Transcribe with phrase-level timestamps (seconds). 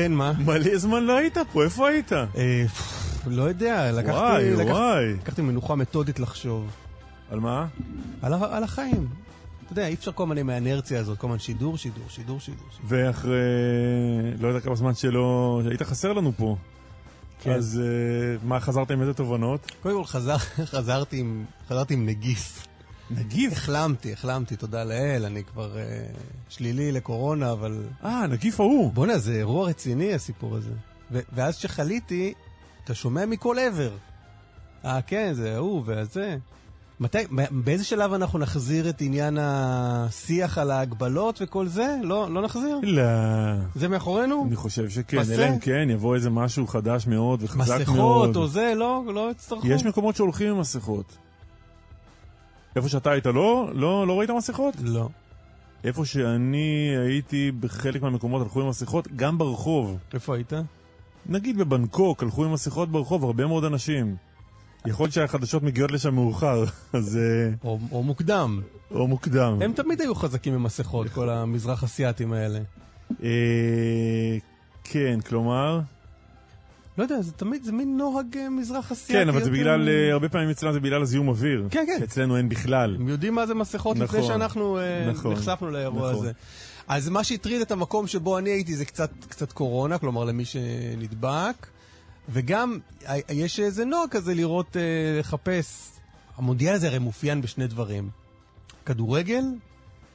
[0.00, 0.32] כן, מה?
[0.46, 2.12] מלא זמן לא היית פה, איפה היית?
[2.12, 2.64] אה,
[3.26, 5.12] לא יודע, לקחתי, וואי, לקח- וואי.
[5.14, 6.70] לקחתי מנוחה מתודית לחשוב.
[7.30, 7.66] על מה?
[8.22, 9.08] על, על החיים.
[9.64, 12.66] אתה יודע, אי אפשר כל הזמן עם האנרציה הזאת, כל הזמן שידור, שידור, שידור, שידור.
[12.88, 13.32] ואחרי,
[14.40, 16.56] לא יודע כמה זמן שלא, היית חסר לנו פה.
[17.42, 17.50] כן.
[17.52, 19.70] אז אה, מה, חזרת עם איזה תובנות?
[19.82, 20.36] קודם כל חזר,
[20.72, 22.66] חזרתי, עם, חזרתי עם נגיף.
[23.10, 23.52] נגיף.
[23.52, 26.06] החלמתי, החלמתי, תודה לאל, אני כבר אה,
[26.48, 27.82] שלילי לקורונה, אבל...
[28.04, 28.92] אה, נגיף ההוא.
[28.92, 30.72] בואנה, זה אירוע רציני הסיפור הזה.
[31.12, 32.34] ו- ואז כשחליתי,
[32.84, 33.90] אתה שומע מכל עבר.
[34.84, 36.36] אה, כן, זה ההוא והזה.
[37.00, 37.18] מתי,
[37.50, 41.96] באיזה שלב אנחנו נחזיר את עניין השיח על ההגבלות וכל זה?
[42.02, 42.78] לא, לא נחזיר?
[42.82, 43.02] לא,
[43.74, 44.44] זה מאחורינו?
[44.46, 45.18] אני חושב שכן?
[45.32, 48.28] אלא אם כן יבוא איזה משהו חדש מאוד וחזק מאוד.
[48.28, 49.66] מסכות או זה, לא, לא יצטרכו.
[49.66, 51.16] יש מקומות שהולכים עם מסכות.
[52.76, 53.70] איפה שאתה היית לא?
[53.72, 54.74] לא, לא ראית מסכות?
[54.82, 55.08] לא.
[55.84, 59.98] איפה שאני הייתי בחלק מהמקומות הלכו עם מסכות, גם ברחוב.
[60.14, 60.52] איפה היית?
[61.26, 64.16] נגיד בבנקוק, הלכו עם מסכות ברחוב, הרבה מאוד אנשים.
[64.86, 67.16] יכול להיות שהחדשות מגיעות לשם מאוחר, אז...
[67.16, 68.60] אה, או, או מוקדם.
[68.90, 69.58] או מוקדם.
[69.62, 72.60] הם תמיד היו חזקים עם מסכות, כל המזרח אסיאתים האלה.
[73.22, 74.38] אה,
[74.84, 75.80] כן, כלומר...
[76.98, 79.12] לא יודע, זה תמיד, זה מין נוהג אה, מזרח אסיאתי.
[79.12, 81.68] כן, אבל זה בגלל, אה, הרבה פעמים אצלנו זה בגלל הזיהום אוויר.
[81.70, 82.02] כן, כן.
[82.02, 82.96] אצלנו אין בכלל.
[83.00, 86.24] הם יודעים מה זה מסכות לפני נכון, שאנחנו אה, נכון, נחשפנו לאירוע נכון.
[86.24, 86.32] הזה.
[86.88, 91.66] אז מה שהטריד את המקום שבו אני הייתי זה קצת, קצת קורונה, כלומר למי שנדבק,
[92.28, 92.78] וגם
[93.28, 94.76] יש איזה נוהג כזה לראות,
[95.18, 95.90] לחפש.
[96.36, 98.10] המונדיאל הזה הרי מאופיין בשני דברים,
[98.86, 99.44] כדורגל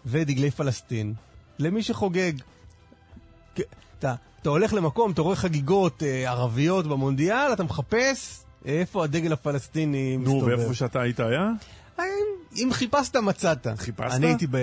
[0.06, 1.14] ודגלי פלסטין.
[1.60, 2.34] למי שחוגג.
[4.00, 10.18] אתה, אתה הולך למקום, אתה רואה חגיגות אה, ערביות במונדיאל, אתה מחפש איפה הדגל הפלסטיני
[10.18, 10.60] נו, מסתובב.
[10.60, 11.52] ואיפה שאתה היית היה?
[12.56, 13.68] אם חיפשת, מצאת.
[13.78, 14.12] חיפשת?
[14.12, 14.58] אני הייתי, ב...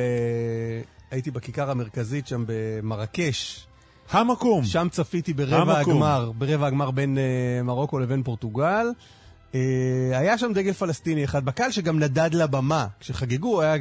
[1.10, 3.66] הייתי בכיכר המרכזית שם במרקש.
[4.10, 4.64] המקום.
[4.64, 5.94] שם צפיתי ברבע המקום.
[5.94, 8.86] הגמר, ברבע הגמר בין uh, מרוקו לבין פורטוגל.
[9.52, 9.56] Uh,
[10.12, 12.86] היה שם דגל פלסטיני אחד בקהל שגם נדד לבמה.
[13.00, 13.76] כשחגגו, היה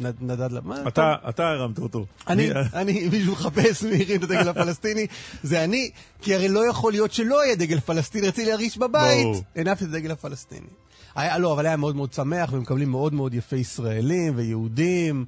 [0.00, 0.88] נדד לבמה.
[0.88, 2.06] אתה, אתה הרמת אותו.
[2.28, 5.06] אני, אני, מישהו מחפש מי הרים את הדגל הפלסטיני,
[5.42, 5.90] זה אני,
[6.22, 9.26] כי הרי לא יכול להיות שלא יהיה דגל פלסטיני, רציתי להרגיש בבית.
[9.56, 10.66] הנפתי את הדגל הפלסטיני.
[11.14, 15.24] היה, לא, אבל היה מאוד מאוד שמח, ומקבלים מאוד מאוד יפי ישראלים ויהודים.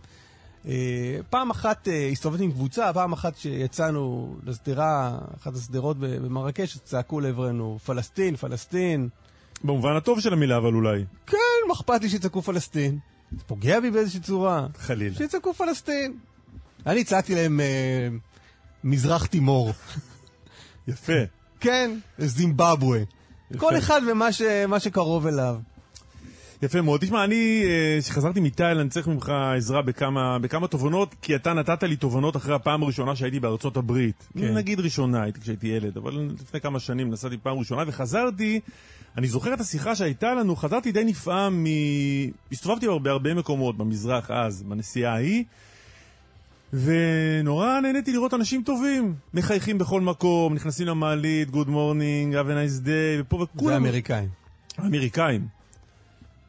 [0.69, 7.21] אה, פעם אחת אה, הסתובבתי עם קבוצה, פעם אחת שיצאנו לשדרה, אחת השדרות במרקש, צעקו
[7.21, 9.09] לעברנו, פלסטין, פלסטין.
[9.65, 11.05] במובן הטוב של המילה, אבל אולי.
[11.27, 11.37] כן,
[11.69, 12.99] מה אכפת לי שיצעקו פלסטין?
[13.33, 14.67] זה פוגע בי באיזושהי צורה.
[14.79, 15.15] חלילה.
[15.15, 16.19] שיצעקו פלסטין.
[16.87, 18.09] אני צעקתי להם אה,
[18.85, 19.73] מזרח תימור.
[20.89, 21.13] יפה.
[21.61, 23.03] כן, זימבבואה.
[23.57, 24.43] כל אחד ומה ש,
[24.79, 25.57] שקרוב אליו.
[26.63, 27.01] יפה מאוד.
[27.01, 31.97] תשמע, אני, אה, כשחזרתי מתאילנד, צריך ממך עזרה בכמה, בכמה תובנות, כי אתה נתת לי
[31.97, 34.29] תובנות אחרי הפעם הראשונה שהייתי בארצות הברית.
[34.39, 34.55] כן.
[34.55, 38.61] נגיד ראשונה, הייתי כשהייתי ילד, אבל לפני כמה שנים נסעתי פעם ראשונה, וחזרתי,
[39.17, 41.67] אני זוכר את השיחה שהייתה לנו, חזרתי די נפעם מ...
[42.53, 45.45] הסתובבתי בהרבה מקומות, במזרח אז, בנסיעה ההיא,
[46.73, 52.85] ונורא נהניתי לראות אנשים טובים, מחייכים בכל מקום, נכנסים למעלית, Good morning, have a nice
[52.85, 53.71] day, ופה וכולם...
[53.71, 54.29] זה אמריקאים.
[54.79, 55.49] האמריקאים.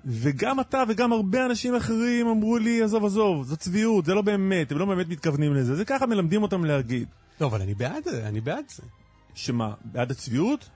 [0.06, 4.72] וגם אתה וגם הרבה אנשים אחרים אמרו לי, עזוב, עזוב, זו צביעות, זה לא באמת,
[4.72, 5.76] הם לא באמת מתכוונים לזה.
[5.76, 7.08] זה ככה מלמדים אותם להגיד.
[7.42, 8.84] לא, אבל אני בעד זה, אני בעד זה.
[9.34, 10.70] שמה, בעד הצביעות?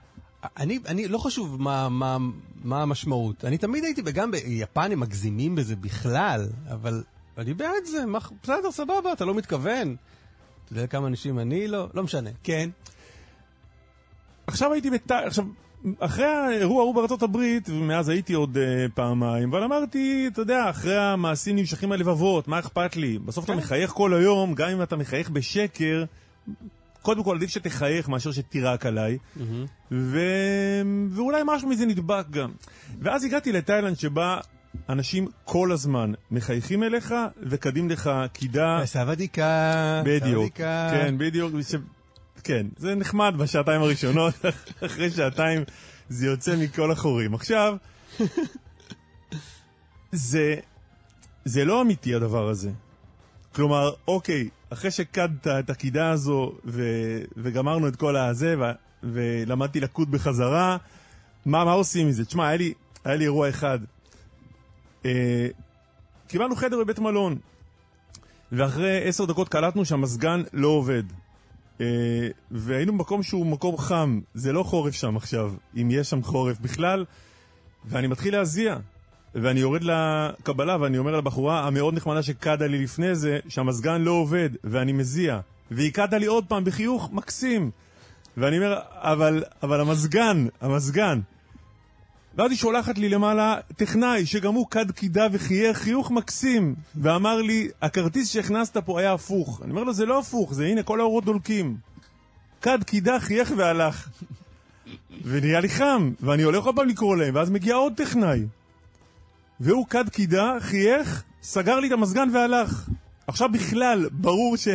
[0.56, 2.16] אני, אני לא חשוב מה, מה,
[2.64, 3.44] מה המשמעות.
[3.44, 7.02] אני תמיד הייתי, וגם ביפן הם מגזימים בזה בכלל, אבל
[7.38, 8.06] אני בעד זה.
[8.06, 9.96] מה, בסדר, סבבה, אתה לא מתכוון.
[10.64, 11.88] אתה יודע כמה אנשים אני לא?
[11.94, 12.30] לא משנה.
[12.42, 12.70] כן.
[14.46, 15.10] עכשיו הייתי בת...
[15.10, 15.44] עכשיו,
[15.98, 20.98] אחרי האירוע ההוא בארצות הברית, ומאז הייתי עוד uh, פעמיים, אבל אמרתי, אתה יודע, אחרי
[20.98, 23.18] המעשים נמשכים הלבבות, מה אכפת לי?
[23.18, 23.58] בסוף אתה כן.
[23.58, 26.04] מחייך כל היום, גם אם אתה מחייך בשקר,
[27.04, 29.18] קודם כל עדיף שתחייך מאשר שתירק עליי,
[29.92, 30.18] ו...
[31.10, 32.52] ואולי משהו מזה נדבק גם.
[33.00, 34.38] ואז הגעתי לתאילנד שבה
[34.88, 38.80] אנשים כל הזמן מחייכים אליך וקדים לך קידה.
[38.84, 40.02] סבדיקה.
[40.04, 40.88] סבדיקה.
[40.90, 41.52] כן, בדיוק.
[41.62, 41.74] ש...
[42.44, 44.34] כן, זה נחמד בשעתיים הראשונות,
[44.86, 45.62] אחרי שעתיים
[46.08, 47.34] זה יוצא מכל החורים.
[47.34, 47.76] עכשיו,
[50.12, 50.54] זה,
[51.44, 52.70] זה לא אמיתי הדבר הזה.
[53.54, 56.82] כלומר, אוקיי, אחרי שקדת את הקידה הזו ו,
[57.36, 58.62] וגמרנו את כל הזה ו,
[59.02, 60.76] ולמדתי לקוד בחזרה,
[61.46, 62.24] מה, מה עושים מזה?
[62.24, 62.74] תשמע, היה לי,
[63.04, 63.78] היה לי אירוע אחד.
[65.04, 65.46] אה,
[66.28, 67.38] קיבלנו חדר בבית מלון,
[68.52, 71.02] ואחרי עשר דקות קלטנו שהמזגן לא עובד.
[71.80, 76.58] אה, והיינו במקום שהוא מקום חם, זה לא חורף שם עכשיו, אם יש שם חורף
[76.60, 77.04] בכלל,
[77.84, 78.76] ואני מתחיל להזיע.
[79.34, 84.50] ואני יורד לקבלה ואני אומר לבחורה המאוד נחמדה שקדה לי לפני זה, שהמזגן לא עובד,
[84.64, 85.40] ואני מזיע.
[85.70, 87.70] והיא קדה לי עוד פעם בחיוך מקסים.
[88.36, 91.20] ואני אומר, אבל, אבל המזגן, המזגן.
[92.36, 97.68] ואז היא שולחת לי למעלה טכנאי, שגם הוא קד קידה וחייך חיוך מקסים, ואמר לי,
[97.82, 99.60] הכרטיס שהכנסת פה היה הפוך.
[99.62, 101.76] אני אומר לו, זה לא הפוך, זה הנה, כל האורות דולקים.
[102.60, 104.08] קד קידה, חייך והלך.
[105.28, 108.40] ונהיה לי חם, ואני הולך עוד פעם לקרוא להם, ואז מגיע עוד טכנאי.
[109.60, 112.88] והוא קד קידה, חייך, סגר לי את המזגן והלך.
[113.26, 114.68] עכשיו בכלל, ברור ש...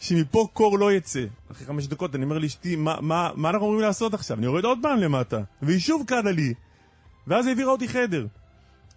[0.00, 1.24] שמפה קור לא יצא.
[1.52, 4.36] אחרי חמש דקות אני אומר לאשתי, מה, מה, מה אנחנו אמורים לעשות עכשיו?
[4.36, 6.54] אני יורד עוד פעם למטה, והיא שוב קדה לי.
[7.26, 8.26] ואז העבירה אותי חדר,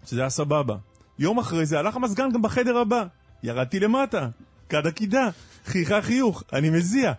[0.06, 0.76] שזה היה סבבה.
[1.18, 3.04] יום אחרי זה הלך המזגן גם בחדר הבא.
[3.42, 4.28] ירדתי למטה,
[4.68, 5.28] קדה קידה,
[5.66, 7.12] חייכה חיוך, אני מזיע.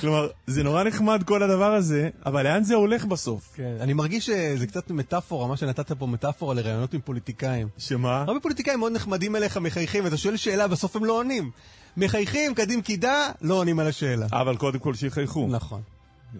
[0.00, 3.52] כלומר, זה נורא נחמד כל הדבר הזה, אבל לאן זה הולך בסוף?
[3.54, 7.68] כן, אני מרגיש שזה קצת מטאפורה, מה שנתת פה מטאפורה לראיונות עם פוליטיקאים.
[7.78, 8.24] שמה?
[8.26, 11.50] הרבה פוליטיקאים מאוד נחמדים אליך, מחייכים, ואתה שואל שאלה, בסוף הם לא עונים.
[11.96, 14.26] מחייכים, קדים קידה, לא עונים על השאלה.
[14.32, 15.46] אבל קודם כל שיחייכו.
[15.50, 15.82] נכון.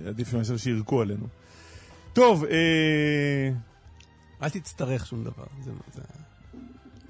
[0.07, 1.27] עדיף מאשר שירקו עלינו.
[2.13, 3.51] טוב, אה...
[4.43, 5.45] אל תצטרך שום דבר.
[5.65, 6.03] זה, זה...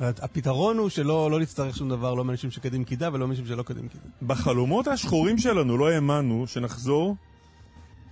[0.02, 3.88] הפתרון הוא שלא לא נצטרך שום דבר, לא מאנשים שקדים קידה ולא מאנשים שלא קדים
[3.88, 4.04] קידה.
[4.22, 7.16] בחלומות השחורים שלנו לא האמנו שנחזור,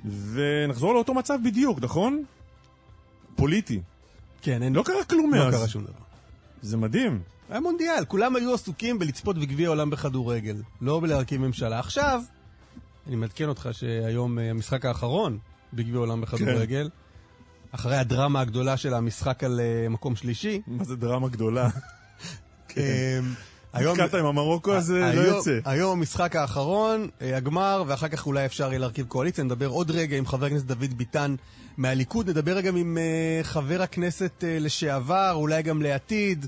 [0.04, 2.25] ונחזור לאותו מצב בדיוק, נכון?
[3.37, 3.81] פוליטי.
[4.42, 4.72] כן, אין...
[4.72, 5.54] לא קרה כלום לא מאז.
[5.54, 5.92] קרה שום דבר.
[6.62, 7.20] זה מדהים.
[7.50, 11.78] היה מונדיאל, כולם היו עסוקים בלצפות בגביע העולם בכדורגל, לא בלהרכיב ממשלה.
[11.78, 12.22] עכשיו,
[13.06, 15.38] אני מעדכן אותך שהיום אה, המשחק האחרון
[15.72, 16.88] בגביע העולם בכדורגל,
[17.72, 21.69] אחרי הדרמה הגדולה של המשחק על אה, מקום שלישי, מה זה דרמה גדולה.
[22.69, 22.81] כן.
[22.81, 23.20] אה,
[23.72, 23.96] היום...
[24.00, 25.58] נתקעת עם המרוקו הזה, לא היום- יוצא.
[25.64, 29.44] היום המשחק האחרון, אה, הגמר, ואחר כך אולי אפשר יהיה להרכיב קואליציה.
[29.44, 31.34] נדבר עוד רגע עם חבר הכנסת דוד ביטן
[31.76, 36.46] מהליכוד, נדבר גם עם אה, חבר הכנסת אה, לשעבר, אולי גם לעתיד,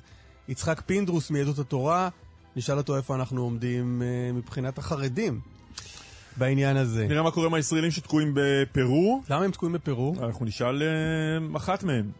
[0.48, 2.08] יצחק פינדרוס מיהדות התורה.
[2.56, 5.40] נשאל אותו איפה אנחנו עומדים אה, מבחינת החרדים
[6.36, 7.06] בעניין הזה.
[7.08, 9.22] נראה מה קורה עם הישראלים שתקועים בפרו.
[9.30, 10.14] למה הם תקועים בפרו?
[10.22, 12.10] אנחנו נשאל אה, אחת מהם.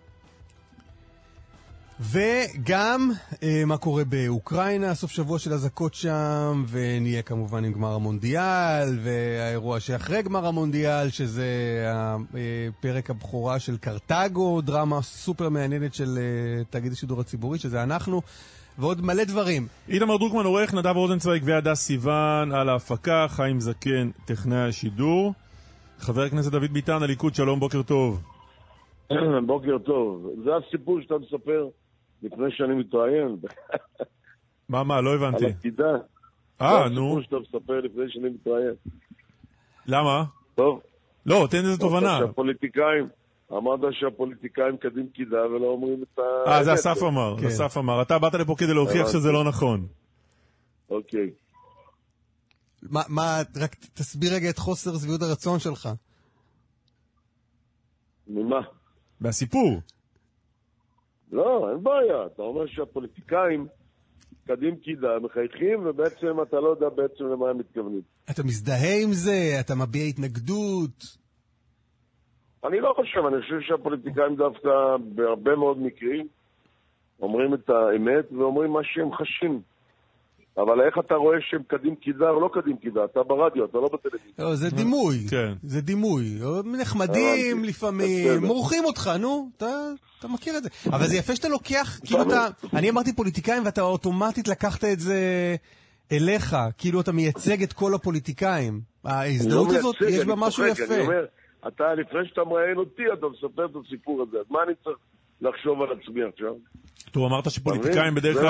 [2.01, 3.11] וגם
[3.43, 9.81] אה, מה קורה באוקראינה, סוף שבוע של אזעקות שם, ונהיה כמובן עם גמר המונדיאל, והאירוע
[9.81, 11.47] שאחרי גמר המונדיאל, שזה
[11.87, 12.17] אה,
[12.81, 18.23] פרק הבכורה של קרתגו, דרמה סופר מעניינת של אה, תאגיד השידור הציבורי, שזה אנחנו,
[18.79, 19.67] ועוד מלא דברים.
[19.89, 25.33] איתמר דרוקמן עורך, נדב רוזנצוויג והדס סיוון על ההפקה, חיים זקן, טכנאי השידור.
[25.99, 28.23] חבר הכנסת דוד ביטן, הליכוד, שלום, בוקר טוב.
[29.47, 30.31] בוקר טוב.
[30.45, 31.69] זה הסיפור שאתה מספר
[32.23, 33.37] לפני שאני מתראיין,
[34.69, 35.47] מה, מה, לא על הבנתי.
[35.47, 35.93] עתידה.
[36.61, 38.75] אה, זה נו, הסיפור שאתה מספר לפני שאני מתראיין.
[39.87, 40.25] למה?
[40.55, 40.81] טוב.
[41.27, 42.19] לא, תן איזה תובנה.
[42.19, 43.09] שהפוליטיקאים,
[43.53, 46.51] אמרת שהפוליטיקאים קדים קידה ולא אומרים את ה...
[46.51, 46.75] אה, זה.
[46.75, 47.47] אסף אמר, כן.
[47.47, 48.03] אסף אמר.
[48.03, 49.09] אתה באת לפה כדי להוכיח.
[49.09, 49.87] שזה לא נכון.
[50.91, 51.31] אוקיי.
[52.83, 55.89] מה, מה, רק תסביר רגע את חוסר שביעות הרצון שלך.
[58.29, 58.61] ממה?
[59.21, 59.81] מהסיפור.
[61.33, 62.27] לא, אין בעיה.
[62.27, 63.67] אתה אומר שהפוליטיקאים
[64.47, 68.01] קדים קידה, מחייכים, ובעצם אתה לא יודע בעצם למה הם מתכוונים.
[68.31, 69.57] אתה מזדהה עם זה?
[69.61, 71.22] אתה מביע התנגדות?
[72.65, 74.71] אני לא חושב, אני חושב שהפוליטיקאים דווקא
[75.15, 76.27] בהרבה מאוד מקרים
[77.21, 79.61] אומרים את האמת ואומרים מה שהם חשים.
[80.57, 83.05] אבל איך אתה רואה שהם קדים קידה או לא קדים קידה?
[83.05, 84.33] אתה ברדיו, אתה לא בטלוויזיה.
[84.39, 85.17] לא, זה דימוי.
[85.31, 85.53] כן.
[85.63, 86.39] זה דימוי.
[86.81, 87.65] נחמדים.
[87.65, 88.45] לפעמים.
[88.45, 89.67] מורחים אותך, נו, אתה,
[90.19, 90.69] אתה מכיר את זה.
[90.87, 92.47] אבל זה יפה שאתה לוקח, כאילו אתה...
[92.75, 95.21] אני אמרתי פוליטיקאים ואתה אוטומטית לקחת את זה
[96.13, 98.81] אליך, כאילו אתה מייצג את כל הפוליטיקאים.
[99.05, 100.95] ההזדהות לא הזאת, מייצג, יש בה משהו יפה.
[100.95, 101.25] אני אומר,
[101.69, 104.39] אתה, לפני שאתה מראיין אותי, אתה מספר את הסיפור הזה.
[104.39, 104.99] אז מה אני צריך
[105.41, 106.55] לחשוב על עצמי עכשיו?
[107.11, 108.47] טוב, אמרת שפוליטיקאים בדרך כלל...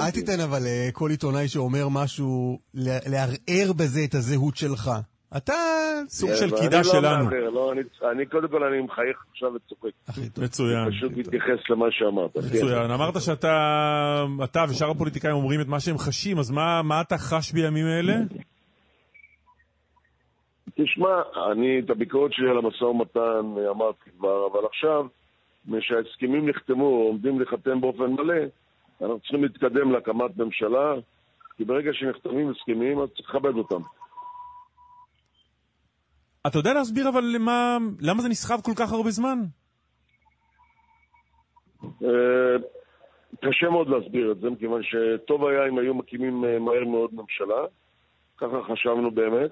[0.00, 4.90] אל תיתן, אבל אה, כל עיתונאי שאומר משהו, לערער בזה את הזהות שלך.
[5.36, 5.54] אתה...
[6.08, 7.30] סוג כן, של קידה לא שלנו.
[7.30, 7.80] לא, אני,
[8.12, 9.90] אני קודם כל אני מחייך עכשיו וצוחק.
[10.38, 10.90] מצוין.
[10.90, 12.36] פשוט מתייחס למה שאמרת.
[12.36, 12.90] מצוין.
[12.90, 17.52] אמרת שאתה אתה ושאר הפוליטיקאים אומרים את מה שהם חשים, אז מה מה אתה חש
[17.52, 18.14] בימים אלה?
[20.74, 25.06] תשמע, אני את הביקורת שלי על המשא ומתן אה, אמרתי כבר, אבל עכשיו,
[25.66, 28.42] משההסכמים נחתמו או עומדים להיחתם באופן מלא,
[29.00, 30.94] אנחנו צריכים להתקדם להקמת ממשלה,
[31.56, 33.80] כי ברגע שנחתמים הסכמים, אז צריך לכבד אותם.
[36.46, 39.38] אתה יודע להסביר אבל למה, למה זה נסחב כל כך הרבה זמן?
[41.84, 42.56] אה,
[43.40, 47.64] קשה מאוד להסביר את זה, מכיוון שטוב היה אם היו מקימים אה, מהר מאוד ממשלה,
[48.38, 49.50] ככה חשבנו באמת,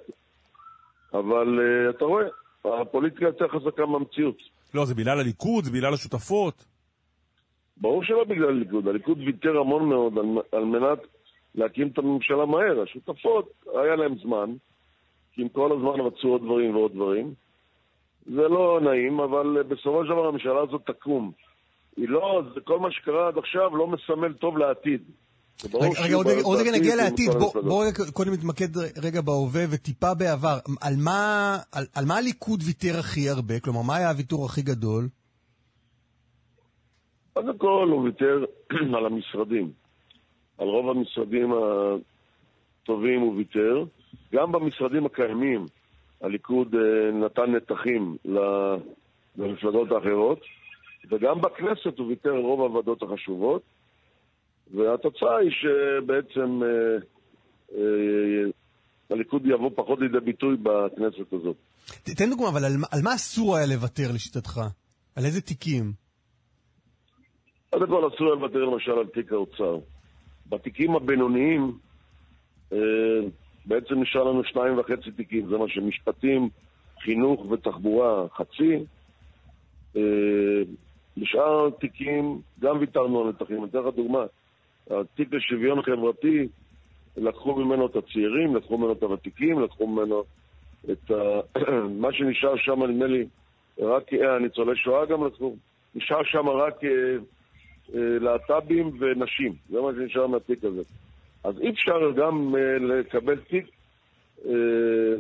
[1.15, 2.25] אבל אה, אתה רואה,
[2.65, 4.37] הפוליטיקה יותר חזקה מהמציאות.
[4.75, 6.65] לא, זה בגלל הליכוד, זה בגלל השותפות.
[7.77, 10.99] ברור שלא בגלל הליכוד, הליכוד ויתר המון מאוד על, על מנת
[11.55, 12.83] להקים את הממשלה מהר.
[12.83, 13.49] השותפות,
[13.83, 14.51] היה להם זמן,
[15.33, 17.35] כי הם כל הזמן רצו עוד דברים ועוד דברים.
[18.27, 21.33] זה לא נעים, אבל בסופו של דבר הממשלה הזאת תקום.
[21.97, 25.03] היא לא, כל מה שקרה עד עכשיו לא מסמל טוב לעתיד.
[25.75, 27.31] רגע, עוד רגע- נגיע לעתיד.
[27.33, 27.69] כל בוא- המפלגות.
[27.69, 28.69] בוא רגע קודם נתמקד
[29.03, 30.59] רגע בהווה וטיפה בעבר.
[30.81, 33.61] על מה על- על מה הליכוד ויתר הכי הרבה?
[33.61, 35.09] כלומר, מה היה הוויתור הכי גדול?
[37.33, 38.45] קודם כל הוא ויתר
[38.97, 39.73] על המשרדים.
[40.59, 41.51] על רוב המשרדים
[42.83, 43.85] הטובים הוא ויתר.
[44.35, 45.67] גם במשרדים הקיימים
[46.21, 46.81] הליכוד אה,
[47.13, 48.17] נתן נתחים
[49.37, 50.41] למפלגות האחרות,
[51.11, 53.63] וגם בכנסת הוא ויתר על רוב הוועדות החשובות,
[54.73, 56.69] והתוצאה היא שבעצם אה,
[57.79, 58.51] אה,
[59.11, 61.57] הליכוד יבוא פחות לידי ביטוי בכנסת הזאת.
[62.17, 64.61] תן דוגמה, אבל על מה- על מה אסור היה לוותר לשיטתך?
[65.17, 65.93] על איזה תיקים?
[67.71, 69.79] קודם כל אסור היה לוותר למשל על תיק האוצר.
[70.49, 71.79] בתיקים הבינוניים
[72.73, 72.79] אה,
[73.67, 76.49] בעצם נשאר לנו שניים וחצי תיקים, זה מה שמשפטים,
[77.05, 78.85] חינוך ותחבורה חצי.
[79.97, 80.03] אה,
[81.17, 83.57] בשאר התיקים גם ויתרנו על נתחים.
[83.57, 84.25] אני אתן לך דוגמה,
[84.91, 86.49] התיק לשוויון חברתי,
[87.17, 90.25] לקחו ממנו את הצעירים, לקחו ממנו את הוותיקים, לקחו ממנו
[90.93, 91.41] את ה...
[92.03, 93.27] מה שנשאר שם, נדמה לי,
[93.79, 95.57] רק אה, ניצולי שואה גם לקחו.
[95.95, 96.91] נשאר שם רק אה,
[97.95, 100.83] אה, להט"בים ונשים, זה מה שנשאר מהתיק הזה.
[101.45, 103.67] אז אי אפשר גם לקבל תיק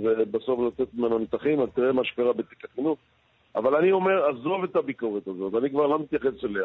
[0.02, 2.98] ובסוף לתת ממנו נתחים, אז תראה מה שקרה בתיק החינוך.
[3.54, 6.64] אבל אני אומר, עזוב את הביקורת הזאת, אני כבר לא מתייחס אליה.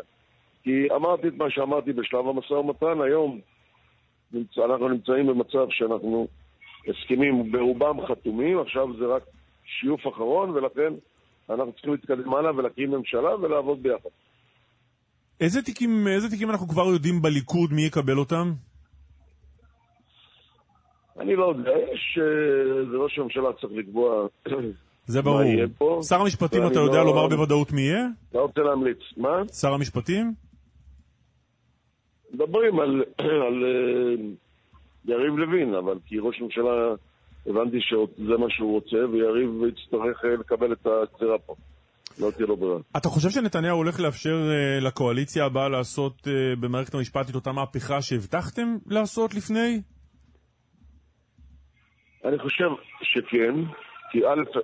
[0.68, 3.40] כי אמרתי את מה שאמרתי בשלב המשא ומתן, היום
[4.32, 4.58] נמצ...
[4.58, 6.28] אנחנו נמצאים במצב שאנחנו
[6.88, 9.24] הסכמים ברובם חתומים, עכשיו זה רק
[9.66, 10.94] שיוף אחרון, ולכן
[11.50, 14.10] אנחנו צריכים להתקדם הלאה ולהקים ממשלה ולעבוד ביחד.
[15.42, 18.54] איזה תיקים, איזה תיקים אנחנו כבר יודעים בליכוד, מי יקבל אותם?
[21.20, 22.20] אני לא יודע, יש...
[22.22, 24.28] אה, זה ראש הממשלה צריך לקבוע
[25.06, 25.42] זה מה ברור.
[25.44, 26.00] יהיה פה.
[26.08, 28.08] שר המשפטים, אתה יודע לא- לומר בוודאות מי יהיה?
[28.30, 29.00] אתה רוצה להמליץ.
[29.18, 29.30] מה?
[29.62, 30.47] שר המשפטים?
[32.38, 33.04] מדברים על,
[33.48, 34.24] על אה,
[35.06, 36.96] יריב לוין, אבל כי ראש הממשלה,
[37.48, 41.56] הבנתי שזה מה שהוא רוצה, ויריב יצטרך אה, לקבל את הגזירה פה.
[42.20, 42.80] לא תהיה לו ברירה.
[42.98, 46.28] אתה חושב שנתניהו הולך לאפשר אה, לקואליציה הבאה לעשות
[46.60, 49.82] במערכת המשפט את אותה מהפכה שהבטחתם לעשות לפני?
[52.26, 52.70] אני חושב
[53.02, 53.56] שכן,
[54.12, 54.60] כי א',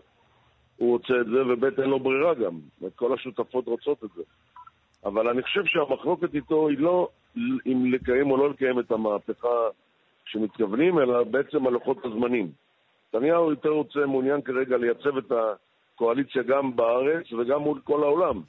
[0.77, 2.59] הוא רוצה את זה, וב', אין לו ברירה גם.
[2.95, 4.23] כל השותפות רוצות את זה.
[5.05, 9.57] אבל אני חושב שהמחלוקת איתו היא לא אם לקיים או לא לקיים את המהפכה
[10.25, 12.51] שמתכוונים, אלא בעצם על לוחות הזמנים.
[13.13, 15.31] נתניהו יותר רוצה, מעוניין כרגע לייצב את
[15.95, 18.41] הקואליציה גם בארץ וגם מול כל העולם.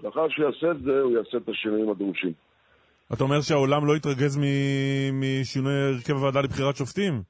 [0.00, 2.32] לאחר שהוא יעשה את זה, הוא יעשה את השינויים הדרושים.
[3.12, 7.22] אתה אומר שהעולם לא יתרגז מ- משינוי הרכב הוועדה לבחירת שופטים?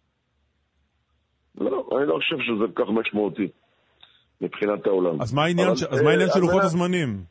[1.60, 3.48] לא, אני לא חושב שזה כל כך משמעותי
[4.40, 5.22] מבחינת העולם.
[5.22, 5.82] אז מה העניין, ש...
[5.82, 7.24] אז מה העניין אה, של לוחות מנת- הזמנים?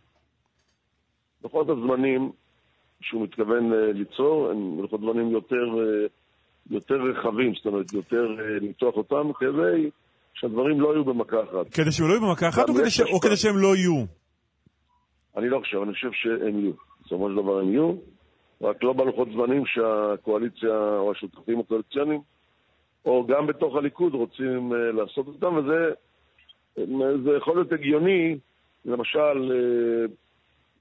[1.44, 2.32] לוחות הזמנים
[3.02, 6.08] שהוא מתכוון אה, ליצור הם לוחות זמנים יותר, אה,
[6.70, 9.90] יותר רחבים, זאת אומרת, יותר אה, למתוח אותם, כדי
[10.34, 11.74] שהדברים לא יהיו במכה אחת.
[11.74, 13.02] כדי שהם לא יהיו במכה אחת או כדי, ש...
[13.02, 13.20] או.
[13.20, 14.06] כדי שהם לא יהיו?
[15.38, 16.72] אני לא חושב, אני חושב שהם יהיו.
[17.06, 17.94] בסופו של דבר הם יהיו,
[18.62, 22.22] רק לא בלוחות זמנים שהקואליציה או השותפים הקואליציוניים,
[23.06, 25.92] או גם בתוך הליכוד רוצים אה, לעשות אותם, וזה
[26.78, 26.84] אה,
[27.24, 28.38] זה יכול להיות הגיוני,
[28.86, 30.06] למשל, אה,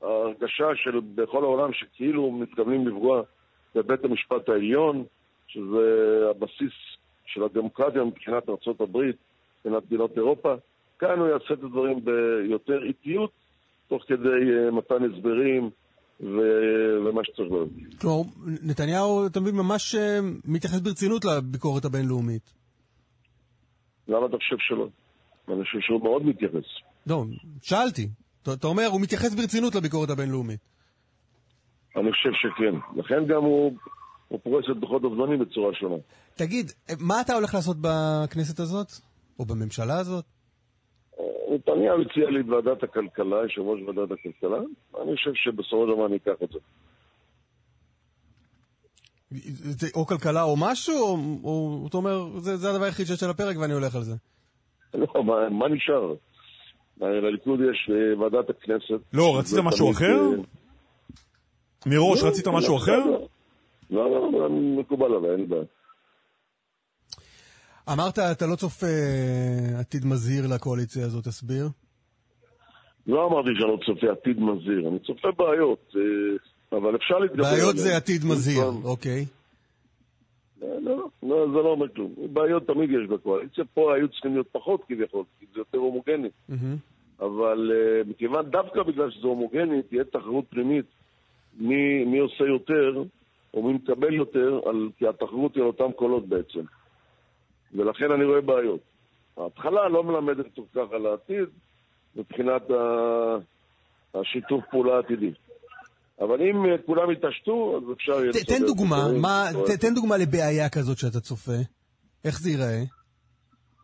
[0.03, 3.23] ההרגשה של בכל העולם שכאילו מתכוונים לפגוע
[3.75, 5.05] בבית המשפט העליון,
[5.47, 6.73] שזה הבסיס
[7.27, 8.99] של הדמוקרטיה מבחינת ארה"ב,
[9.59, 10.55] מבחינת מדינות אירופה.
[10.99, 13.31] כאן הוא יעשה את הדברים ביותר איטיות,
[13.89, 15.71] תוך כדי אה, מתן הסברים
[16.21, 17.69] ו- ומה שצריך להיות.
[18.01, 18.23] כלומר,
[18.63, 22.53] נתניהו, אתה מבין, ממש אה, מתייחס ברצינות לביקורת הבינלאומית.
[24.09, 24.89] למה אתה חושב שלא?
[25.49, 26.65] אני חושב שהוא מאוד מתייחס.
[27.07, 27.25] לא,
[27.63, 28.09] שאלתי.
[28.53, 30.61] אתה אומר, הוא מתייחס ברצינות לביקורת הבינלאומית.
[31.97, 33.01] אני חושב שכן.
[33.01, 33.73] לכן גם הוא,
[34.29, 35.97] הוא פורס את דוחות הזמנים בצורה שונה.
[36.35, 38.89] תגיד, מה אתה הולך לעשות בכנסת הזאת?
[39.39, 40.25] או בממשלה הזאת?
[41.55, 44.59] נתניהו הציע לי את ועדת הכלכלה, יושב ראש ועדת הכלכלה,
[45.03, 46.59] אני חושב שבסופו של דבר אני אקח את זה.
[49.61, 53.31] זה או כלכלה או משהו, או, או אתה אומר, זה, זה הדבר היחיד שיש על
[53.31, 54.15] הפרק ואני הולך על זה.
[54.95, 56.15] לא, מה, מה נשאר?
[57.01, 59.05] לליכוד יש אה, ועדת הכנסת.
[59.13, 60.21] לא, רצית משהו תמיד, אחר?
[60.21, 60.43] אה,
[61.87, 62.99] מראש לא, רצית לא, משהו לא, אחר?
[63.91, 65.65] לא, לא, לא, מקובל עליי, אין לי בעיה.
[67.93, 71.69] אמרת, אתה לא צופה אה, עתיד מזהיר לקואליציה הזאת, תסביר.
[73.07, 77.79] לא אמרתי שאני לא צופה עתיד מזהיר, אני צופה בעיות, אה, אבל אפשר להתגבר בעיות
[77.79, 77.97] זה.
[77.97, 78.83] עתיד מזהיר, נכון.
[78.85, 79.25] אוקיי.
[80.81, 82.15] לא, לא, זה לא אומר כלום.
[82.33, 86.29] בעיות תמיד יש בקואליציה, פה היו צריכים להיות פחות כביכול, כי זה יותר הומוגני.
[86.49, 86.77] מהמם.
[87.21, 90.87] אבל uh, מכיוון, דווקא בגלל שזה הומוגני, תהיה תחרות פנימית
[91.59, 93.03] מי, מי עושה יותר,
[93.55, 96.61] או מי מקבל יותר, על, כי התחרות היא על אותם קולות בעצם.
[97.75, 98.81] ולכן אני רואה בעיות.
[99.37, 101.49] ההתחלה לא מלמדת כל כך על העתיד,
[102.17, 102.63] מבחינת
[104.15, 105.33] השיתוף פעולה העתידי.
[106.21, 108.33] אבל אם אה, כולם יתעשתו, אז אפשר יהיה...
[108.47, 109.09] תן דוגמה.
[109.21, 111.53] מה- ת- תן דוגמה לבעיה כזאת שאתה צופה.
[112.25, 112.83] איך זה ייראה?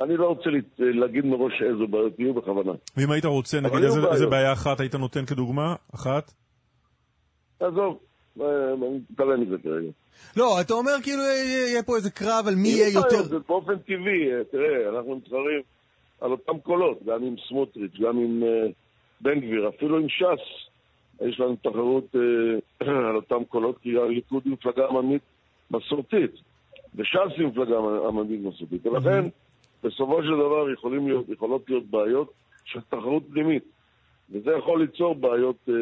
[0.01, 2.73] אני לא רוצה להת- להגיד מראש איזו בעיות יהיו בכוונה.
[2.97, 4.27] ואם היית רוצה, נגיד, איזה- איזה.
[4.27, 5.75] בעיה אחת היית נותן כדוגמה?
[5.95, 6.33] אחת?
[7.61, 7.99] עזוב,
[8.41, 9.91] אה, אני מתעלם מזה כרגע.
[10.37, 13.23] לא, אתה אומר כאילו יהיה פה איזה קרב על מי יהיה יותר...
[13.23, 13.99] זה באופן טבעי,
[14.33, 15.63] אה, תראה, אנחנו מתחרים
[16.21, 18.69] על אותם קולות, גם עם סמוטריץ', גם עם אה,
[19.21, 20.70] בן גביר, אפילו עם ש"ס.
[21.21, 25.23] יש לנו תחרות אה, על אותם קולות, כי הליכוד היא מפלגה עממית
[25.71, 26.31] מסורתית,
[26.95, 27.77] וש"ס היא מפלגה
[28.09, 28.87] עממית מסורתית.
[28.87, 29.25] ולכן,
[29.85, 30.67] בסופו של דבר
[31.07, 32.33] להיות, יכולות להיות בעיות
[32.65, 33.65] של תחרות פנימית.
[34.31, 35.75] וזה יכול ליצור בעיות אה,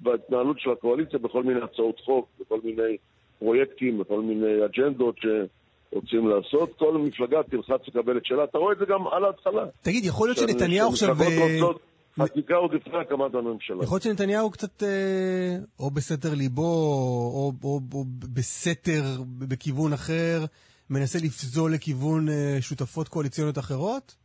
[0.00, 2.96] בהתנהלות של הקואליציה בכל מיני הצעות חוק, בכל מיני
[3.38, 6.78] פרויקטים, בכל מיני אג'נדות שרוצים לעשות.
[6.78, 8.44] כל מפלגה תלחץ לקבל את שלה.
[8.44, 9.64] אתה רואה את זה גם על ההתחלה.
[9.82, 11.08] תגיד, יכול להיות שנתניהו עכשיו...
[11.08, 11.89] שמפלגות רוצות
[12.24, 13.84] חקיקה עוד לפני הקמת הממשלה.
[13.84, 18.04] יכול להיות שנתניהו קצת אה, או בסתר ליבו, או, או, או
[18.34, 19.02] בסתר
[19.48, 20.44] בכיוון אחר,
[20.90, 24.16] מנסה לפזול לכיוון אה, שותפות קואליציוניות אחרות?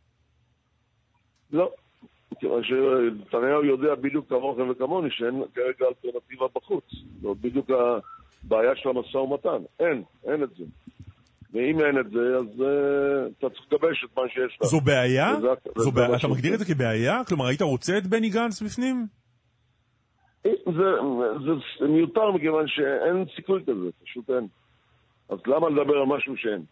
[1.50, 1.70] לא.
[2.40, 6.84] כיוון שנתניהו יודע בדיוק כמוכם וכמוני שאין כרגע אלטרנטיבה בחוץ.
[7.22, 9.62] זאת בדיוק הבעיה של המשא ומתן.
[9.80, 10.64] אין, אין את זה.
[11.52, 14.66] ואם אין את זה, אז uh, אתה צריך לגבש את מה שיש לך.
[14.66, 15.34] זו בעיה?
[15.38, 16.16] וזה- זו וזה בעיה?
[16.16, 16.28] אתה.
[16.28, 17.22] מגדיר את זה כבעיה?
[17.28, 19.06] כלומר, היית רוצה את בני גנץ בפנים?
[20.44, 20.50] זה,
[21.44, 24.46] זה, זה מיותר מכיוון שאין סיכוי כזה, פשוט אין.
[25.28, 26.62] אז למה לדבר על משהו שאין?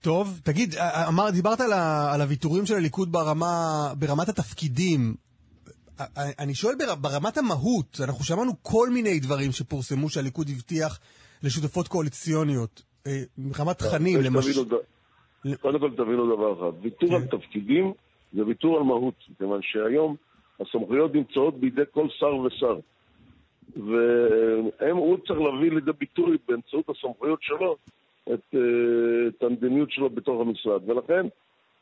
[0.00, 3.46] טוב, תגיד, אה, אמר, דיברת על, ה, על הוויתורים של הליכוד ברמה,
[3.98, 5.14] ברמת התפקידים.
[6.00, 10.98] אה, אה, אני שואל בר, ברמת המהות, אנחנו שמענו כל מיני דברים שפורסמו שהליכוד הבטיח
[11.42, 12.82] לשותפות קואליציוניות.
[13.06, 14.60] אה, ברמת תכנים, יש למשל.
[15.60, 17.38] קודם כל תבינו דבר אחד, ויתור על כן.
[17.38, 17.92] תפקידים
[18.32, 20.16] זה ויתור על מהות, מכיוון שהיום
[20.60, 22.78] הסמכויות נמצאות בידי כל שר ושר.
[23.76, 27.76] והוא צריך להביא לידי ביטוי באמצעות הסמכויות שלו
[28.24, 30.90] את, אה, את המדיניות שלו בתוך המשרד.
[30.90, 31.26] ולכן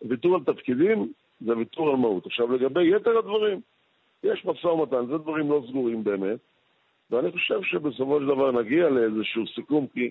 [0.08, 2.26] ויתור על תפקידים זה ויתור על מהות.
[2.26, 3.60] עכשיו לגבי יתר הדברים,
[4.24, 6.38] יש משא ומתן, זה דברים לא סגורים באמת,
[7.14, 10.10] ואני חושב שבסופו של דבר נגיע לאיזשהו סיכום, כי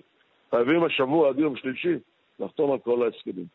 [0.50, 1.94] חייבים השבוע עד יום שלישי
[2.40, 3.46] לחתום על כל ההסכמים.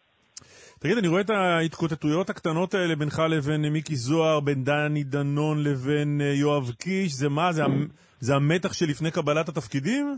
[0.80, 6.22] תגיד, אני רואה את ההתקוטטויות הקטנות האלה בינך לבין מיקי זוהר, בין דני דנון לבין
[6.22, 7.52] אה, יואב קיש, זה מה?
[7.52, 7.88] זה, המ-
[8.20, 10.18] זה המתח שלפני קבלת התפקידים?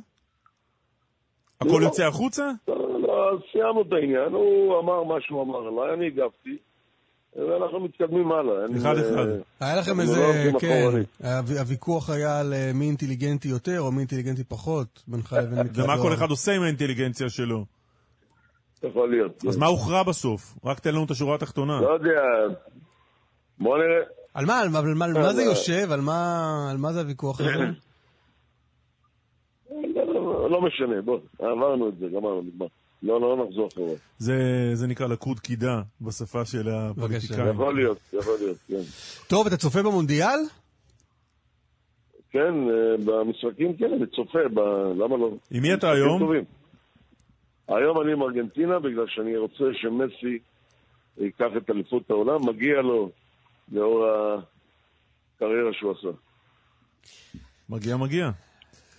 [1.62, 1.86] הכל לא.
[1.86, 2.52] יוצא החוצה?
[2.68, 6.58] לא, לא, אז סיימנו את העניין, הוא אמר מה שהוא אמר עליי, אני הגבתי,
[7.36, 8.66] ואנחנו מתקדמים הלאה.
[8.78, 9.28] אחד אחד.
[9.28, 10.88] אה, היה לכם איזה, לא כן.
[11.60, 15.98] הוויכוח היה על אה, מי אינטליגנטי יותר או מי אינטליגנטי פחות, בינך לבין מיקי ומה.
[16.02, 17.66] כל אחד עושה עם האינטליגנציה שלו?
[18.84, 19.46] יכול להיות.
[19.50, 20.58] אז מה הוכרע בסוף?
[20.66, 21.82] רק תן לנו את השורה התחתונה.
[21.82, 22.22] לא יודע,
[23.60, 24.04] בוא נראה.
[24.34, 25.50] על מה, על מה, על מה, על מה זה לא.
[25.50, 25.92] יושב?
[25.92, 27.52] על מה, על מה זה הוויכוח הזה?
[29.96, 32.68] לא, לא משנה, בוא, עברנו את זה, גמרנו, נגמר.
[33.04, 33.94] לא, לא נחזור אחורה.
[34.18, 34.36] זה,
[34.74, 37.48] זה נקרא לקות קידה בשפה של הפוליטיקאים.
[37.54, 38.82] יכול להיות, יכול להיות, כן.
[39.28, 40.40] טוב, אתה צופה במונדיאל?
[42.32, 44.60] כן, אה, במשחקים כן, אני צופה, ב...
[44.98, 45.32] למה לא?
[45.52, 46.20] עם מי אתה היום?
[46.20, 46.44] טובים.
[47.68, 50.40] היום אני עם ארגנטינה, בגלל שאני רוצה שמסי
[51.18, 53.10] ייקח את אליפות העולם, מגיע לו
[53.72, 54.06] לאור
[55.36, 56.08] הקריירה שהוא עשה.
[57.70, 58.30] מגיע, מגיע.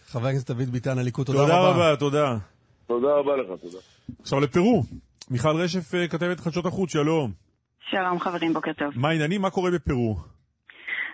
[0.06, 1.70] חבר הכנסת דוד ביטן, הליכוד, תודה תודה רבה.
[1.70, 2.36] רבה, תודה.
[2.92, 3.78] תודה רבה לך, תודה.
[4.20, 4.82] עכשיו לפרו.
[5.30, 7.32] מיכל רשף, אה, כתבת חדשות החוץ, שלום.
[7.90, 8.88] שלום חברים, בוקר טוב.
[8.96, 9.40] מה העניינים?
[9.40, 10.16] מה קורה בפרו?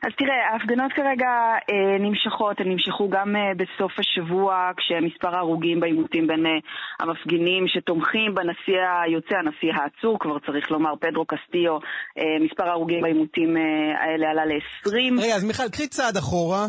[0.02, 1.30] אז תראה, ההפגנות כרגע
[1.70, 6.58] אה, נמשכות, הן נמשכו גם אה, בסוף השבוע, כשמספר ההרוגים בעימותים בין אה,
[7.00, 11.72] המפגינים שתומכים בנשיא היוצא, הנשיא העצור, כבר צריך לומר, פדרו קסטיו,
[12.18, 13.62] אה, מספר ההרוגים בעימותים אה,
[14.02, 15.22] האלה עלה ל-20.
[15.22, 16.66] רגע, אז מיכל, קחי צעד אחורה.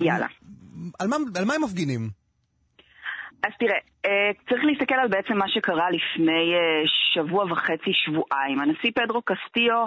[0.00, 0.26] יאללה.
[0.98, 2.23] על מה, על מה הם מפגינים?
[3.46, 6.82] אז תראה, אה, צריך להסתכל על בעצם מה שקרה לפני אה,
[7.14, 8.60] שבוע וחצי, שבועיים.
[8.60, 9.78] הנשיא פדרו קסטיו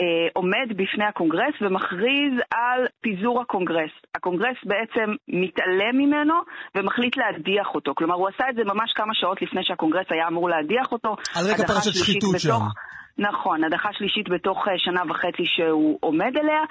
[0.00, 3.90] אה, עומד בפני הקונגרס ומכריז על פיזור הקונגרס.
[4.14, 6.34] הקונגרס בעצם מתעלם ממנו
[6.74, 7.94] ומחליט להדיח אותו.
[7.94, 11.16] כלומר, הוא עשה את זה ממש כמה שעות לפני שהקונגרס היה אמור להדיח אותו.
[11.36, 12.90] על רקע פרשת שחיתות בתוך- שם.
[13.18, 16.62] נכון, הדחה שלישית בתוך שנה וחצי שהוא עומד אליה.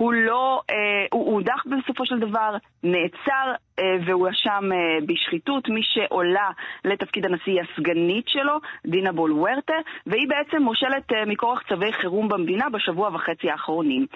[0.00, 5.68] הוא לא, אה, הוא הודח בסופו של דבר, נעצר אה, והואשם אה, בשחיתות.
[5.68, 6.50] מי שעולה
[6.84, 9.74] לתפקיד הנשיא היא הסגנית שלו, דינה בולוורטה,
[10.06, 14.06] והיא בעצם מושלת אה, מכורח צווי חירום במדינה בשבוע וחצי האחרונים.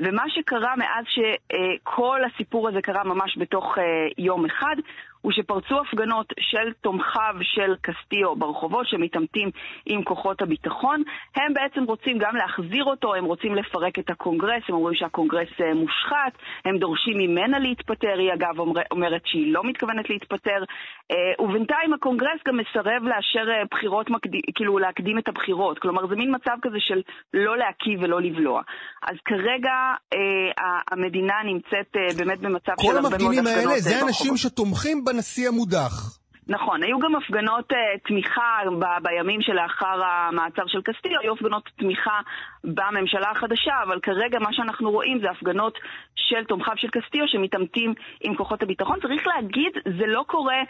[0.00, 3.84] ומה שקרה מאז שכל הסיפור הזה קרה ממש בתוך אה,
[4.18, 4.76] יום אחד,
[5.22, 9.50] הוא שפרצו הפגנות של תומכיו של קסטיו ברחובות שמתעמתים
[9.86, 11.02] עם כוחות הביטחון.
[11.36, 15.74] הם בעצם רוצים גם להחזיר אותו, הם רוצים לפרק את הקונגרס, הם אומרים שהקונגרס אה,
[15.74, 16.32] מושחת,
[16.64, 20.64] הם דורשים ממנה להתפטר, היא אגב אומר, אומרת שהיא לא מתכוונת להתפטר,
[21.10, 24.30] אה, ובינתיים הקונגרס גם מסרב לאשר אה, בחירות, מקד...
[24.54, 27.00] כאילו להקדים את הבחירות, כלומר זה מין מצב כזה של
[27.34, 28.62] לא להקיא ולא לבלוע.
[29.02, 29.72] אז כרגע
[30.90, 34.06] המדינה נמצאת באמת במצב של כל הרבה מאוד הפגנות המפגינים האלה זה.
[34.06, 36.18] אנשים שתומכים בנשיא המודח.
[36.48, 37.76] נכון, היו גם הפגנות uh,
[38.08, 42.20] תמיכה ב- בימים שלאחר המעצר של קסטיו, היו הפגנות תמיכה
[42.64, 45.78] בממשלה החדשה, אבל כרגע מה שאנחנו רואים זה הפגנות
[46.14, 49.00] של תומכיו של קסטיו שמתעמתים עם כוחות הביטחון.
[49.00, 50.60] צריך להגיד, זה לא קורה...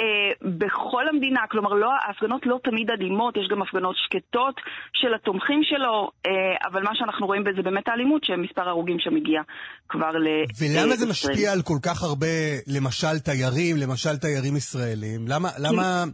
[0.00, 0.04] אה,
[0.42, 4.54] בכל המדינה, כלומר לא, ההפגנות לא תמיד אלימות, יש גם הפגנות שקטות
[4.92, 6.30] של התומכים שלו, אה,
[6.70, 9.40] אבל מה שאנחנו רואים בזה באמת האלימות, שמספר ההרוגים שם הגיע
[9.88, 10.26] כבר ל...
[10.60, 12.26] ולמה זה אה, משפיע על כל כך הרבה,
[12.66, 15.28] למשל תיירים, למשל תיירים ישראלים?
[15.28, 16.04] למה, למה,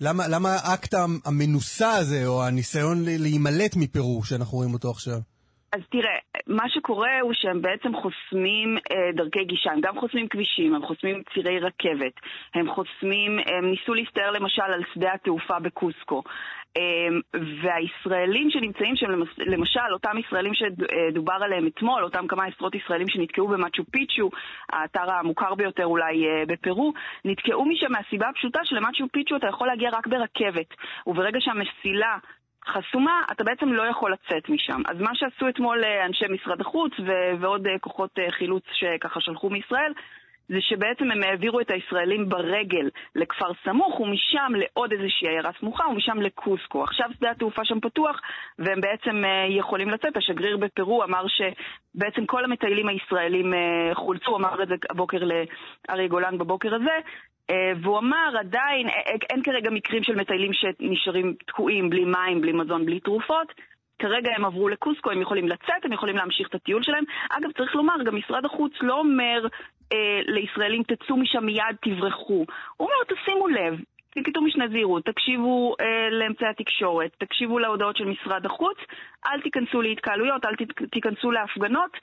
[0.00, 5.18] למה, למה האקט המנוסה הזה, או הניסיון להימלט מפרו, שאנחנו רואים אותו עכשיו?
[5.72, 10.74] אז תראה, מה שקורה הוא שהם בעצם חוסמים אה, דרכי גישה, הם גם חוסמים כבישים,
[10.74, 12.12] הם חוסמים צירי רכבת,
[12.54, 16.22] הם חוסמים, הם ניסו להסתער למשל על שדה התעופה בקוסקו.
[16.76, 17.08] אה,
[17.62, 19.06] והישראלים שנמצאים שם,
[19.38, 24.30] למשל, אותם ישראלים שדובר עליהם אתמול, אותם כמה עשרות ישראלים שנתקעו במצ'ו פיצ'ו,
[24.72, 26.92] האתר המוכר ביותר אולי אה, בפרו,
[27.24, 30.74] נתקעו משם מהסיבה הפשוטה שלמצ'ו פיצ'ו אתה יכול להגיע רק ברכבת,
[31.06, 32.16] וברגע שהמסילה
[32.68, 34.82] חסומה, אתה בעצם לא יכול לצאת משם.
[34.88, 39.20] אז מה שעשו אתמול אה, אנשי משרד החוץ ו- ועוד אה, כוחות אה, חילוץ שככה
[39.20, 39.92] שלחו מישראל,
[40.48, 46.20] זה שבעצם הם העבירו את הישראלים ברגל לכפר סמוך, ומשם לעוד איזושהי עיירה סמוכה, ומשם
[46.20, 46.84] לקוסקו.
[46.84, 48.20] עכשיו שדה התעופה שם פתוח,
[48.58, 50.16] והם בעצם יכולים לצאת.
[50.16, 53.54] השגריר בפרו אמר שבעצם כל המטיילים הישראלים
[53.94, 56.98] חולצו, אמר את זה הבוקר לאריה גולן בבוקר הזה,
[57.82, 62.86] והוא אמר, עדיין, אה, אין כרגע מקרים של מטיילים שנשארים תקועים בלי מים, בלי מזון,
[62.86, 63.52] בלי תרופות.
[63.98, 67.04] כרגע הם עברו לקוסקו, הם יכולים לצאת, הם יכולים להמשיך את הטיול שלהם.
[67.30, 69.46] אגב, צריך לומר, גם משרד החוץ לא אומר
[69.92, 72.44] אה, לישראלים, תצאו משם מיד, תברחו.
[72.76, 73.80] הוא אומר, תשימו לב,
[74.10, 78.76] תנקטו משנה זהירות, תקשיבו אה, לאמצעי התקשורת, תקשיבו להודעות של משרד החוץ,
[79.26, 80.54] אל תיכנסו להתקהלויות, אל
[80.90, 81.96] תיכנסו להפגנות,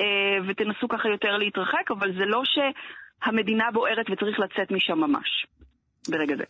[0.00, 2.44] אה, ותנסו ככה יותר להתרחק, אבל זה לא
[3.24, 5.46] שהמדינה בוערת וצריך לצאת משם ממש,
[6.08, 6.44] ברגע זה.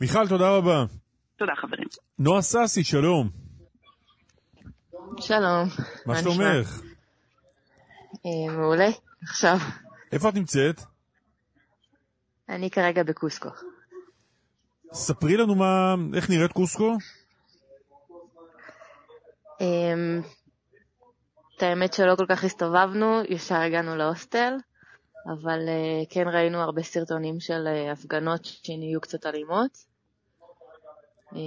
[0.00, 0.84] מיכל, תודה רבה.
[1.36, 1.88] תודה, חברים.
[2.18, 3.28] נועה ססי, שלום.
[5.20, 5.68] שלום.
[6.06, 6.18] מה?
[6.18, 6.80] שלומך?
[8.26, 8.88] אה, מעולה.
[9.22, 9.56] עכשיו,
[10.12, 10.80] איפה את נמצאת?
[12.48, 13.48] אני כרגע בקוסקו.
[14.92, 16.96] ספרי לנו מה, איך נראית קוסקו?
[19.60, 20.20] אמ,
[21.56, 24.54] את האמת שלא כל כך הסתובבנו, ישר הגענו להוסטל,
[25.26, 29.78] אבל אה, כן ראינו הרבה סרטונים של אה, הפגנות שנהיו קצת אלימות.
[31.32, 31.38] אה,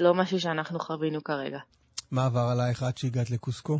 [0.00, 1.58] לא משהו שאנחנו חווינו כרגע.
[2.10, 3.78] מה עבר עלייך עד שהגעת לקוסקו?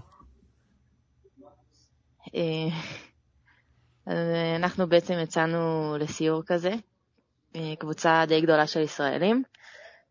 [4.57, 6.75] אנחנו בעצם יצאנו לסיור כזה,
[7.79, 9.43] קבוצה די גדולה של ישראלים,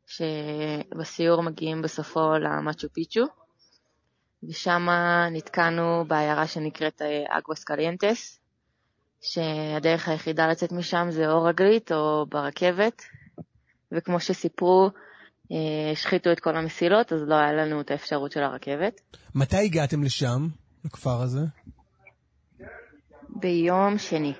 [0.06, 3.26] שבסיור מגיעים בסופו למצ'ו פיצ'ו,
[4.44, 4.88] ושם
[5.32, 8.40] נתקענו בעיירה שנקראת אגווס קליינטס,
[9.22, 13.02] שהדרך היחידה לצאת משם זה או רגלית או ברכבת,
[13.92, 14.90] וכמו שסיפרו,
[15.52, 19.02] אה, השחיתו את כל המסילות, אז לא היה לנו את האפשרות של הרכבת.
[19.36, 20.48] מתי הגעתם לשם,
[20.86, 21.42] לכפר הזה?
[23.30, 24.34] ביום שני.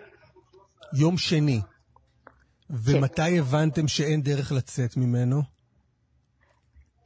[0.94, 1.62] יום שני.
[2.70, 5.42] ומתי הבנתם שאין דרך לצאת ממנו?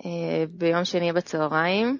[0.05, 1.97] אה, ביום שני בצהריים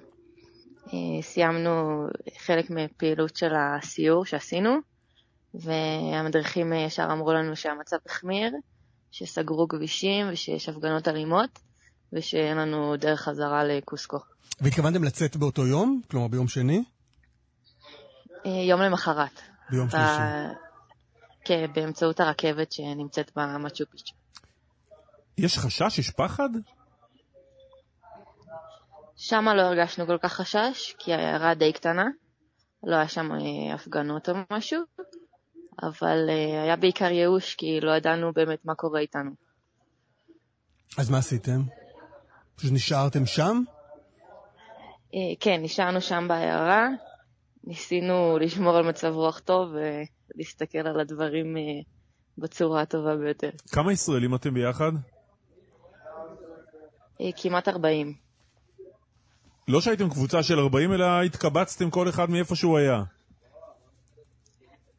[0.86, 2.06] אה, סיימנו
[2.38, 4.70] חלק מפעילות של הסיור שעשינו,
[5.54, 8.52] והמדריכים ישר אמרו לנו שהמצב החמיר,
[9.10, 11.58] שסגרו כבישים ושיש הפגנות אלימות,
[12.12, 14.18] ושאין לנו דרך חזרה לקוסקו.
[14.60, 16.00] והתכוונתם לצאת באותו יום?
[16.10, 16.84] כלומר ביום שני?
[18.46, 19.40] אה, יום למחרת.
[19.70, 20.22] ביום ב- שלישי.
[21.44, 24.14] כן, באמצעות הרכבת שנמצאת במצ'ו פיצ'ו.
[25.38, 25.98] יש חשש?
[25.98, 26.48] יש פחד?
[29.16, 32.04] שם לא הרגשנו כל כך חשש, כי העיירה די קטנה,
[32.84, 34.82] לא היה שם אה, הפגנות או משהו,
[35.82, 39.30] אבל אה, היה בעיקר ייאוש, כי לא ידענו באמת מה קורה איתנו.
[40.98, 41.62] אז מה עשיתם?
[42.56, 43.62] פשוט נשארתם שם?
[45.14, 46.88] אה, כן, נשארנו שם בעיירה,
[47.64, 49.68] ניסינו לשמור על מצב רוח טוב
[50.34, 51.62] ולהסתכל על הדברים אה,
[52.38, 53.50] בצורה הטובה ביותר.
[53.72, 54.92] כמה ישראלים אתם ביחד?
[57.36, 58.14] כמעט 40.
[59.68, 63.02] לא שהייתם קבוצה של 40, אלא התקבצתם כל אחד מאיפה שהוא היה.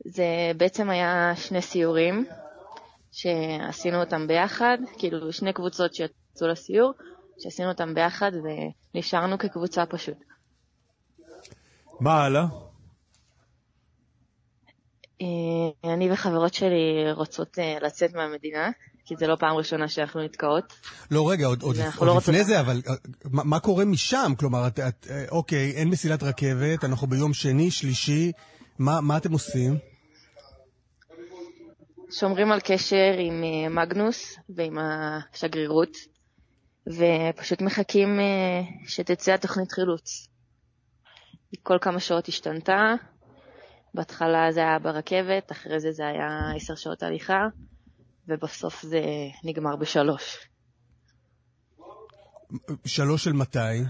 [0.06, 2.26] זה בעצם היה שני סיורים
[3.12, 6.94] שעשינו אותם ביחד, כאילו שני קבוצות שיצאו לסיור,
[7.40, 8.32] שעשינו אותם ביחד
[8.96, 10.18] ונשארנו כקבוצה פשוט.
[12.00, 12.46] מה הלאה?
[15.22, 18.70] אה, אני וחברות שלי רוצות אה, לצאת מהמדינה,
[19.06, 20.74] כי זה לא פעם ראשונה שאנחנו נתקעות.
[21.12, 24.34] לא, רגע, עוד, עוד, לא לפני רוצות- זה, אבל אה, מה, מה קורה משם?
[24.40, 28.32] כלומר, את, את, אוקיי, אין מסילת רכבת, אנחנו ביום שני, שלישי,
[28.80, 29.93] מה, מה אתם עושים?
[32.20, 35.98] שומרים על קשר עם אה, מגנוס ועם השגרירות,
[36.88, 40.28] ופשוט מחכים אה, שתצא התוכנית חילוץ.
[41.52, 42.94] היא כל כמה שעות השתנתה,
[43.94, 47.48] בהתחלה זה היה ברכבת, אחרי זה זה היה עשר שעות הליכה,
[48.28, 49.02] ובסוף זה
[49.44, 50.50] נגמר בשלוש.
[52.86, 53.84] שלוש של מתי?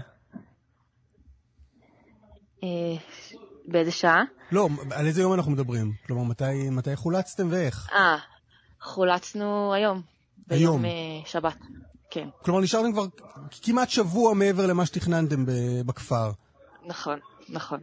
[3.64, 4.22] באיזה שעה?
[4.52, 5.92] לא, על איזה יום אנחנו מדברים?
[6.06, 7.88] כלומר, מתי, מתי חולצתם ואיך?
[7.92, 8.16] אה,
[8.80, 10.02] חולצנו היום.
[10.50, 10.82] היום.
[10.82, 10.90] ביום אה,
[11.26, 11.56] שבת,
[12.10, 13.04] כן, כלומר, נשארתם כבר
[13.62, 15.44] כמעט שבוע מעבר למה שתכננתם
[15.86, 16.30] בכפר.
[16.86, 17.80] נכון, נכון.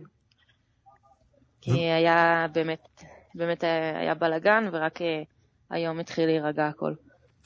[1.61, 3.03] כי היה באמת,
[3.35, 5.23] באמת היה, בלאגן, ורק אה,
[5.69, 6.93] היום התחיל להירגע הכל.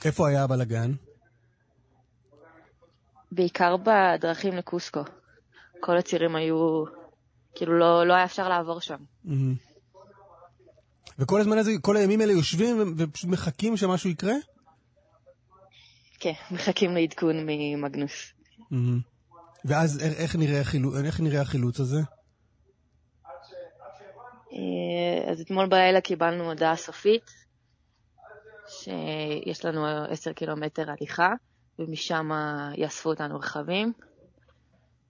[0.05, 0.91] איפה היה הבלגן?
[3.31, 5.01] בעיקר בדרכים לקוסקו.
[5.79, 6.83] כל הצירים היו,
[7.55, 8.97] כאילו לא, לא היה אפשר לעבור שם.
[9.23, 9.55] מהמם.
[11.19, 14.33] וכל הזמן הזה, כל הימים האלה יושבים ופשוט מחכים שמשהו יקרה?
[16.19, 18.33] כן, מחכים לעדכון ממגנוס.
[18.71, 18.99] מהמם.
[19.65, 21.99] ואז איך, נראה החילו, איך נראה החילוץ הזה?
[24.53, 27.31] אה, אז אתמול בלילה קיבלנו הודעה סופית,
[28.67, 31.33] שיש לנו 10 קילומטר הליכה,
[31.79, 32.29] ומשם
[32.77, 33.93] יאספו אותנו רכבים.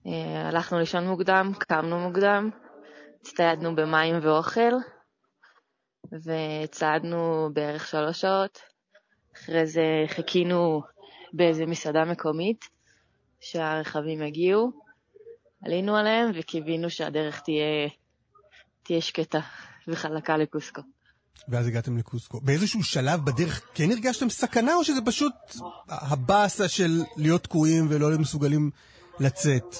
[0.07, 2.49] אה, הלכנו לישון מוקדם, קמנו מוקדם,
[3.21, 4.73] הצטיידנו במים ואוכל,
[6.11, 8.59] וצעדנו בערך שלוש שעות.
[9.35, 10.81] אחרי זה חיכינו
[11.33, 12.65] באיזה מסעדה מקומית
[13.39, 14.71] שהרכבים יגיעו.
[15.65, 17.89] עלינו עליהם וקיווינו שהדרך תהיה,
[18.83, 19.39] תהיה שקטה
[19.87, 20.81] וחלקה לקוסקו.
[21.49, 22.41] ואז הגעתם לקוסקו.
[22.41, 25.33] באיזשהו שלב בדרך כן הרגשתם סכנה, או שזה פשוט
[25.89, 28.71] הבאסה של להיות תקועים ולא מסוגלים
[29.19, 29.75] לצאת?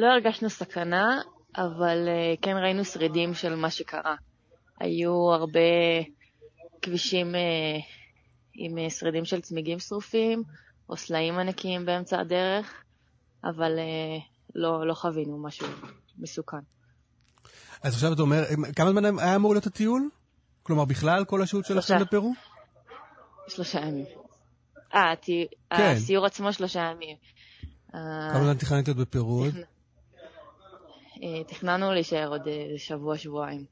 [0.00, 1.20] לא הרגשנו סכנה,
[1.56, 4.14] אבל אה, כן ראינו שרידים של מה שקרה.
[4.80, 5.60] היו הרבה
[6.82, 7.40] כבישים אה,
[8.54, 10.42] עם אה, שרידים של צמיגים שרופים,
[10.88, 12.82] או סלעים ענקיים באמצע הדרך,
[13.44, 13.72] אבל
[14.54, 15.66] לא, לא חווינו משהו
[16.18, 16.56] מסוכן.
[17.82, 18.42] אז עכשיו אתה אומר,
[18.76, 20.08] כמה זמן היה אמור להיות הטיול?
[20.62, 21.98] כלומר, בכלל כל השהות שלכם.
[22.00, 22.32] בפרו?
[23.48, 24.06] שלושה ימים.
[24.94, 25.92] אה, הטי- כן.
[25.96, 27.16] הסיור עצמו שלושה ימים.
[28.32, 29.44] כמה זמן תכננת להיות בפרו
[31.46, 33.64] תכננו להישאר עוד אה, שבוע-שבועיים.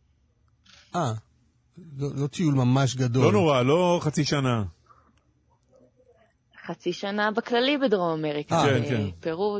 [0.95, 1.13] אה,
[1.97, 3.25] לא לא טיול ממש גדול.
[3.25, 4.65] לא נורא, לא חצי שנה.
[6.67, 8.55] חצי שנה בכללי בדרום אמריקה.
[8.55, 9.11] אה, כן, אה, כן.
[9.21, 9.59] פרו,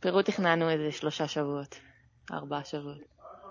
[0.00, 1.74] פרו תכננו איזה שלושה שבועות,
[2.32, 2.98] ארבעה שבועות.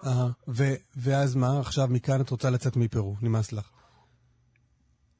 [0.05, 0.27] אהה.
[0.47, 1.59] ו- ואז מה?
[1.59, 3.69] עכשיו מכאן את רוצה לצאת מפרו, נמאס לך.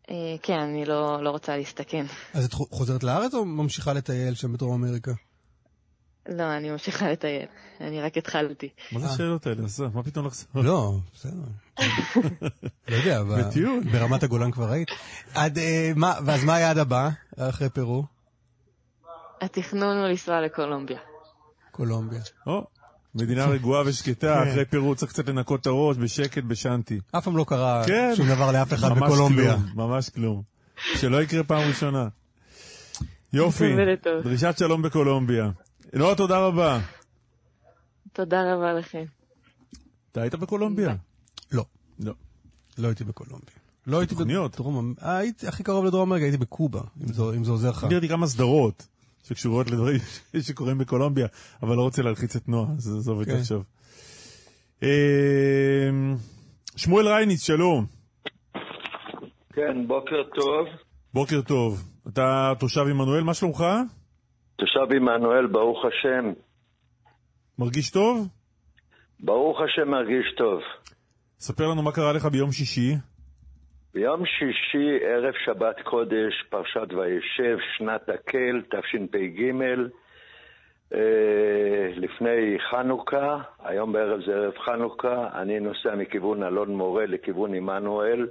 [0.09, 2.05] אה, כן, אני לא, לא רוצה להסתכן.
[2.33, 5.11] אז את חו- חוזרת לארץ או ממשיכה לטייל שם בדרום אמריקה?
[6.29, 7.45] לא, אני ממשיכה לטייל.
[7.81, 8.69] אני רק התחלתי.
[8.91, 9.11] מה זה אה.
[9.11, 9.63] השאלות האלה?
[9.63, 10.47] עזוב, מה פתאום לחזור?
[10.55, 11.37] לא, בסדר.
[12.87, 13.83] לא יודע, בטיול.
[13.91, 14.87] ברמת הגולן כבר היית.
[15.33, 18.05] עד, אה, מה, ואז מה היעד הבא אחרי פרו?
[19.41, 20.99] התכנון הוא לנסוע לקולומביה.
[21.71, 22.21] קולומביה.
[22.47, 22.65] או,
[23.15, 24.49] מדינה רגועה ושקטה, כן.
[24.49, 26.99] אחרי פירוד צריך קצת לנקות את הראש בשקט, בשנטי.
[27.11, 28.11] אף פעם לא קרה כן.
[28.15, 29.55] שום דבר לאף אחד ממש בקולומביה.
[29.55, 30.41] כלום, ממש כלום.
[30.95, 32.07] שלא יקרה פעם ראשונה.
[33.33, 33.75] יופי.
[34.23, 35.49] דרישת שלום בקולומביה.
[35.93, 36.79] נועה, תודה רבה.
[38.13, 39.03] תודה רבה לכם.
[40.11, 40.95] אתה היית בקולומביה?
[41.51, 41.65] לא,
[41.99, 42.13] לא.
[42.77, 43.55] לא הייתי בקולומביה.
[43.87, 44.15] לא הייתי.
[44.15, 44.93] בדרום...
[45.03, 47.83] אה, הייתי הכי קרוב לדרום אמריקה, הייתי בקובה, אם זה- אם זה עוזר לך.
[47.83, 48.87] ראיתי כמה סדרות
[49.23, 49.99] שקשורות לדברים
[50.47, 51.27] שקורים בקולומביה,
[51.63, 53.33] אבל לא רוצה להלחיץ את נועה, אז עזוב את כן.
[53.33, 53.61] זה עכשיו.
[54.83, 54.89] אה,
[56.75, 57.85] שמואל רייניץ, שלום.
[59.53, 60.67] כן, בוקר טוב.
[61.13, 61.83] בוקר טוב.
[62.07, 63.63] אתה תושב עמנואל, מה שלומך?
[64.55, 66.33] תושב עמנואל, ברוך השם.
[67.59, 68.27] מרגיש טוב?
[69.19, 70.61] ברוך השם מרגיש טוב.
[71.39, 72.95] ספר לנו מה קרה לך ביום שישי.
[73.93, 79.41] ביום שישי, ערב שבת קודש, פרשת וישב, שנת הקל, תשפ"ג,
[80.93, 88.27] אה, לפני חנוכה, היום בערב זה ערב חנוכה, אני נוסע מכיוון אלון מורה לכיוון עמנואל,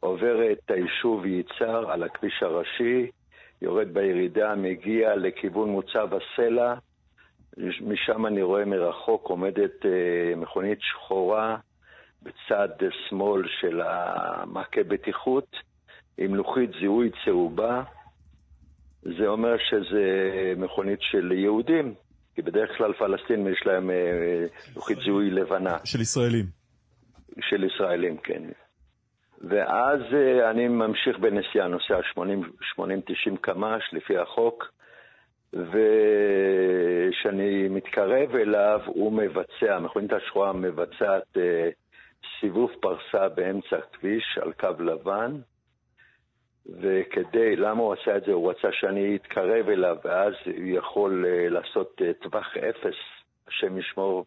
[0.00, 3.10] עובר את היישוב יצהר על הכביש הראשי,
[3.62, 6.74] יורד בירידה, מגיע לכיוון מוצב הסלע,
[7.80, 11.56] משם אני רואה מרחוק עומדת אה, מכונית שחורה
[12.22, 12.68] בצד
[13.08, 15.56] שמאל של המעקה בטיחות
[16.18, 17.82] עם לוחית זיהוי צהובה.
[19.02, 20.04] זה אומר שזה
[20.56, 21.94] מכונית של יהודים,
[22.34, 25.76] כי בדרך כלל פלסטינים יש להם אה, לוחית זיהוי לבנה.
[25.84, 26.44] של ישראלים.
[27.40, 28.42] של ישראלים, כן.
[29.48, 32.00] ואז אה, אני ממשיך בנסיעה, נוסע
[32.78, 32.80] 80-90
[33.40, 34.72] קמ"ש לפי החוק,
[35.52, 36.78] וכשאני
[37.68, 41.68] מתקרב אליו, הוא מבצע, מכונית השחורה מבצעת אה,
[42.40, 45.36] סיבוב פרסה באמצע הכביש על קו לבן,
[46.80, 48.32] וכדי, למה הוא עשה את זה?
[48.32, 52.96] הוא רצה שאני אתקרב אליו, ואז הוא יכול אה, לעשות טווח אפס,
[53.48, 54.24] השם ישמור.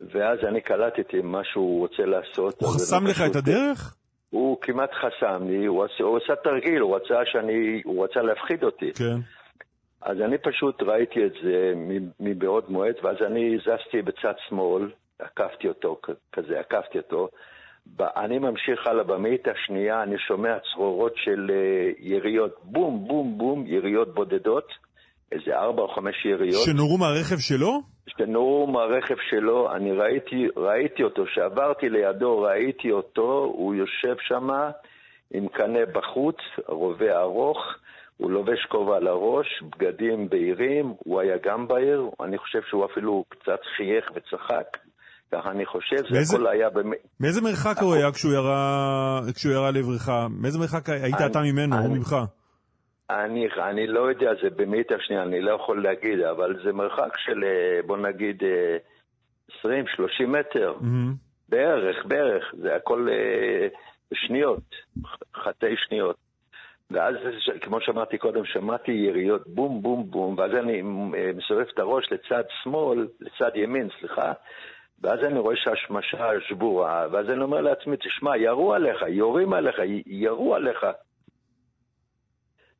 [0.00, 2.60] ואז אני קלטתי מה שהוא רוצה לעשות.
[2.62, 3.94] הוא חסם לך את פשוט- הדרך?
[4.30, 8.64] הוא כמעט חסם לי, הוא עשה, הוא עשה תרגיל, הוא רצה שאני, הוא רצה להפחיד
[8.64, 8.92] אותי.
[8.92, 9.16] כן.
[10.02, 11.72] אז אני פשוט ראיתי את זה
[12.20, 16.00] מבעוד מועד, ואז אני זזתי בצד שמאל, עקפתי אותו,
[16.32, 17.28] כזה, עקפתי אותו.
[18.00, 24.14] אני ממשיך הלאה במאית השנייה, אני שומע צרורות של אה, יריות, בום, בום, בום, יריות
[24.14, 24.68] בודדות,
[25.32, 26.62] איזה ארבע או חמש יריות.
[26.64, 27.80] שנורו מהרכב שלו?
[28.18, 34.48] שנורו מהרכב שלו, אני ראיתי, ראיתי אותו, כשעברתי לידו ראיתי אותו, הוא יושב שם
[35.34, 36.36] עם קנה בחוץ,
[36.68, 37.58] רובה ארוך,
[38.16, 39.46] הוא לובש כובע על הראש,
[39.78, 44.76] בגדים בהירים, הוא היה גם בעיר, אני חושב שהוא אפילו קצת חייך וצחק,
[45.32, 46.98] ככה אני חושב, זה הכל היה באמת...
[47.20, 50.08] מאיזה מרחק הוא היה כשהוא ירה, כשהוא ירה לעברך?
[50.42, 52.16] מאיזה מרחק היית אני- אתה ממנו או ממך?
[53.10, 57.44] אני, אני לא יודע, זה במאית השנייה, אני לא יכול להגיד, אבל זה מרחק של,
[57.44, 58.76] אה, בוא נגיד, אה,
[59.62, 60.74] 20-30 מטר.
[60.80, 61.14] מהמם.
[61.48, 63.68] בערך, בערך, זה הכל אה,
[64.14, 64.74] שניות,
[65.34, 66.16] חטאי שניות.
[66.90, 67.14] ואז,
[67.60, 72.44] כמו שאמרתי קודם, שמעתי יריות בום בום בום, ואז אני אה, מסובב את הראש לצד
[72.62, 74.32] שמאל, לצד ימין, סליחה,
[75.02, 80.54] ואז אני רואה שהשמשה שבורה, ואז אני אומר לעצמי, תשמע, ירו עליך, יורים עליך, ירו
[80.54, 80.86] עליך.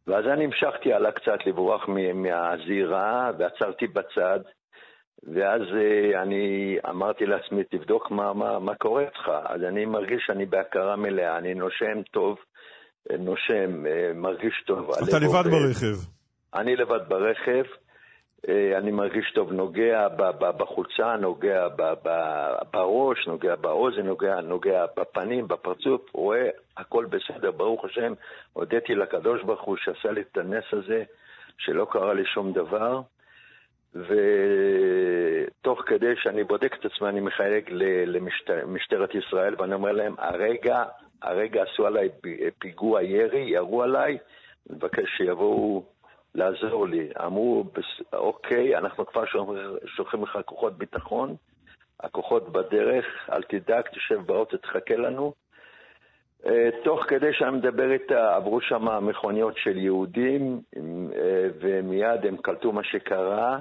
[0.08, 4.40] ואז אני המשכתי הלאה קצת לברוח מהזירה, ועצרתי בצד,
[5.34, 9.30] ואז אה, אני אמרתי לעצמי, תבדוק מה, מה, מה קורה איתך.
[9.44, 12.36] אז אני מרגיש שאני בהכרה מלאה, אני נושם טוב,
[13.10, 14.90] אה, נושם, אה, מרגיש טוב.
[15.08, 15.50] אתה לבד.
[15.50, 15.96] ברכב.
[16.54, 17.64] אני לבד ברכב,
[18.76, 21.68] אני מרגיש טוב, נוגע בחולצה, נוגע
[22.70, 28.12] בראש, נוגע באוזן, נוגע, נוגע בפנים, בפרצוף, רואה הכל בסדר, ברוך השם.
[28.52, 31.04] הודיתי לקדוש ברוך הוא שעשה לי את הנס הזה,
[31.58, 33.00] שלא קרה לי שום דבר.
[33.94, 37.70] ותוך כדי שאני בודק את עצמי, אני מחלק
[38.46, 40.84] למשטרת ישראל, ואני אומר להם, הרגע,
[41.22, 42.08] הרגע עשו עליי
[42.58, 44.18] פיגוע ירי, ירו עליי,
[44.70, 45.84] אני מבקש שיבואו
[46.38, 47.08] לעזור לי.
[47.26, 49.24] אמרו, "בס- אוקיי, אנחנו כבר
[49.96, 51.34] שולחים- לך כוחות ביטחון,
[52.00, 55.32] הכוחות בדרך, אל תדאג, תשב באוטו, תחכה לנו.
[56.46, 60.80] אה, תוך כדי שאני מדבר איתה, עברו שם מכוניות של יהודים, אה,
[61.60, 63.58] ומיד הם קלטו מה שקרה.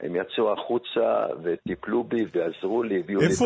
[0.00, 3.44] הם יצאו החוצה וטיפלו בי ועזרו לי, הביאו לי איפה,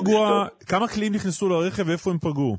[0.00, 0.24] פגעו.
[0.68, 2.56] כמה כלים נכנסו לרכב ואיפה הם פגעו?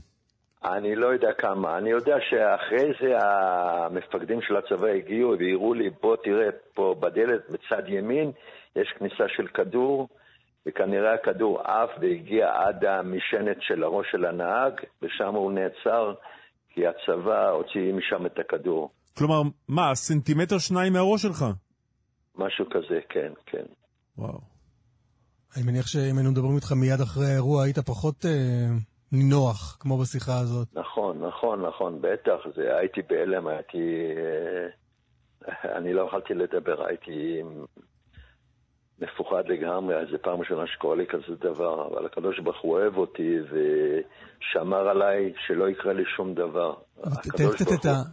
[0.73, 1.77] אני לא יודע כמה.
[1.77, 7.83] אני יודע שאחרי זה המפקדים של הצבא הגיעו והראו לי, בוא תראה פה בדלת בצד
[7.87, 8.31] ימין,
[8.75, 10.07] יש כניסה של כדור,
[10.65, 16.13] וכנראה הכדור עף והגיע עד המשענת של הראש של הנהג, ושם הוא נעצר,
[16.73, 18.89] כי הצבא הוציא משם את הכדור.
[19.17, 21.45] כלומר, מה, סנטימטר שניים מהראש שלך?
[22.35, 23.63] משהו כזה, כן, כן.
[24.17, 24.39] וואו.
[25.55, 28.67] אני מניח שאם היינו מדברים איתך מיד אחרי האירוע, היית פחות אה,
[29.15, 30.67] נינוח, כמו בשיחה הזאת.
[30.73, 33.77] נכון, נכון, נכון, בטח, זה, הייתי בהלם, הייתי...
[34.17, 37.41] אה, אני לא יכולתי לדבר, הייתי
[38.99, 43.37] מפוחד לגמרי, זו פעם ראשונה שקורה לי כזה דבר, אבל הקדוש ברוך הוא אוהב אותי
[43.49, 46.73] ושמר עליי שלא יקרה לי שום דבר.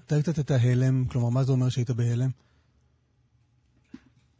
[0.06, 2.30] תאר קצת את ההלם, כלומר, מה זה אומר שהיית בהלם?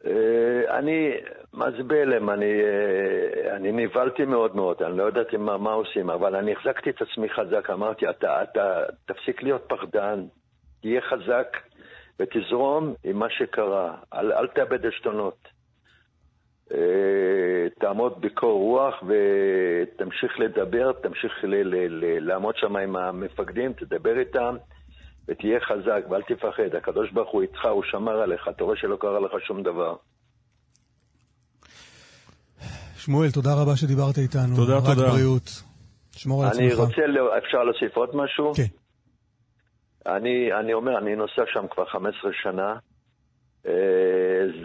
[0.07, 1.15] אה, אני,
[1.53, 2.31] מה זה בהלם?
[2.31, 6.91] אני, אה, אני נבהלתי מאוד מאוד, אני לא ידעתי מה, מה עושים, אבל אני החזקתי
[6.91, 10.25] את עצמי חזק, אמרתי, אתה, אתה תפסיק להיות פחדן,
[10.81, 11.57] תהיה חזק
[12.21, 15.49] ותזרום עם מה שקרה, אל, אל תאבד עשתונות.
[16.73, 24.19] אה, תעמוד בקור רוח ותמשיך לדבר, תמשיך ל- ל- ל- לעמוד שם עם המפקדים, תדבר
[24.19, 24.57] איתם.
[25.29, 29.21] ותהיה חזק ואל תפחד, הקדוש ברוך הוא איתך, הוא שמר עליך, אתה רואה שלא קרה
[29.21, 29.97] לך שום דבר.
[32.97, 34.57] שמואל, תודה רבה שדיברת איתנו.
[34.57, 35.09] תודה, רק תודה.
[35.09, 35.63] בריאות.
[36.17, 36.61] שמור על עצמך.
[36.63, 37.03] אני רוצה,
[37.39, 38.53] אפשר להוסיף עוד משהו?
[38.55, 38.63] כן.
[40.07, 42.77] אני, אני אומר, אני נוסע שם כבר 15 שנה.
[43.67, 43.73] אה,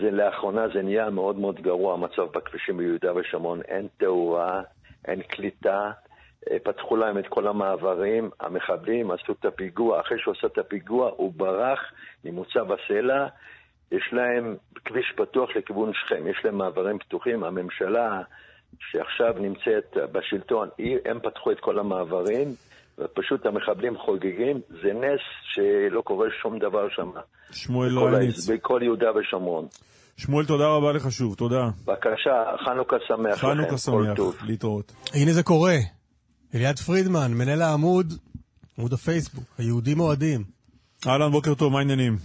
[0.01, 3.62] זה לאחרונה זה נהיה מאוד מאוד גרוע, המצב בכבישים ביהודה ושומרון.
[3.62, 4.62] אין תאורה,
[5.05, 5.91] אין קליטה.
[6.52, 11.12] אה, פתחו להם את כל המעברים, המחבלים עשו את הפיגוע, אחרי שהוא עשה את הפיגוע
[11.18, 11.80] הוא ברח
[12.26, 13.28] ממוצב הסלע,
[13.91, 18.22] יש להם כביש פתוח לכיוון שכם, יש להם מעברים פתוחים, הממשלה
[18.80, 20.70] שעכשיו נמצאת בשלטון,
[21.06, 22.48] הם פתחו את כל המעברים,
[23.00, 27.12] ופשוט המחבלים חוגגים, זה נס שלא קורה שום דבר שם.
[27.52, 28.50] שמואל לויניץ.
[28.50, 29.68] בכל יהודה ושומרון.
[30.18, 31.70] שמואל, תודה רבה לך שוב, תודה.
[31.86, 34.43] בבקשה, חנוכה שמח לכם, חנוכה כל שמח.
[34.48, 34.91] להתראות.
[35.14, 35.97] הנה זה קורה.
[36.56, 38.14] אליעד פרידמן, מנהל העמוד,
[38.78, 40.43] עמוד הפייסבוק, היהודים אוהדים.
[41.08, 42.18] אהלן, בוקר טוב, מה העניינים?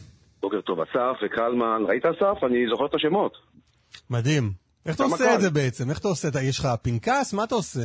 [0.43, 1.83] בוקר טוב, אסף וקלמן.
[1.89, 2.45] ראית אסף?
[2.45, 3.33] אני זוכר את השמות.
[4.11, 4.53] מדהים.
[4.87, 5.35] איך אתה עושה.
[5.35, 5.91] את זה בעצם?
[5.91, 6.41] איך אתה עושה את זה?
[6.41, 7.35] יש לך פנקס?
[7.35, 7.81] מה אתה עושה?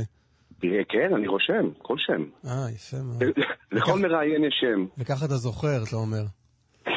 [0.61, 2.23] תראה, כן, אני רושם, כל שם.
[2.45, 3.23] אה, יפה מאוד.
[3.71, 4.85] לכל מראיין יש שם.
[4.97, 6.23] וככה אתה זוכר, אתה אומר.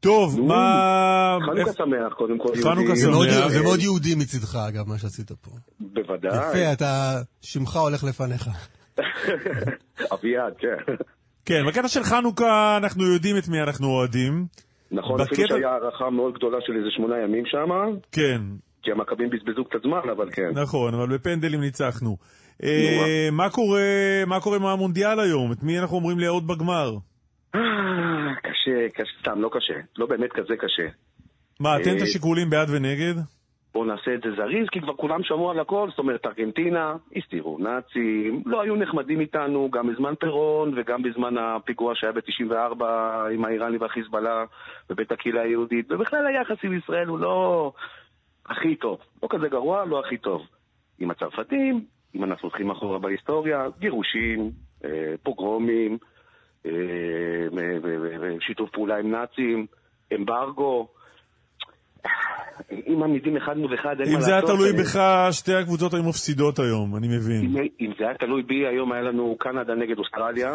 [0.00, 1.38] טוב, מה...
[1.46, 2.48] חנוכה שמח, קודם כל.
[2.62, 3.48] חנוכה שמח.
[3.48, 5.50] זה מאוד יהודי מצידך, אגב, מה שעשית פה.
[5.80, 6.36] בוודאי.
[6.36, 7.20] יפה, אתה...
[7.40, 8.48] שמך הולך לפניך.
[10.14, 10.94] אביעד, כן.
[11.44, 14.46] כן, בקטע של חנוכה אנחנו יודעים את מי אנחנו אוהדים.
[14.92, 17.70] נכון, אפילו שהיה הערכה מאוד גדולה של איזה שמונה ימים שם,
[18.12, 18.40] כן,
[18.82, 20.50] כי המכבים בזבזו קצת זמן, אבל כן.
[20.54, 22.16] נכון, אבל בפנדלים ניצחנו.
[22.62, 23.80] אה, מה קורה
[24.26, 25.52] מה קורה עם המונדיאל היום?
[25.52, 26.96] את מי אנחנו אומרים לראות בגמר?
[28.60, 29.80] קשה, קשה, סתם, לא קשה.
[29.98, 30.88] לא באמת כזה קשה.
[31.60, 33.14] מה, תן את אה, השיקולים בעד ונגד?
[33.74, 37.58] בואו נעשה את זה זריז, כי כבר כולם שמעו על הכל, זאת אומרת, ארגנטינה, הסתירו
[37.58, 42.84] נאצים, לא היו נחמדים איתנו גם בזמן פירון וגם בזמן הפיגוע שהיה ב-94
[43.34, 44.44] עם האיראני והחיזבאללה
[44.88, 47.72] בבית הקהילה היהודית, ובכלל היחס עם ישראל הוא לא
[48.46, 50.46] הכי טוב, לא כזה גרוע, לא הכי טוב.
[50.98, 51.84] עם הצרפתים,
[52.14, 54.50] אם אנחנו הולכים אחורה בהיסטוריה, גירושים,
[54.84, 55.98] אה, פוגרומים,
[58.20, 59.66] ושיתוף פעולה עם נאצים,
[60.14, 60.88] אמברגו.
[62.70, 64.24] אם מעמידים אחד מול אחד, אין מה אם לעשות.
[64.24, 64.98] זה היה תלוי בך,
[65.30, 67.40] שתי הקבוצות היו מפסידות היום, אני מבין.
[67.44, 70.54] אם, אם זה היה תלוי בי, היום היה לנו קנדה נגד אוסטרליה,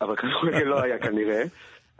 [0.00, 1.42] אבל כדורגל לא היה כנראה.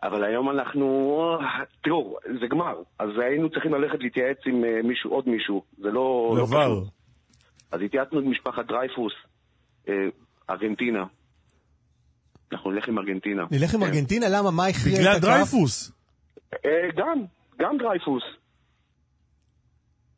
[0.03, 1.39] אבל היום אנחנו...
[1.82, 5.62] תראו, זה גמר, אז היינו צריכים ללכת להתייעץ עם אה, מישהו, עוד מישהו.
[5.78, 6.34] זה לא...
[6.37, 6.80] לא לבר.
[6.80, 6.93] פשוט.
[7.72, 9.12] אז התייעצנו עם משפחת דרייפוס,
[9.89, 9.95] אה,
[10.51, 11.05] ארגנטינה.
[12.53, 13.44] אנחנו נלך עם ארגנטינה.
[13.51, 13.86] נלך עם כן.
[13.86, 14.26] ארגנטינה?
[14.28, 14.51] למה?
[14.51, 15.22] מה הכריע את בגלל הכף?
[15.22, 15.92] דרייפוס.
[16.55, 17.24] אה, גם,
[17.59, 18.22] גם דרייפוס.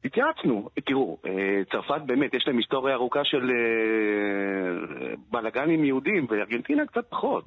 [0.05, 0.69] התייעצנו.
[0.87, 1.31] תראו, אה,
[1.73, 7.45] צרפת באמת, יש להם היסטוריה ארוכה של אה, בלאגנים יהודים, וארגנטינה קצת פחות.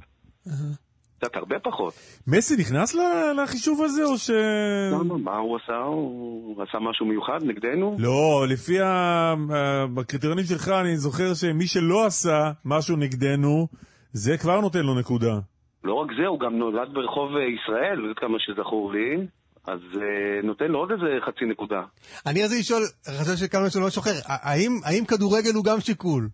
[1.20, 1.94] קצת הרבה פחות.
[2.28, 2.96] מסי נכנס
[3.44, 4.30] לחישוב הזה, או ש...
[4.92, 5.18] למה?
[5.18, 5.78] מה הוא עשה?
[5.78, 7.96] הוא עשה משהו מיוחד נגדנו?
[8.00, 13.68] לא, לפי הקריטריונים שלך, אני זוכר שמי שלא עשה משהו נגדנו,
[14.14, 15.40] זה כבר נותן לו נקודה.
[15.84, 19.28] לא רק זה, הוא גם נולד ברחוב אה, ישראל, עד כמה שזכור לי.
[19.68, 21.82] אז אה, נותן לו עוד איזה חצי נקודה.
[22.26, 26.30] אני רציתי לשאול, חשבתי שכמה שלא משהו אחר, האם האם כדורגל הוא גם שיקול?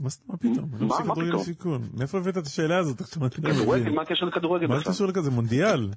[0.00, 0.70] מה זאת אומרת פתאום?
[0.80, 1.44] לא מה- פתאום?
[1.44, 1.88] סיכון.
[1.94, 3.00] מאיפה הבאת את השאלה הזאת?
[3.20, 3.90] לא כדורגל.
[3.90, 4.82] מה הקשר לכדורגל מה?
[4.84, 5.30] קשור לכזה?
[5.30, 5.90] מונדיאל?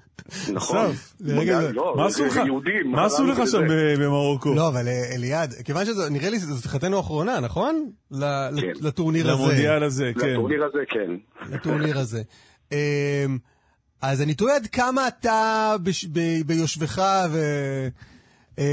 [0.53, 0.87] נכון.
[1.19, 3.41] לא, מה עשו לך?
[3.51, 4.53] שם ב- במרוקו?
[4.55, 7.89] לא, אבל אה, אליעד, כיוון שזה, נראה לי שזו שיחתנו האחרונה, נכון?
[8.11, 8.71] ל- כן.
[8.81, 9.41] לטורניר הזה.
[9.43, 10.27] למונדיאל הזה, כן.
[10.29, 11.11] לטורניר הזה כן.
[11.53, 12.21] לטורניר הזה.
[12.71, 12.77] אמ,
[14.01, 15.75] אז אני תוהה עד כמה אתה
[16.45, 17.01] ביושבך
[17.31, 17.39] ו...
[18.57, 18.63] אמ,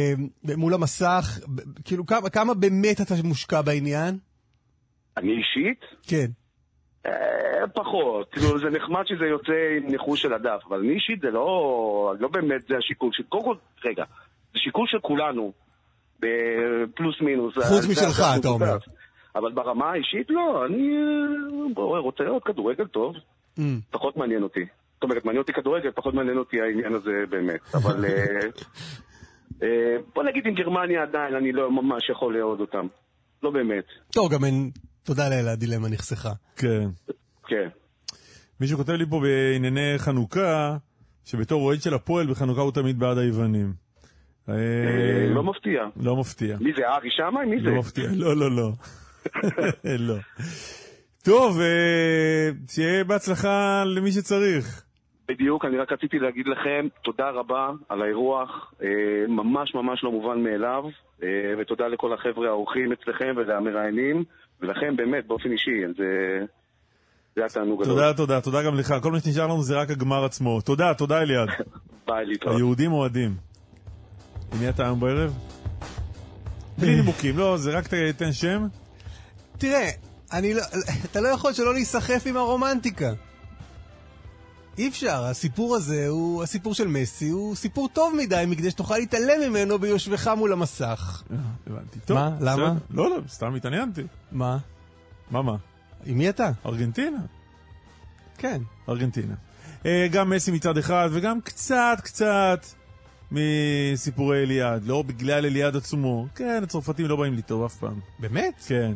[0.57, 1.39] מול המסך,
[1.85, 4.19] כאילו כמה באמת אתה מושקע בעניין?
[5.21, 5.81] אני אישית?
[6.07, 6.27] כן.
[7.07, 8.29] אה, פחות.
[8.33, 12.29] כאילו, זה נחמד שזה יוצא עם ניחוש של הדף, אבל אני אישית זה לא, לא
[12.29, 13.23] באמת זה השיקול של...
[13.23, 13.55] קודם כל,
[13.85, 14.05] רגע,
[14.53, 15.53] זה שיקול של כולנו.
[16.95, 17.55] פלוס מינוס.
[17.55, 18.77] חוץ משלך, אתה אומר.
[19.35, 23.15] אבל ברמה האישית לא, אני אה, בוא, רוצה עוד כדורגל טוב,
[23.59, 23.63] Mm.
[23.91, 24.61] פחות מעניין אותי.
[24.95, 27.61] זאת אומרת, מעניין אותי כדורגל, פחות מעניין אותי העניין הזה באמת.
[27.75, 28.41] אבל אה,
[29.63, 32.87] אה, בוא נגיד עם גרמניה עדיין אני לא ממש יכול לאהוד אותם.
[33.43, 33.85] לא באמת.
[34.13, 34.71] טוב, גם אין...
[35.11, 36.33] תודה לאל, הדילמה נחסכה.
[36.57, 36.89] כן.
[37.47, 37.69] כן.
[38.61, 40.77] מישהו כותב לי פה בענייני חנוכה,
[41.25, 43.73] שבתור אוהד של הפועל בחנוכה הוא תמיד בעד היוונים.
[44.49, 45.83] אה, אה, לא מפתיע.
[45.97, 46.57] לא מפתיע.
[46.61, 47.47] מי זה, ארי שמאי?
[47.47, 47.71] מי זה?
[47.71, 48.05] לא מפתיע.
[48.15, 48.71] לא, לא, לא.
[50.09, 50.17] לא.
[51.25, 54.85] טוב, אה, שיהיה בהצלחה למי שצריך.
[55.29, 58.89] בדיוק, אני רק רציתי להגיד לכם תודה רבה על האירוח, אה,
[59.29, 60.85] ממש ממש לא מובן מאליו,
[61.23, 64.25] אה, ותודה לכל החבר'ה האורחים אצלכם ולמראיינים,
[64.63, 66.39] ולכם באמת, באופן אישי, זה,
[67.37, 67.97] זה התענוג הגדול.
[67.97, 68.95] תודה, תודה, תודה גם לך.
[69.03, 70.61] כל מה שנשאר לנו זה רק הגמר עצמו.
[70.61, 71.49] תודה, תודה אליעד.
[72.07, 72.57] ביי, להתראות.
[72.57, 73.35] היהודים אוהדים.
[74.53, 75.39] עם מי אתה היום בערב?
[76.79, 78.67] בלי נימוקים, לא, זה רק תן שם.
[79.59, 79.91] תראה,
[80.33, 80.63] אני לא,
[81.05, 83.13] אתה לא יכול שלא להיסחף עם הרומנטיקה.
[84.81, 89.51] אי אפשר, הסיפור הזה הוא, הסיפור של מסי, הוא סיפור טוב מדי מכדי שתוכל להתעלם
[89.51, 91.23] ממנו ביושבך מול המסך.
[91.33, 91.99] אה, הבנתי.
[92.05, 92.37] טוב, מה?
[92.41, 92.75] למה?
[92.91, 94.03] לא, לא, סתם התעניינתי.
[94.33, 94.59] מה?
[95.31, 95.57] מה, מה?
[96.07, 96.51] עם מי אתה?
[96.67, 97.19] ארגנטינה.
[98.39, 98.63] כן.
[98.89, 99.35] ארגנטינה.
[99.87, 102.67] אה, גם מסי מצד אחד, וגם קצת קצת
[103.33, 104.85] מסיפורי אליעד.
[104.85, 106.27] לא בגלל אליעד עצמו.
[106.35, 108.01] כן, הצרפתים לא באים לי טוב אף פעם.
[108.19, 108.65] באמת?
[108.67, 108.93] כן,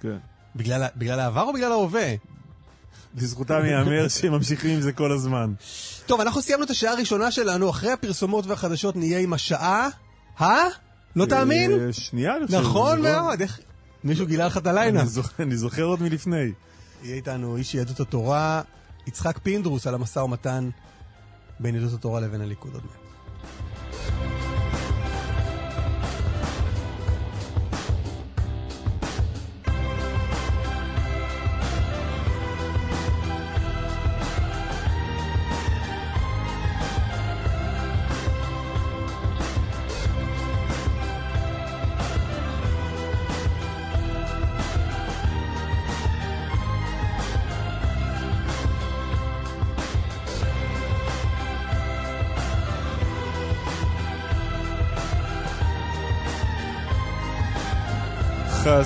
[0.00, 0.16] כן.
[0.56, 2.14] בגלל, בגלל העבר או בגלל ההווה?
[3.14, 5.52] לזכותם ייאמר שהם ממשיכים עם זה כל הזמן.
[6.06, 9.88] טוב, אנחנו סיימנו את השעה הראשונה שלנו, אחרי הפרסומות והחדשות נהיה עם השעה...
[10.40, 10.64] אה?
[11.16, 11.92] לא תאמין?
[11.92, 12.58] שנייה, אני חושב.
[12.60, 13.60] נכון לא- מאוד, איך...
[14.04, 14.66] מישהו גילה לך את
[15.04, 16.52] זוכר- אני זוכר עוד מלפני.
[17.02, 18.62] יהיה איתנו איש יהדות התורה,
[19.06, 20.70] יצחק פינדרוס, על המשא ומתן
[21.60, 23.03] בין יהדות התורה לבין הליכוד עוד מעט.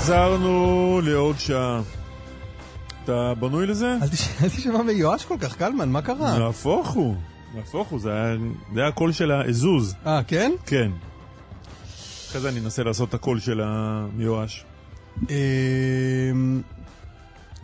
[0.08, 1.80] חזרנו לעוד שעה.
[3.04, 3.96] אתה בנוי לזה?
[4.02, 6.38] אל תש- אל תשמע מיואש כל כך, קלמן, מה קרה?
[6.38, 7.14] נהפוך הוא.
[7.54, 8.10] נהפוך הוא, זה
[8.74, 9.94] היה- הקול של האזוז.
[10.06, 10.52] אה, כן?
[10.66, 10.90] כן.
[12.28, 14.64] אחרי זה אני אנסה לעשות את הקול של המיואש.
[15.30, 16.62] אמ,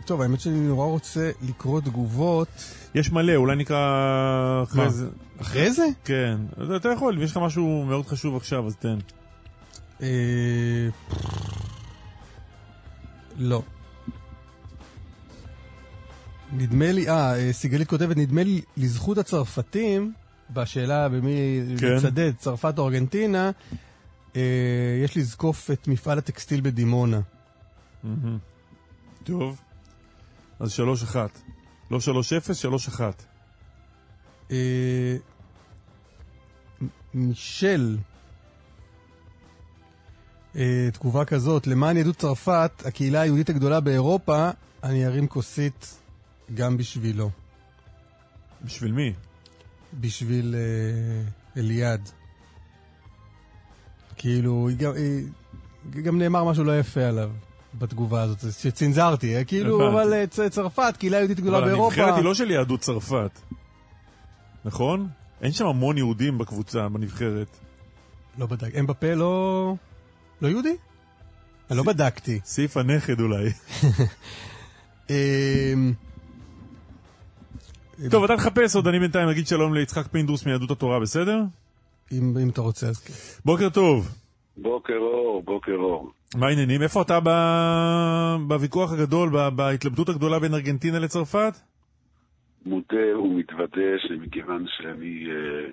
[0.05, 2.47] טוב, האמת שאני נורא רוצה לקרוא תגובות.
[2.95, 3.83] יש מלא, אולי נקרא
[4.63, 4.89] אחרי?
[4.89, 5.07] זה.
[5.41, 5.85] אחרי זה?
[6.03, 6.37] כן.
[6.75, 8.97] אתה יכול, אם יש לך משהו מאוד חשוב עכשיו, אז תן.
[13.37, 13.63] לא.
[16.53, 20.13] נדמה לי, אה, אה, סיגלית כותבת, נדמה לי לזכות הצרפתים,
[20.53, 21.87] בשאלה במי כן.
[21.87, 23.51] לצדד, צרפת או ארגנטינה,
[24.35, 24.41] אה,
[25.03, 27.19] יש לזקוף את מפעל הטקסטיל בדימונה.
[29.23, 29.61] טוב.
[30.59, 31.41] אז שלוש אחת.
[31.91, 33.25] לא שלוש אפס, שלוש אחת.
[34.51, 35.15] אה,
[36.81, 38.14] מ- מישל, אה,
[40.93, 44.49] תגובה כזאת, למען יהדות צרפת, הקהילה היהודית הגדולה באירופה,
[44.83, 45.97] אני ארים כוסית
[46.53, 47.29] גם בשבילו.
[48.61, 49.13] בשביל מי?
[49.99, 52.09] בשביל אה, אליעד.
[54.17, 54.91] כאילו, גם,
[56.03, 57.31] גם נאמר משהו לא יפה עליו
[57.73, 59.43] בתגובה הזאת, שצנזרתי, אה?
[59.43, 59.87] כאילו.
[59.91, 61.95] אבל אה, צרפת, קהילה יהודית גדולה אבל באירופה.
[61.95, 63.39] הנבחרת היא לא של יהדות צרפת.
[64.65, 65.07] נכון?
[65.41, 67.47] אין שם המון יהודים בקבוצה, בנבחרת.
[68.37, 69.75] לא בדק, הם בפה לא...
[70.41, 70.75] לא יהודי?
[71.69, 72.39] אני לא בדקתי.
[72.43, 73.49] סעיף הנכד אולי.
[75.09, 75.93] אמ,
[78.11, 81.41] טוב, אתה תחפש עוד, אני בינתיים אגיד שלום ליצחק פינדרוס מיהדות התורה, בסדר?
[82.11, 83.13] אם אם אתה רוצה, אז כן.
[83.45, 84.09] בוקר טוב.
[84.57, 86.11] בוקר אור, בוקר אור.
[86.35, 86.81] מה העניינים?
[86.81, 87.19] איפה אתה.
[88.47, 89.49] בוויכוח הגדול, ב...
[89.55, 91.53] בהתלבטות הגדולה בין ארגנטינה לצרפת?
[92.65, 95.71] מודה ומתוודה שמכיוון שאני אה,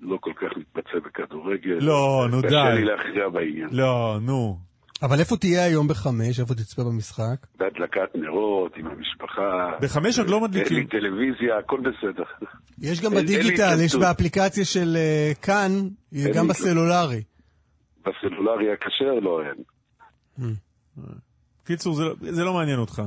[0.00, 2.74] לא כל כך מתמצא בכדורגל, לא, נו קשה די.
[2.80, 3.68] לי להכריע בעניין.
[3.72, 4.58] לא, נו.
[5.02, 6.40] אבל איפה תהיה היום בחמש?
[6.40, 7.46] איפה תצפה במשחק?
[7.58, 9.70] בהדלקת נרות עם המשפחה.
[9.82, 10.76] בחמש עוד לא אין מדליקים.
[10.76, 12.22] לי טלוויזיה, הכל בסדר.
[12.78, 13.94] יש גם אין- אין בדיגיטל, יש.
[13.94, 15.70] באפליקציה של אה, כאן,
[16.14, 17.22] אין גם בסלולרי.
[18.00, 19.64] בסלולרי הכשר לא אין.
[21.64, 23.02] קיצור, זה, לא- זה לא מעניין אותך.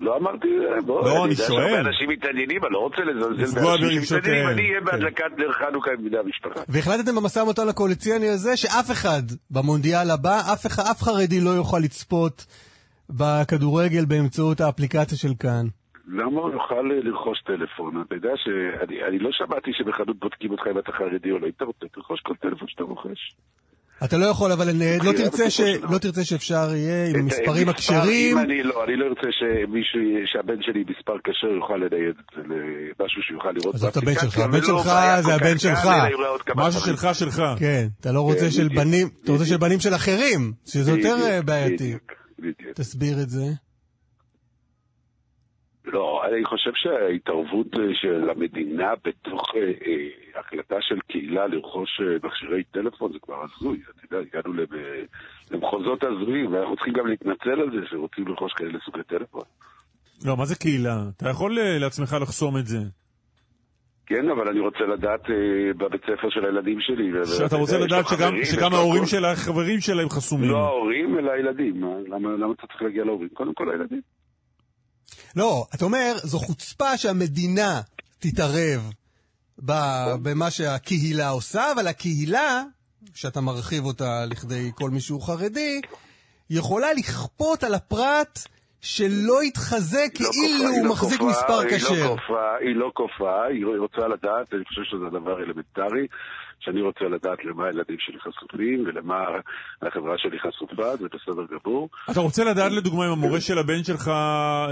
[0.00, 1.60] לא אמרתי, אה, בוא, לא, אני יודע שואל.
[1.60, 4.84] שהרבה אנשים מתעניינים, אני לא רוצה לזלזל באנשים שמתעניינים, אני אהיה כן.
[4.84, 6.60] בהדלקת נר חנוכה עם בני המשפחה.
[6.68, 11.78] והחלטתם במשא ומתן הקואליציוני הזה שאף אחד במונדיאל הבא, אף, אחד, אף חרדי לא יוכל
[11.78, 12.46] לצפות
[13.10, 15.66] בכדורגל באמצעות האפליקציה של כאן.
[16.08, 18.02] למה הוא יוכל אה, לרכוש טלפון?
[18.06, 21.46] אתה יודע שאני אני לא שמעתי שבחנות בודקים אותך אם אתה חרדי או לא.
[21.46, 23.34] אם אתה רוצה, תרכוש כל טלפון שאתה רוכש.
[24.04, 25.60] אתה לא יכול אבל לנייד, לא תרצה, ש...
[25.90, 28.38] לא תרצה שאפשר יהיה עם המספרים המספר, הכשרים.
[28.38, 32.42] אם אני לא, אני לא ארצה שמישהו, שהבן שלי מספר כשר יוכל לנייד את זה
[32.42, 34.90] למשהו שיוכל לראות עזוב את הבן שלך, הבן שלך
[35.20, 35.88] זה הבן קל, שלך.
[36.56, 36.80] משהו.
[36.80, 37.42] שלך שלך.
[37.58, 39.44] כן, אתה לא רוצה כן, של בנים, אתה רוצה.
[39.44, 41.94] של בנים של אחרים, שזה יותר אה, בעייתי.
[42.74, 43.44] תסביר את זה.
[46.34, 52.64] אני חושב שההתערבות אה, של המדינה בתוך אה, אה, החלטה של קהילה לרכוש אה, מכשירי
[52.64, 53.78] טלפון זה כבר הזוי.
[53.90, 55.06] אתה יודע, הגענו למ-
[55.50, 59.42] למחוזות הזויים, ואנחנו צריכים גם להתנצל על זה שרוצים לרכוש כאלה סוגי טלפון.
[60.26, 60.96] לא, מה זה קהילה?
[61.16, 62.78] אתה יכול אה, לעצמך לחסום את זה.
[64.06, 65.34] כן, אבל אני רוצה לדעת אה,
[65.76, 67.10] בבית ספר של הילדים שלי.
[67.38, 69.06] שאתה רוצה לדעת שגם- שגם ההורים.
[69.06, 70.50] של החברים שלהם חסומים.
[70.50, 71.80] לא ההורים, אלא הילדים.
[71.80, 73.28] מה- למה למה אתה צריך להגיע להורים?
[73.28, 74.00] קודם כל הילדים.
[75.38, 77.80] לא, אתה אומר, זו חוצפה שהמדינה
[78.18, 78.90] תתערב
[79.64, 82.62] ב- במה שהקהילה עושה, אבל הקהילה,
[83.14, 85.80] שאתה מרחיב אותה לכדי כל מי שהוא חרדי,
[86.50, 88.38] יכולה לכפות על הפרט
[88.80, 91.94] שלא יתחזה היא לא כאילו היא הוא לא מחזיק כופה, מספר היא כשר.
[91.94, 96.06] לא כופה, היא לא כופה, היא רוצה לדעת, אני חושב שזה דבר אלמנטרי,
[96.60, 99.24] שאני רוצה לדעת למה הילדים שלי חשופים ולמה
[99.82, 101.88] החברה שלי חשופה, זה בסדר גמור.
[102.10, 104.68] אתה רוצה לדעת לדוגמה אם המורה של הבן שלך אה,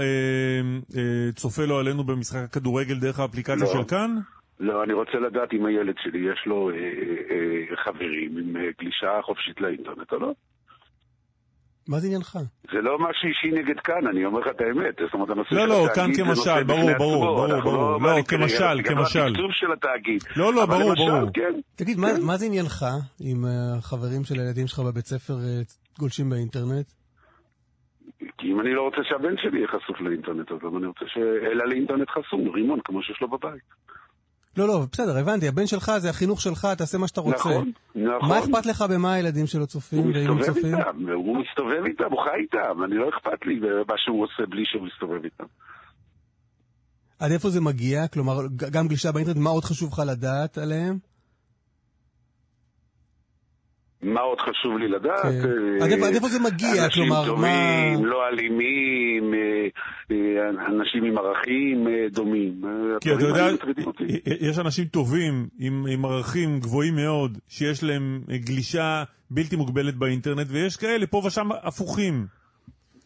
[0.97, 3.71] אה, צופה לו עלינו במשחק הכדורגל דרך האפליקציה לא.
[3.73, 4.15] של כאן?
[4.59, 6.81] לא, אני רוצה לדעת אם הילד שלי יש לו אה, אה,
[7.31, 10.33] אה, חברים עם אה, גלישה חופשית לאינטרנט או לא.
[11.87, 12.39] מה זה עניינך?
[12.71, 14.95] זה לא משהו אישי נגד כאן, אני אומר לך את האמת.
[15.05, 17.47] זאת אומרת, הנושא לא, של לא, התאגיד כאן זה נושא כמשל, ברור, ברור.
[17.47, 18.01] ברור, ברור.
[18.01, 19.25] לא, כמשל, גם כמשל.
[19.25, 20.21] לתקצוב של התאגיד.
[20.35, 21.29] לא, לא, ברור, ברור.
[21.33, 21.53] כן.
[21.75, 22.85] תגיד, מה, מה זה עניינך
[23.21, 25.61] אם אה, החברים של הילדים שלך בבית ספר אה,
[25.99, 26.87] גולשים באינטרנט?
[28.37, 31.17] כי אם אני לא רוצה שהבן שלי יהיה חשוף לאינטרנט, אז למה אני רוצה ש...
[31.51, 33.67] אלא לאינטרנט חסום, רימון, כמו שיש לו בבית.
[34.57, 37.49] לא, לא, בסדר, הבנתי, הבן שלך זה החינוך שלך, תעשה מה שאתה רוצה.
[37.49, 38.29] נכון, נכון.
[38.29, 40.75] מה אכפת לך במה הילדים שלו צופים, ואם צופים?
[40.75, 44.63] איתם, הוא מסתובב איתם, הוא חי איתם, אני לא אכפת לי מה שהוא עושה בלי
[44.65, 45.43] שהוא מסתובב איתם.
[47.19, 48.07] עד איפה זה מגיע?
[48.07, 48.33] כלומר,
[48.71, 50.97] גם גלישה באינטרנט, מה עוד חשוב לך לדעת עליהם?
[54.01, 55.21] מה עוד חשוב לי לדעת?
[55.23, 55.49] כן.
[55.81, 56.85] אה, עד איפה- זה מגיע?
[56.85, 57.41] אנשים כלומר, טובים,
[58.01, 59.67] מה- לא אלימים, אה,
[60.11, 62.61] אה, אנשים עם ערכים דומים.
[63.01, 63.47] כי אתה יודע.
[64.41, 70.77] יש אנשים טובים עם, עם ערכים גבוהים מאוד, שיש להם גלישה בלתי מוגבלת באינטרנט, ויש
[70.77, 72.36] כאלה פה ושם הפוכים.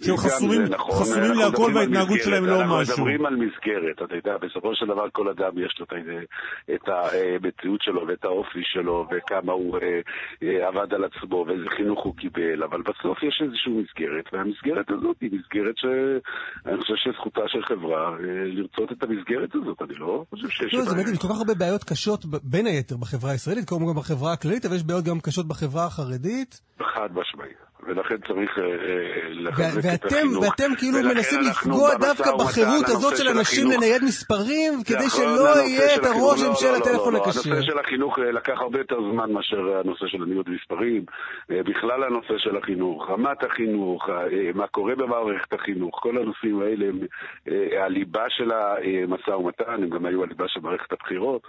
[0.04, 2.94] שהם חסומים, נכון, חסומים אנחנו להכל וההתנהגות מסגרת, שלהם לא אנחנו משהו.
[2.98, 6.86] מדברים על מסגרת, אתה יודע, בסופו של דבר כל אדם יש לו את ה- את
[6.90, 10.00] המציאות שלו ואת האופי שלו וכמה הוא אה,
[10.44, 15.16] אה, עבד על עצמו ואיזה חינוך הוא קיבל, אבל בסוף יש איזושהי מסגרת, והמסגרת הזאת
[15.22, 20.50] היא מסגרת שאני חושב שזכותה של חברה אה, לרצות את המסגרת הזאת, אני לא חושב
[20.50, 20.74] שיש...
[20.74, 20.96] לא, זה.
[20.96, 24.66] באמת, יש כל כך הרבה בעיות קשות, בין היתר בחברה הישראלית, כמו גם בחברה הכללית,
[24.66, 26.62] אבל יש בעיות גם קשות בחברה החרדית.
[26.96, 27.54] חד משמעי.
[27.88, 30.44] ולכן צריך אה, אה, לחזק ו- את ואתם, החינוך.
[30.44, 33.72] ואתם כאילו מנסים לפגוע דווקא בחירות הזאת של אנשים.
[33.72, 36.06] לנייד מספרים, כדי נכון, שלא יהיה את.
[36.06, 37.52] הרושם של לא, לא, הטלפון לא, הכשר.
[37.52, 41.06] הנושא של החינוך אה, לקח הרבה יותר זמן מאשר הנושא של הניוד מספרים.
[41.50, 44.10] בכלל הנושא של החינוך, רמת החינוך,
[44.56, 47.00] מה קורה במערכת החינוך, כל הנושאים האלה הם
[47.86, 51.42] הליבה של המשא ומתן, הם גם היו הליבה של מערכת הבחירות.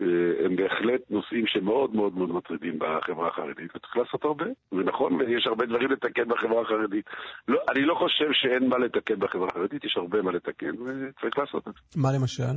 [0.00, 0.06] אה,
[0.44, 5.66] הם בהחלט נושאים שמאוד מאוד מאוד מטרידים בחברה החרדית, וצריך לעשות הרבה, ונכון, ויש הרבה
[5.66, 7.04] דברים לתקן בחברה החרדית.
[7.48, 11.68] לא, אני לא חושב שאין מה לתקן בחברה החרדית, יש הרבה מה לתקן, וצריך לעשות
[11.68, 12.00] את זה.
[12.00, 12.56] מה למשל?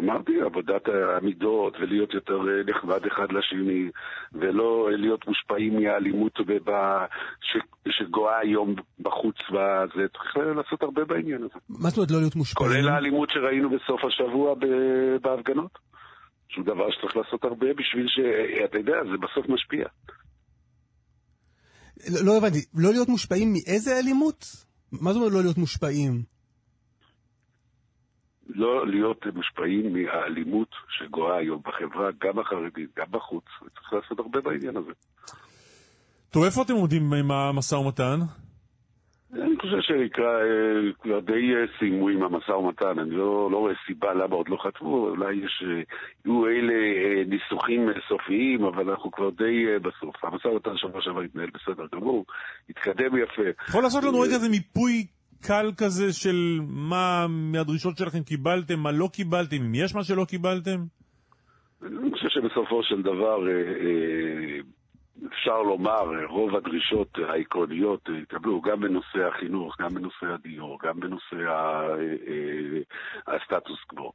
[0.00, 0.82] אמרתי, עבודת
[1.16, 3.90] המידות, ולהיות יותר אה, נחמד אחד לשני,
[4.32, 7.06] ולא אה, להיות מושפעים מהאלימות ובא-
[7.40, 11.54] ש- שגואה היום בחוץ, וזה צריך לעשות הרבה בעניין הזה.
[11.68, 12.70] מה זאת אומרת לא להיות מושפעים?
[12.70, 14.54] כולל האלימות שראינו בסוף השבוע
[15.22, 15.78] בהפגנות.
[16.54, 18.18] שהוא דבר שצריך לעשות הרבה בשביל ש...
[18.64, 19.86] אתה יודע, זה בסוף משפיע.
[22.12, 24.46] לא לא הבנתי, לא להיות מושפעים מאיזה אלימות?
[24.92, 26.22] מה זאת אומרת לא להיות מושפעים?
[28.48, 33.44] לא להיות מושפעים מהאלימות שגואה היום בחברה, גם החרדית, גם בחוץ.
[33.60, 34.92] צריך לעשות הרבה בעניין הזה.
[36.30, 38.18] טוב, איפה אתם עומדים עם המשא ומתן?
[39.42, 44.34] אני חושב שכבר די אה, סיימו עם המשא ומתן, אני לא, לא רואה סיבה למה
[44.36, 45.82] עוד לא חתמו, אולי יש, אה,
[46.24, 50.24] יהיו אלה אה, ניסוחים אה, סופיים, אבל אנחנו כבר די אה, בסוף.
[50.24, 52.24] המשא ומתן שבוע שעבר התנהל בסדר גמור,
[52.70, 53.42] התקדם יפה.
[53.68, 55.06] יכול לעשות לנו רגע איזה מיפוי
[55.46, 60.80] קל כזה של מה מהדרישות שלכם קיבלתם, מה לא קיבלתם, אם יש מה שלא קיבלתם?
[61.82, 64.58] אני חושב שבסופו של דבר אה, אה,
[65.26, 71.36] אפשר לומר, אה, רוב הדרישות העקרוניות התקבלו גם בנושא החינוך, גם בנושא הדיור, גם בנושא
[73.26, 74.12] הסטטוס קוו.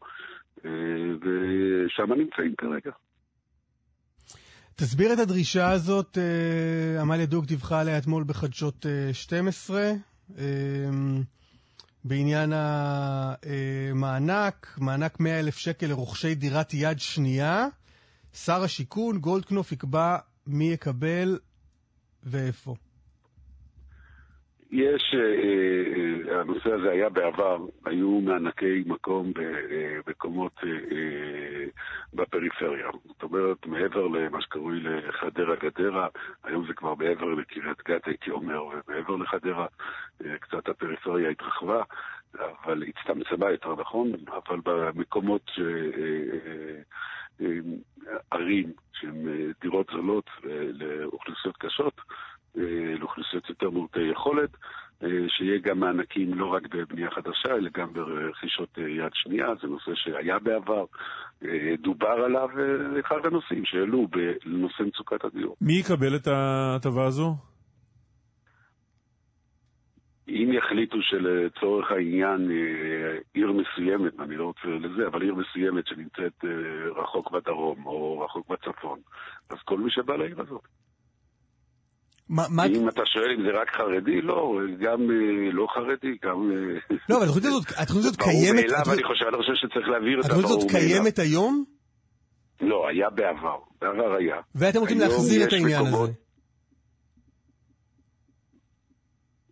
[1.21, 2.91] ושם נמצאים כרגע.
[4.75, 6.17] תסביר את הדרישה הזאת,
[7.01, 9.91] עמליה דוק דיווחה עליה אתמול בחדשות 12.
[12.03, 12.53] בעניין
[13.95, 17.67] המענק, מענק 100 אלף שקל לרוכשי דירת יד שנייה.
[18.33, 20.17] שר השיכון, גולדקנופ, יקבע
[20.49, 21.39] מי יקבל
[22.23, 22.75] ואיפה.
[24.71, 29.33] יש, אה, אה, הנושא הזה היה בעבר, היו מענקי מקום
[30.05, 31.65] במקומות אה,
[32.13, 32.89] בפריפריה.
[33.07, 36.07] זאת אומרת, מעבר למה שקרוי לחדרה גדרה,
[36.43, 39.65] היום זה כבר מעבר לקריית גת, הייתי אומר, ומעבר לחדרה,
[40.39, 41.83] קצת הפריפריה התרחבה,
[42.39, 45.51] אבל הצטמצמה יותר נכון, אבל במקומות,
[48.31, 49.27] ערים שהן
[49.61, 50.29] דירות זולות
[50.73, 52.01] לאוכלוסיות קשות,
[52.57, 54.49] אה, לאוכלוסיות יותר מעוטי יכולת,
[55.03, 59.67] אה, שיהיה גם מענקים לא רק בבנייה חדשה, אלא גם ברכישות אה, יד שנייה, זה
[59.67, 60.85] נושא שהיה בעבר,
[61.81, 62.49] דובר עליו,
[62.99, 65.55] אחד הנושאים שהעלו בנושא מצוקת הדיור.
[65.61, 67.48] מי יקבל את ההטבה הזו?
[70.29, 72.51] אם יחליטו שלצורך העניין
[73.33, 76.45] עיר מסוימת, אני לא רוצה לזה, אבל עיר מסוימת שנמצאת
[76.95, 78.99] רחוק בדרום או רחוק בצפון,
[79.49, 80.61] אז כל מי שבא לעיר הזאת.
[82.29, 82.65] מה...
[82.65, 86.51] אם אתה שואל אם זה רק חרדי, לא, גם אה, לא חרדי, גם...
[86.51, 88.65] אה, לא, אבל התוכנית הזאת, התוכנית הזאת קיימת...
[88.65, 90.57] ברור מאליו, אני חושב, אני חושב שצריך להעביר אותה ברור מאליו.
[90.57, 91.63] התוכנית הזאת קיימת היום?
[92.61, 93.57] לא, היה בעבר.
[93.81, 94.35] בעבר היה.
[94.55, 96.11] ואתם רוצים להחזיר את העניין הזה.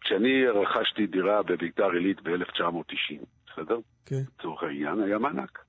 [0.08, 3.78] כשאני רכשתי דירה בביתר עילית ב-1990, בסדר?
[4.06, 4.22] כן.
[4.40, 5.60] לצורך העניין, היה מענק.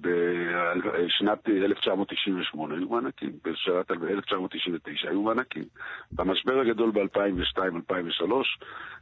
[0.00, 5.64] בשנת 1998 היו מענקים, בשנת 1999 היו מענקים.
[6.12, 8.24] במשבר הגדול ב-2002-2003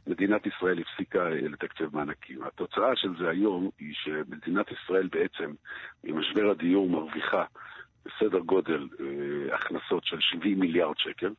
[0.07, 2.43] מדינת ישראל הפסיקה לתקצב מענקים.
[2.43, 5.51] התוצאה של זה היום היא שמדינת ישראל בעצם,
[6.03, 7.43] ממשבר הדיור מרוויחה
[8.05, 11.31] בסדר גודל אה, הכנסות של 70 מיליארד שקל,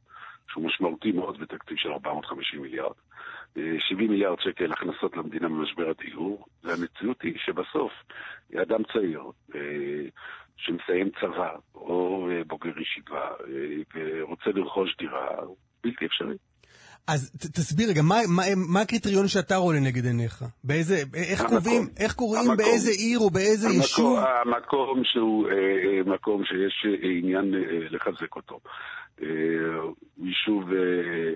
[0.51, 2.95] שהוא משמעותי מאוד בתקציב של 450 מיליארד.
[3.55, 7.93] 70 אה, מיליארד שקל הכנסות למדינה ממשבר הדיור, והמציאות היא שבסוף
[8.63, 9.23] אדם צעיר
[9.55, 9.61] אה,
[10.57, 13.31] שמסיים צבא או אה, בוגר ישיבה
[13.95, 15.29] ורוצה לרכוש דירה,
[15.85, 16.37] בלתי אפשרי.
[17.09, 18.43] אז ת, תסביר רגע, מה, מה,
[18.73, 20.45] מה הקריטריון שאתה רואה לנגד עיניך?
[20.65, 24.19] באיזה, איך המקום, קובעים, איך קוראים המקום, באיזה עיר או באיזה המקום, יישוב?
[24.19, 28.61] המקום שהוא אה, מקום שיש עניין אה, לחזק אותו.
[29.23, 29.29] אה,
[30.19, 30.73] יישוב...
[30.73, 31.33] אה,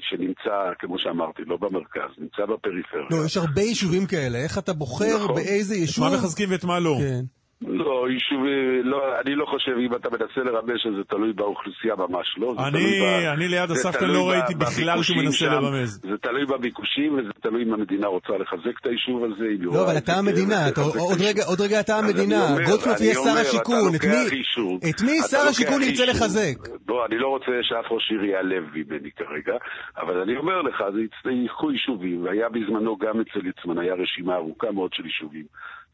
[0.00, 3.06] שנמצא, כמו שאמרתי, לא במרכז, נמצא בפריפריה.
[3.10, 5.34] לא, יש הרבה יישובים כאלה, איך אתה בוחר נכון.
[5.34, 6.04] באיזה יישוב?
[6.04, 6.96] את מה מחזקים ואת מה לא.
[7.00, 7.24] כן.
[7.66, 12.54] לא, יישובי, לא, אני לא חושב, אם אתה מנסה לרמז שזה תלוי באוכלוסייה, ממש לא.
[12.58, 13.04] אני, ב,
[13.34, 16.00] אני ליד הסבתא לא ראיתי בכלל שהוא מנסה לרמז.
[16.02, 19.48] זה תלוי בביקושים, וזה תלוי אם המדינה רוצה לחזק את היישוב הזה.
[19.60, 22.56] לא, אבל אתה המדינה, אתה, עוד, רגע, עוד רגע אתה המדינה.
[22.66, 26.56] גולדקנופ יהיה שר השיכון, את מי, את מי שר השיכון ירצה לחזק?
[26.86, 29.56] בוא, אני לא רוצה שאף ראש עיר ייעלב ממני כרגע,
[29.96, 30.84] אבל אני אומר לך,
[31.24, 35.44] זה ייקחו יישובים, והיה בזמנו גם אצל ליצמן, היה רשימה ארוכה מאוד של יישובים.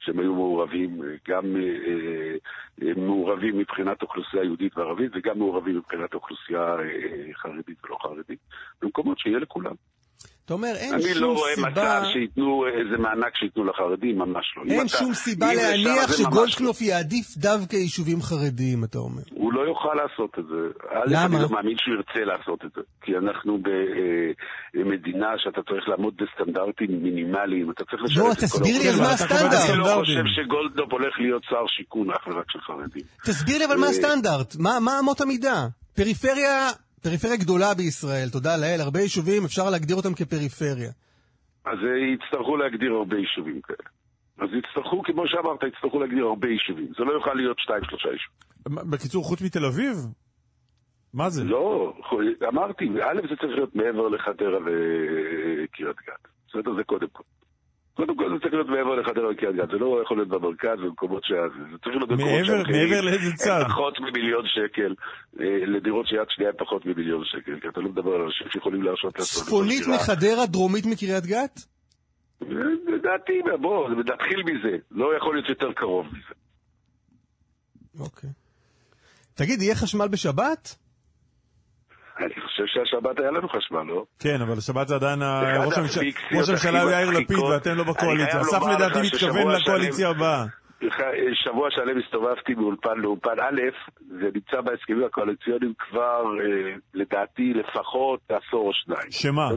[0.01, 2.36] שהם היו מעורבים, גם אה,
[2.82, 8.38] אה, מעורבים מבחינת אוכלוסייה יהודית וערבית וגם מעורבים מבחינת אוכלוסייה אה, חרדית ולא חרדית,
[8.82, 9.74] במקומות שיהיה לכולם.
[10.51, 11.12] אתה אומר, אין שום סיבה...
[11.12, 14.62] אני לא רואה מצב שייתנו איזה מענק שייתנו לחרדים, ממש לא.
[14.73, 16.87] אין שום סיבה להניח שגולדקנופ לא.
[16.87, 19.23] יעדיף דווקא יישובים חרדיים, אתה אומר.
[19.31, 20.62] הוא לא יוכל לעשות את זה.
[21.07, 21.37] למה?
[21.37, 22.81] אני לא מאמין שהוא ירצה לעשות את זה.
[23.03, 23.59] כי אנחנו
[24.75, 28.29] במדינה שאתה צריך לעמוד בסטנדרטים מינימליים, אתה צריך לשלם את כל...
[28.29, 29.71] לא, תסביר לי אז מה הסטנדרט.
[29.71, 33.03] אני לא חושב שגולדקנופ הולך להיות שר שיכון אך ורק של חרדים.
[33.25, 35.66] תסביר לי אבל מה הסטנדרט, מה אמות המידה?
[35.97, 36.71] פריפריה
[37.03, 40.90] פריפריה גדולה בישראל, תודה לאל, הרבה יישובים, אפשר להגדיר אותם כפריפריה.
[41.64, 41.78] אז
[42.14, 43.88] יצטרכו להגדיר הרבה יישובים כאלה.
[44.38, 46.88] אז יצטרכו, כמו שאמרת, יצטרכו להגדיר הרבה יישובים.
[46.98, 48.90] זה לא יוכל להיות שתיים, שלושה יישובים.
[48.90, 49.96] בקיצור, חוץ מתל אביב?
[51.14, 51.44] מה זה?
[51.44, 51.94] לא,
[52.48, 56.28] אמרתי, א', זה צריך להיות מעבר לחדרה וקריית גת.
[56.48, 56.74] בסדר?
[56.76, 57.22] זה קודם כל.
[58.01, 61.24] קודם כל זה צריך להיות מעבר לחדרה וקריית גת, זה לא יכול להיות במרכז במקומות
[61.24, 61.34] שה...
[61.70, 62.90] זה צריך להיות במקומות שהמחירים...
[62.90, 63.64] מעבר לאיזה צד?
[63.68, 64.94] פחות ממיליון שקל,
[65.40, 69.18] אה, לדירות שיד שנייה פחות ממיליון שקל, כי אתה לא מדבר על אנשים שיכולים להרשות
[69.18, 69.44] לעשות...
[69.44, 71.61] צפונית מחדרה, דרומית מקריית גת?
[72.94, 76.34] לדעתי, בוא, נתחיל מזה, לא יכול להיות יותר קרוב מזה.
[78.01, 78.30] אוקיי.
[79.34, 80.76] תגיד, יהיה חשמל בשבת?
[82.21, 84.05] אני חושב שהשבת היה לנו חשמל, לא?
[84.18, 87.39] כן, אבל השבת זה עדיין ראש הממשלה- הוא יאיר לפיד.
[87.39, 88.41] ואתם לא בקואליציה.
[88.41, 90.45] אסף לדעתי מתכוון לקואליציה הבאה.
[91.45, 93.61] שבוע שלם הסתובבתי מאולפן לאולפן א',
[94.09, 99.11] זה נמצא בהסכמים הקואליציוניים כבר, אה, לדעתי, לפחות עשור או שניים.
[99.11, 99.49] שמה?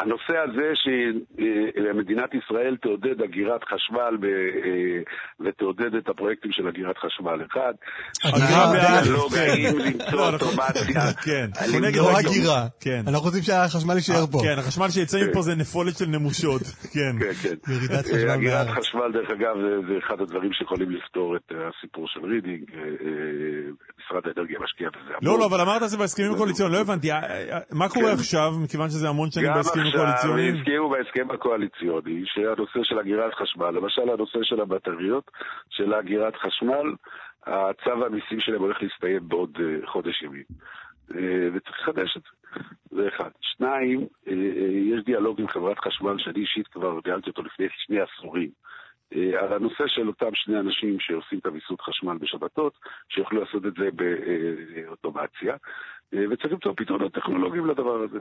[0.00, 5.00] הנושא הזה שמדינת ישראל תעודד אגירת חשמל ב- אה,
[5.40, 7.38] ותעודד את הפרויקטים של אגירת חשמל.
[7.50, 7.72] אחד,
[8.24, 9.40] אגירה שניים, באלף, דיאלוג, כן.
[9.50, 11.12] האם למצוא לא, אנחנו- אוטומציה.
[11.24, 11.46] כן.
[11.58, 12.30] אני אנחנו נגד לא הגירה.
[12.30, 12.66] הגירה.
[12.80, 13.02] כן.
[13.08, 14.38] אנחנו רוצים שהחשמל יישאר פה.
[14.42, 16.62] כן, החשמל שיצא מפה זה נפולת של נמושות.
[16.94, 17.12] כן.
[17.20, 17.72] כן, כן.
[17.72, 18.78] ירידת אה, חשמל אגירת מהארץ.
[18.78, 19.54] חשמל, דרך אגב,
[19.88, 22.64] זה, אחד הדברים שיכולים לפתור את אה, הסיפור של רידינג.
[24.06, 25.32] משרד האנרגיה משקיע בזה המון.
[25.34, 27.08] לא, לא, אבל אמרת זה בהסכמים הקואליציוניים, לא הבנתי.
[27.72, 28.18] מה קורה כן.
[28.18, 30.54] עכשיו, מכיוון שזה המון שנים בהסכמים הקואליציוניים?
[30.56, 35.30] הזכירו בהסכם הקואליציוני שהנושא של אגירת חשמל, למשל הנושא של הבטריות,
[35.70, 36.94] של אגירת חשמל,
[37.46, 40.44] הצו המיסים שלהם הולך להסתיים בעוד אה, חודש ימים.
[41.14, 42.60] אה, וצריך לחדש את זה.
[42.90, 43.30] זה אחד.
[43.40, 44.34] שניים, אה,
[44.96, 48.50] יש דיאלוג עם חברת חשמל שאני אישית כבר ניהלתי אותו לפני שני עשורים.
[49.40, 52.72] על הנושא של אותם שני אנשים שעושים את הוויסות חשמל בשבתות,
[53.08, 55.56] שיוכלו לעשות את זה באוטומציה,
[56.12, 58.18] וצריך למצוא פתרונות טכנולוגיים לדבר הזה.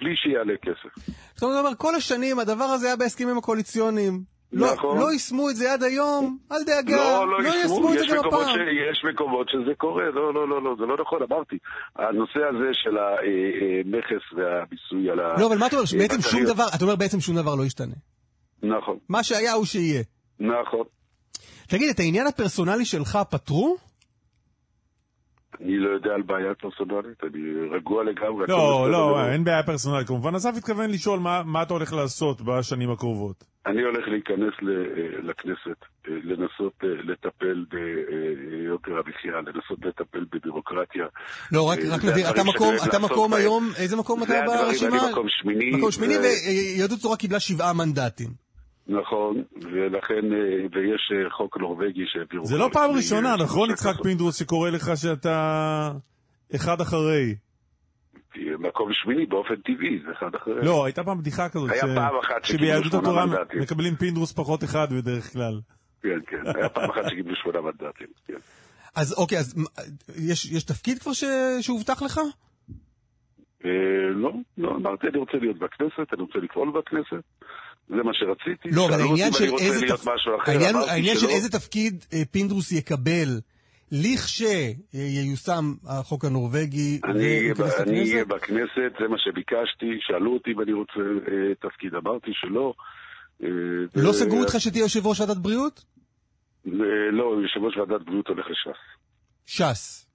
[0.00, 1.12] בלי שיעלה כסף.
[1.34, 4.36] זאת אומרת, כל השנים הדבר הזה היה בהסכמים הקואליציוניים.
[4.52, 4.98] לא- נכון.
[4.98, 6.96] לא יישמו את זה עד היום, אל דאגה.
[6.96, 8.54] לא, לא יישמו, יישמו את זה גם הפעם.
[8.54, 8.58] ש...
[8.92, 11.56] יש מקומות שזה קורה, לא, לא, לא, לא, זה לא נכון, אמרתי.
[11.96, 15.40] הנושא הזה של המכס והמיסוי על ה...
[15.40, 15.86] לא, אבל מה אתה אומר?
[15.86, 16.54] שבעצם שום בטריות.
[16.56, 17.94] דבר, אתה אומר בעצם שום דבר לא ישתנה.
[18.62, 20.02] נכון, מה שהיה הוא שיהיה.
[20.40, 20.84] נכון.
[21.68, 23.76] תגיד, את העניין הפרסונלי שלך פתרו?
[25.60, 27.40] אני לא יודע על בעיה פרסונלית, אני
[27.76, 28.44] רגוע לגמרי.
[28.48, 29.26] לא, לא.
[29.32, 30.06] אין בעיה פרסונלית.
[30.06, 33.44] כמובן, אסף התכוון לשאול מה מה אתה הולך לעשות בשנים הקרובות.
[33.66, 41.04] אני הולך להיכנס ל- לכנסת, אה, לנסות אה, לטפל ביוקר המחיה, לנסות לטפל בבירוקרטיה.
[41.52, 44.98] לא, רק אה, רק להבהיר, אתה מקום, אתה מקום היום, איזה מקום אתה ברשימה?
[45.02, 45.70] אני מקום שמיני.
[45.76, 46.20] מקום שמיני, ו-
[46.76, 48.45] ויהדות התורה קיבלה שבעה מנדטים.
[48.88, 50.38] נכון, ולכן, אה,
[50.72, 52.46] ויש אה, חוק נורבגי שהעבירו...
[52.46, 54.02] זה לא פעם ראשונה, נכון, יצחק.
[54.02, 55.92] פינדרוס, שקורא לך שאתה
[56.54, 57.34] אחד אחרי?
[58.58, 60.54] מקום שמיני באופן טבעי, זה אחד אחרי.
[60.64, 63.24] לא, הייתה פעם בדיחה כזאת, היה ש- פעם אחת שביהדות התורה.
[63.60, 65.60] מקבלים פינדרוס פחות אחד בדרך כלל.
[66.02, 68.06] כן, כן, היה פעם אחת שקיבלו שמונה מנדטים.
[68.26, 68.34] כן.
[68.94, 69.54] אז אוקיי, אז
[70.16, 71.24] יש יש תפקיד כבר ש-
[71.60, 72.20] שהובטח לך?
[73.64, 73.70] אה,
[74.10, 77.24] לא, לא, אמרתי, אני רוצה להיות בכנסת, אני רוצה לפעול בכנסת.
[77.88, 78.68] זה מה שרציתי.
[78.70, 81.26] לא, אבל העניין של איזה אחר, העניין העניין של.
[81.26, 83.28] איזה תפקיד אה, פינדרוס יקבל
[83.92, 88.24] לכשייושם החוק הנורבגי אני אהיה?
[88.24, 92.74] בכנסת, זה מה שביקשתי, שאלו אותי אם אני רוצה אה, תפקיד, אמרתי שלא.
[93.42, 93.48] אה,
[93.96, 95.84] לא ו- סגרו איתך שתהיה יושב ראש ועדת בריאות?
[96.66, 96.72] אה,
[97.12, 98.78] לא, יושב ראש ועדת בריאות הולך לש"ס.
[99.46, 100.05] ש"ס.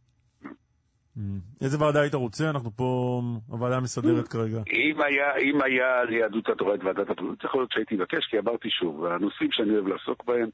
[1.61, 2.49] איזה ועדה היית רוצה?
[2.49, 4.61] אנחנו פה, הוועדה המסדרת כרגע.
[4.73, 8.69] אם היה, אם היה ליהדות התורה את ועדת הבריאות, יכול להיות שהייתי מבקש, כי אמרתי
[8.69, 10.49] שוב, הנושאים שאני אוהב לעסוק בהם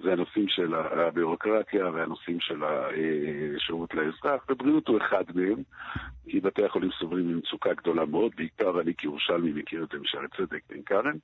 [0.00, 5.62] זה הנושאים של הביורוקרטיה והנושאים של השירות לאזרח, ובריאות הוא אחד מהם,
[6.28, 10.60] כי בתי החולים סובלים ממצוקה גדולה מאוד, בעיקר אני כירושלמי מכיר את זה משערי צדק
[10.68, 11.16] בעין כרם,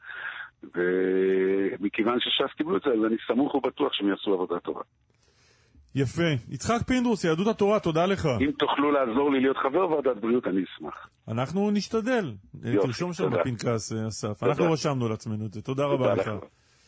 [0.74, 4.82] ומכיוון שש"ס קיבלו את זה, אז אני סמוך ובטוח שהם יעשו עבודה טובה.
[5.98, 6.22] יפה.
[6.48, 8.26] יצחק פינדרוס, יהדות התורה, תודה לך.
[8.40, 11.08] אם תוכלו לעזור לי להיות חבר ועדת בריאות, אני אשמח.
[11.28, 12.34] אנחנו נשתדל.
[12.64, 13.36] יופי, תרשום שם תודה.
[13.40, 14.38] בפנקס, אה, אסף.
[14.40, 14.52] תודה.
[14.52, 15.62] אנחנו רשמנו לעצמנו את זה.
[15.62, 16.30] תודה רבה לך.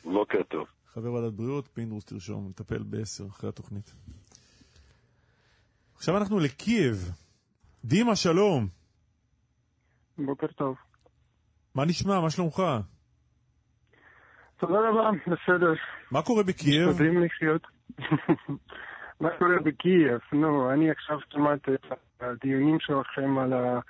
[0.04, 0.66] בוקר טוב.
[0.86, 3.94] חבר ועדת בריאות, פינדרוס תרשום, נטפל בעשר אחרי התוכנית.
[5.96, 6.96] עכשיו אנחנו לקייב.
[7.84, 8.68] דימה, שלום.
[10.18, 10.76] בוקר טוב.
[11.74, 12.20] מה נשמע?
[12.20, 12.62] מה שלומך?
[14.56, 15.72] תודה רבה, בסדר.
[16.10, 16.88] מה קורה בקייב?
[16.88, 17.62] משתדלים לחיות.
[19.20, 20.20] מה קורה בקייב?
[20.32, 23.80] נו, אני עכשיו שמעתי את הדיונים שלכם על ה...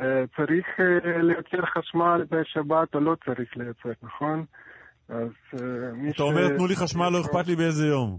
[0.00, 4.44] אה, צריך אה, לייצר חשמל בשבת או לא צריך לייצר, נכון?
[5.08, 8.18] אז אה, מי אתה אומר, תנו לי חשמל, לא אכפת לי באיזה יום.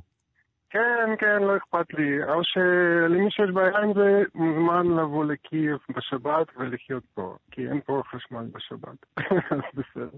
[0.69, 2.23] כן, כן, לא אכפת לי.
[2.23, 8.01] או שלמי שיש בעיה עם זה, מוזמן לבוא לקייב בשבת ולחיות פה, כי אין פה
[8.11, 9.05] חשמל בשבת.
[9.51, 10.17] אז בסדר.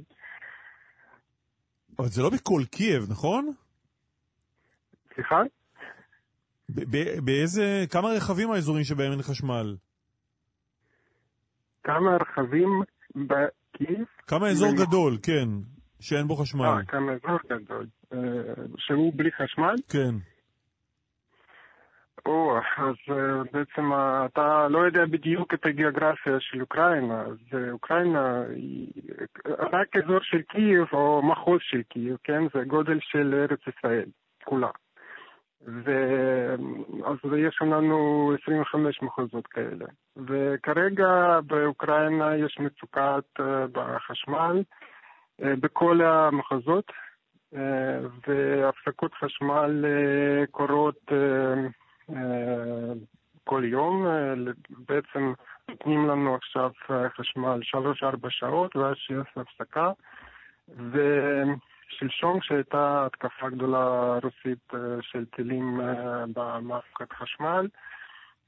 [2.00, 3.52] אבל זה לא בכל קייב, נכון?
[5.14, 5.42] סליחה?
[7.26, 7.86] באיזה...
[7.92, 9.76] כמה רכבים האזורים שבהם אין חשמל?
[11.84, 12.82] כמה רכבים
[13.16, 14.06] בקייב?
[14.28, 15.48] כמה אזור גדול, כן,
[16.00, 16.66] שאין בו חשמל.
[16.66, 17.86] אה, כמה אזור גדול.
[18.14, 18.20] אה,
[18.78, 19.76] שהוא בלי חשמל?
[19.90, 20.16] כן.
[22.26, 28.42] או, אז אה, בעצם אה, אתה לא יודע בדיוק את הגיאוגרפיה של אוקראינה, אז אוקראינה
[28.56, 28.88] היא
[29.46, 32.42] רק אזור של קייב או מחוז של קייב, כן?
[32.54, 34.10] זה גודל של ארץ ישראל,
[34.44, 34.70] כולה.
[35.66, 39.86] ואז יש לנו 25 מחוזות כאלה.
[40.28, 44.64] וכרגע באוקראינה יש מצוקת אה, בחשמל
[45.44, 46.92] אה, בכל המחוזות,
[47.56, 49.86] אה, והפסקות חשמל
[50.52, 51.12] קורות
[53.44, 54.06] כל יום.
[54.88, 55.34] בעצם
[55.70, 56.72] נותנים לנו עכשיו
[57.16, 57.60] חשמל
[58.04, 59.92] 3-4 שעות ואז שיש הפסקה.
[60.70, 61.00] ו...
[61.90, 67.68] שלשום כשהייתה התקפה גדולה רוסית אה, של טילים אה, במערכת חשמל,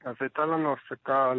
[0.04, 1.32] אז הייתה לנו הפסקה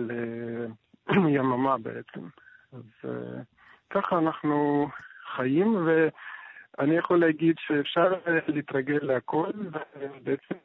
[1.08, 2.28] ליממה בעצם.
[2.74, 3.42] אז אה,
[3.90, 4.88] ככה אנחנו
[5.36, 8.14] חיים, ואני יכול להגיד שאפשר
[8.48, 9.52] להתרגל להכל,
[10.00, 10.56] ובעצם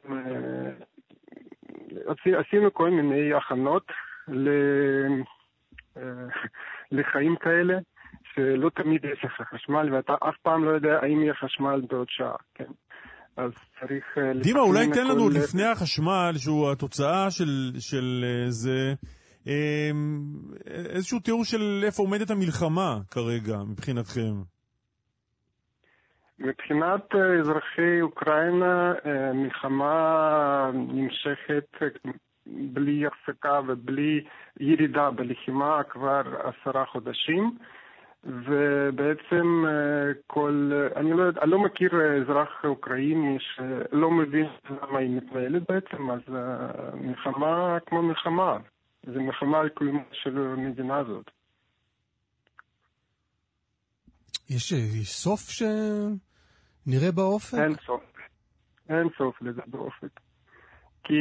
[2.37, 3.91] עשינו כל מיני הכנות
[6.91, 7.77] לחיים כאלה.
[8.35, 12.35] שלא תמיד יש לך חשמל, ואתה אף פעם לא יודע האם יהיה חשמל בעוד שעה,
[12.55, 12.71] כן?
[13.37, 14.17] אז צריך...
[14.17, 18.93] אה, דימה, אולי תן לנו לפני החשמל, שהוא התוצאה של, של אה, זה,
[19.47, 20.21] אמ,
[20.67, 24.33] איזשהו תיאור של איפה עומדת המלחמה כרגע, מבחינתכם.
[26.39, 28.93] מבחינת אה, אזרחי אוקראינה,
[29.33, 31.77] מלחמה נמשכת
[32.45, 34.23] בלי הפסקה ובלי
[34.59, 37.57] ירידה בלחימה כבר עשרה חודשים.
[38.23, 41.91] ובעצם אה, כל, אני לא, אני לא מכיר
[42.21, 48.57] אזרח אוקראיני שלא מבין למה היא מתנהלת בעצם, אז אה, מלחמה כמו מלחמה,
[49.03, 51.31] זה מלחמה על קיומה של המדינה הזאת.
[54.49, 57.57] יש, יש סוף שנראה באופק?
[57.57, 58.01] אין סוף.
[58.89, 60.19] אין סוף לזה באופק.
[61.03, 61.13] כי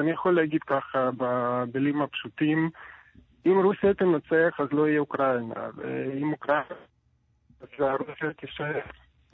[0.00, 2.70] אני יכול להגיד ככה, במילים הפשוטים,
[3.46, 6.64] אם רוסיה תנצח, אז לא יהיה אוקראינה, ואם אוקראינה,
[7.60, 8.80] אז רוסיה תישאר.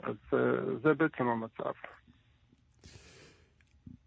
[0.03, 0.39] אז אה,
[0.83, 1.71] זה בעצם המצב.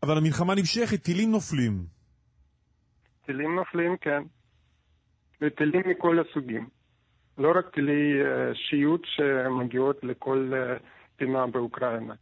[0.03, 1.85] אבל המלחמה נמשכת, טילים נופלים.
[3.27, 4.23] טילים נופלים, כן.
[5.41, 6.69] וטילים מכל הסוגים.
[7.39, 10.83] לא רק טילי uh, שיוט שמגיעות לכל uh,
[11.17, 12.15] פינה באוקראינה.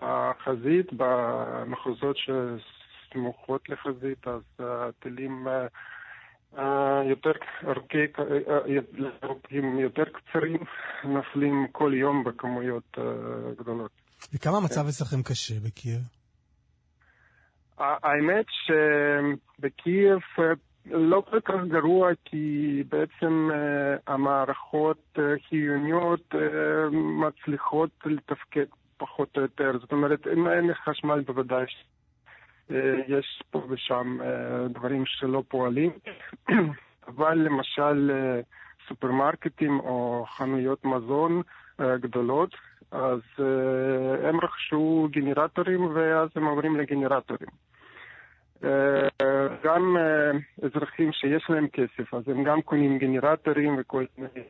[0.00, 5.50] בחזית, במחוזות שסמוכות לחזית, אז הטילים uh,
[7.04, 7.30] יותר
[7.64, 8.06] ארוכי,
[9.24, 10.58] ארוכים יותר קצרים,
[11.04, 12.98] נופלים כל יום בכמויות
[13.58, 13.90] גדולות.
[14.34, 16.00] וכמה המצב אצלכם קשה בקייב?
[17.78, 20.18] האמת שבקייב
[20.86, 23.48] לא כל כך גרוע, כי בעצם
[24.06, 25.18] המערכות
[25.48, 26.34] חיוניות
[26.92, 28.64] מצליחות לתפקד
[28.96, 29.78] פחות או יותר.
[29.80, 31.66] זאת אומרת, אם אין חשמל בוודאי אה,
[33.08, 35.90] יש פה ושם אה, דברים שלא פועלים,
[37.08, 38.40] אבל למשל אה,
[38.88, 41.42] סופרמרקטים או חנויות מזון
[41.80, 42.54] גדולות,
[42.90, 43.20] אז
[44.24, 47.48] הם רכשו גנרטורים ואז הם עוברים לגנרטורים.
[49.64, 49.96] גם
[50.62, 54.46] אזרחים שיש להם כסף, אז הם גם קונים גנרטורים וכל מיני...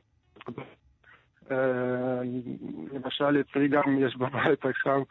[2.93, 5.03] למשל, אצלי גם יש בבית עכשיו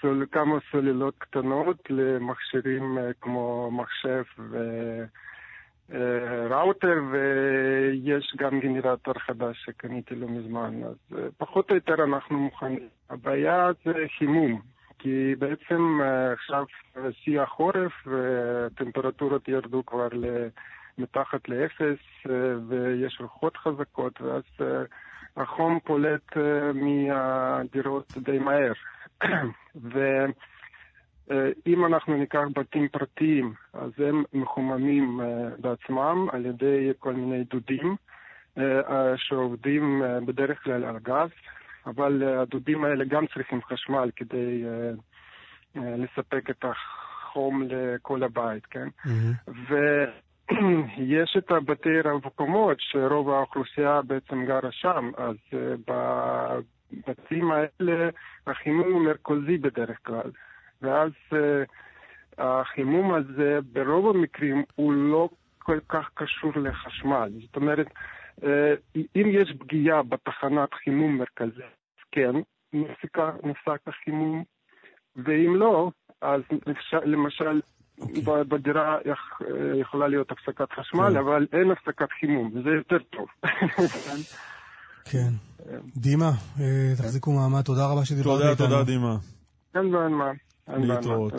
[0.00, 4.22] סול, כמה סוללות קטנות למכשירים כמו מחשב
[5.88, 12.88] וראוטר, ויש גם גנרטור חדש שקניתי לא מזמן, אז פחות או יותר אנחנו מוכנים.
[13.10, 14.60] הבעיה זה חימום,
[14.98, 16.00] כי בעצם
[16.32, 16.64] עכשיו
[17.10, 20.08] שיא החורף וטמפרטורות ירדו כבר
[20.98, 22.26] מתחת לאפס
[22.68, 24.42] ויש רוחות חזקות, ואז
[25.36, 26.36] החום פולט
[26.74, 28.72] מהדירות די מהר.
[31.28, 37.96] ואם אנחנו ניקח בתים פרטיים, אז הם מחוממים אה, בעצמם על ידי כל מיני דודים
[38.58, 41.30] אה, אה, שעובדים בדרך כלל על גז,
[41.86, 44.64] אבל הדודים האלה גם צריכים חשמל כדי
[45.74, 48.88] לספק את החום לכל הבית, כן?
[49.06, 49.52] Mm-hmm.
[50.98, 55.36] ויש את הבתי רב קומות, שרוב האוכלוסייה בעצם גרה שם, אז
[55.88, 58.08] בבתים האלה
[58.46, 60.30] החימום הוא מרכזי בדרך כלל.
[60.82, 61.36] ואז uh,
[62.38, 65.28] החימום הזה ברוב המקרים הוא לא
[65.58, 67.32] כל כך קשור לחשמל.
[67.46, 67.86] זאת אומרת,
[68.40, 68.44] uh,
[69.16, 71.64] אם יש פגיעה בתחנת חימום מרכזית,
[72.12, 72.32] כן,
[73.42, 74.44] נפסק החימום,
[75.16, 75.90] ואם לא,
[76.20, 76.42] אז
[77.04, 77.60] למשל.
[78.48, 79.42] בדירה יכ,
[79.80, 81.10] יכולה להיות הפסקת חשמל, okay.
[81.10, 81.16] כן.
[81.16, 83.26] אבל אין הפסקת חימום, וזה יותר טוב.
[85.10, 85.28] כן.
[85.96, 86.30] דימה,
[86.60, 88.54] אה, תחזיקו מעמד, תודה רבה שדיברת איתנו.
[88.54, 89.16] תודה, תודה, דימה.
[89.74, 90.32] אין בעיה מה.
[90.68, 91.32] להתראות.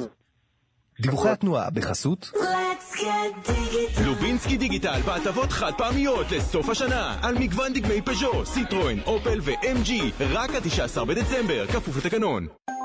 [1.02, 2.32] דיווחי התנועה בחסות
[4.06, 9.92] לובינסקי דיגיטל בהטבות חד פעמיות לסוף השנה על מגוון דגמי פז'ו, סיטרואן, אופל ו-MG
[10.34, 12.80] רק ה-19 בדצמבר, כפוף לתקנון אה,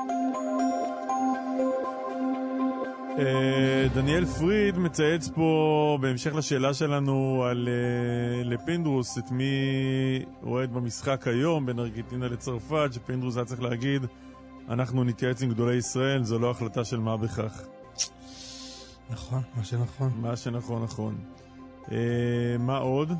[3.93, 9.45] דניאל פריד מצייץ פה, בהמשך לשאלה שלנו על אה, לפינדרוס, את מי
[10.43, 14.05] אוהד במשחק היום בין ארגנטינה לצרפת, שפינדרוס היה צריך להגיד,
[14.69, 17.61] אנחנו נתייעץ עם גדולי ישראל, זו לא החלטה של מה בכך.
[19.09, 20.11] נכון, מה שנכון.
[20.15, 21.15] מה שנכון נכון.
[21.91, 21.97] אה,
[22.59, 23.11] מה עוד?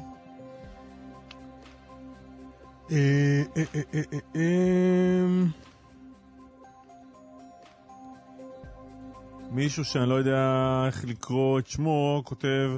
[2.91, 3.43] אה,
[4.35, 4.41] אה,
[9.51, 10.37] מישהו שאני לא יודע
[10.87, 12.71] איך לקרוא את שמו, כותב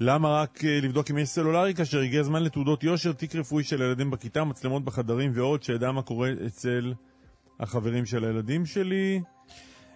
[0.00, 3.82] למה רק אה, לבדוק אם יש סלולרי כאשר הגיע הזמן לתעודות יושר, תיק רפואי של
[3.82, 6.92] הילדים בכיתה, מצלמות בחדרים ועוד, שידע מה קורה אצל
[7.60, 9.20] החברים של הילדים שלי.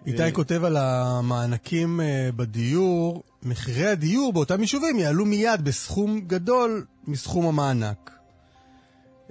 [0.05, 6.85] איתי אה, כותב על המענקים אה, בדיור, מחירי הדיור באותם יישובים יעלו מיד בסכום גדול
[7.07, 8.18] מסכום המענק.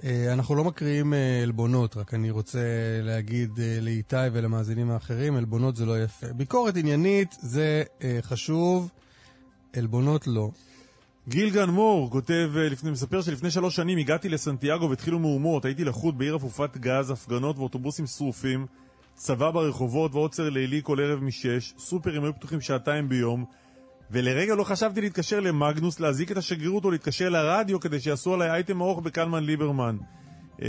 [0.03, 2.59] אה, אנחנו לא מקריאים אה, עלבונות, רק אני רוצה
[3.01, 6.27] להגיד אה, לאיתי ולמאזינים האחרים, עלבונות זה לא יפה.
[6.33, 7.83] ביקורת עניינית זה
[8.21, 8.89] חשוב,
[9.75, 10.49] עלבונות לא.
[11.27, 16.17] גיל גן מור כותב, לפני, מספר שלפני שלוש שנים הגעתי לסנטיאגו והתחילו מהומות, הייתי לחוד
[16.17, 18.65] בעיר אפופת גז, הפגנות ואוטובוסים שרופים,
[19.15, 23.45] צבא ברחובות ועוצר לילי כל ערב משש, סופרים היו פתוחים שעתיים ביום,
[24.11, 28.81] ולרגע לא חשבתי להתקשר למגנוס, להזעיק את השגרירות או להתקשר לרדיו כדי שיעשו עליי אייטם
[28.81, 29.97] ארוך בקלמן ליברמן.
[30.61, 30.67] אה,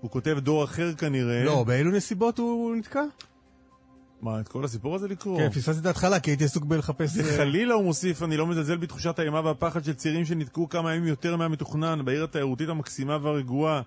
[0.00, 1.44] הוא כותב דור אחר כנראה.
[1.44, 3.02] לא, באילו נסיבות הוא נתקע?
[4.22, 5.38] מה, את כל הסיפור הזה לקרוא?
[5.38, 7.18] כן, פספסתי את ההתחלה, כי הייתי עסוק בלחפש...
[7.18, 11.08] אה, וחלילה הוא מוסיף, אני לא מזלזל בתחושת האימה והפחד של צעירים שנתקעו כמה ימים
[11.08, 13.82] יותר מהמתוכנן בעיר התיירותית המקסימה והרגועה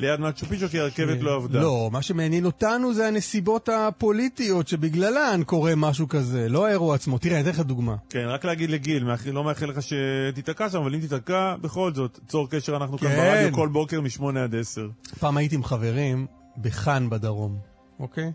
[0.00, 1.60] ליד מאצ'ו פיצ'ו כי הרכבת לא עבדה.
[1.60, 7.18] לא, מה שמעניין אותנו זה הנסיבות הפוליטיות שבגללן קורה משהו כזה, לא האירוע עצמו.
[7.18, 7.96] תראה, אני אתן לך דוגמה.
[8.10, 12.50] כן, רק להגיד לגיל, לא מאחל לך שתיתקע שם, אבל אם תיתקע, בכל זאת, צור
[12.50, 13.16] קשר, אנחנו כאן כן.
[13.16, 14.88] ברדיו כל בוקר מ-8 עד 10.
[15.20, 16.26] פעם הייתי עם חברים
[16.62, 17.58] בחאן בדרום,
[18.00, 18.32] אוקיי?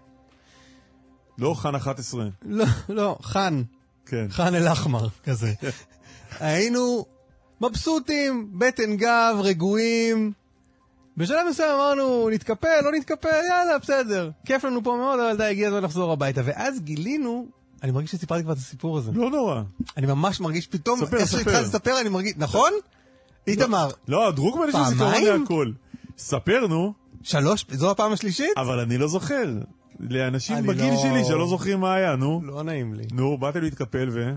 [1.37, 2.25] לא חאן 11.
[2.45, 3.63] לא, לא, חאן.
[4.05, 4.25] כן.
[4.29, 5.53] חאן אל-אחמר, כזה.
[6.39, 7.05] היינו
[7.61, 10.31] מבסוטים, בטן גב, רגועים.
[11.17, 14.29] בשלב מסוים אמרנו, נתקפל, לא נתקפל, יאללה, בסדר.
[14.45, 16.41] כיף לנו פה מאוד, אבל די, הגיע הזמן לחזור הביתה.
[16.45, 17.47] ואז גילינו,
[17.83, 19.11] אני מרגיש שסיפרתי כבר את הסיפור הזה.
[19.13, 19.61] לא נורא.
[19.97, 21.31] אני ממש מרגיש פתאום, ספר, איך.
[21.31, 22.71] שהתחלתי לספר, אני מרגיש, נכון?
[23.47, 25.39] איתמר, לא, דרוקמן יש לו זיכרון?
[25.41, 25.71] להכל.
[26.17, 26.93] ספר, נו.
[27.23, 28.51] שלוש, זו הפעם השלישית?
[28.57, 29.53] אבל אני לא זוכר.
[29.99, 32.41] לאנשים בגיל לא- שלי שלא זוכרים מה היה, נו.
[32.43, 33.03] לא נעים לי.
[33.11, 34.31] נו, באתם להתקפל ו...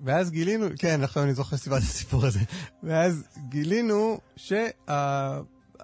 [0.00, 2.40] ואז גילינו, כן, עכשיו אני זוכר שסיפרתי את הסיפור הזה.
[2.82, 4.66] ואז גילינו שה...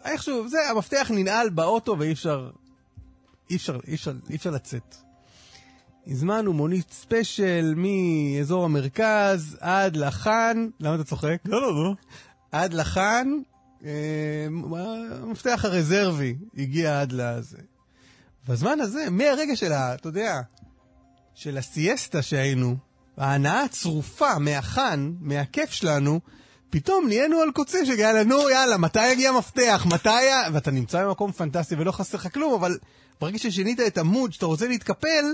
[0.05, 2.51] איכשהו, זה, המפתח ננעל באוטו ואי אפשר...
[3.51, 4.97] אי אפשר, אי אפשר, אי אפשר לצאת.
[6.07, 11.37] הזמנו מונית ספיישל מאזור המרכז עד לחאן, למה אתה צוחק?
[11.45, 11.95] לא, לא, נו.
[12.53, 13.29] עד לחאן,
[13.85, 14.47] אה,
[15.23, 17.59] המפתח הרזרבי הגיע עד לזה.
[18.49, 19.95] בזמן הזה, מהרגע של ה...
[19.95, 20.41] אתה יודע,
[21.35, 22.77] של הסיאסטה שהיינו,
[23.17, 26.21] ההנאה הצרופה מהחאן, מהכיף שלנו,
[26.71, 29.87] פתאום נהיינו על קוצים של יאללה, נו, יאללה, מתי יגיע המפתח?
[29.89, 30.53] מתי ה...
[30.53, 32.79] ואתה נמצא במקום פנטסטי ולא חסר לך כלום, אבל
[33.21, 35.25] ברגע ששינית את המוד, שאתה רוצה להתקפל,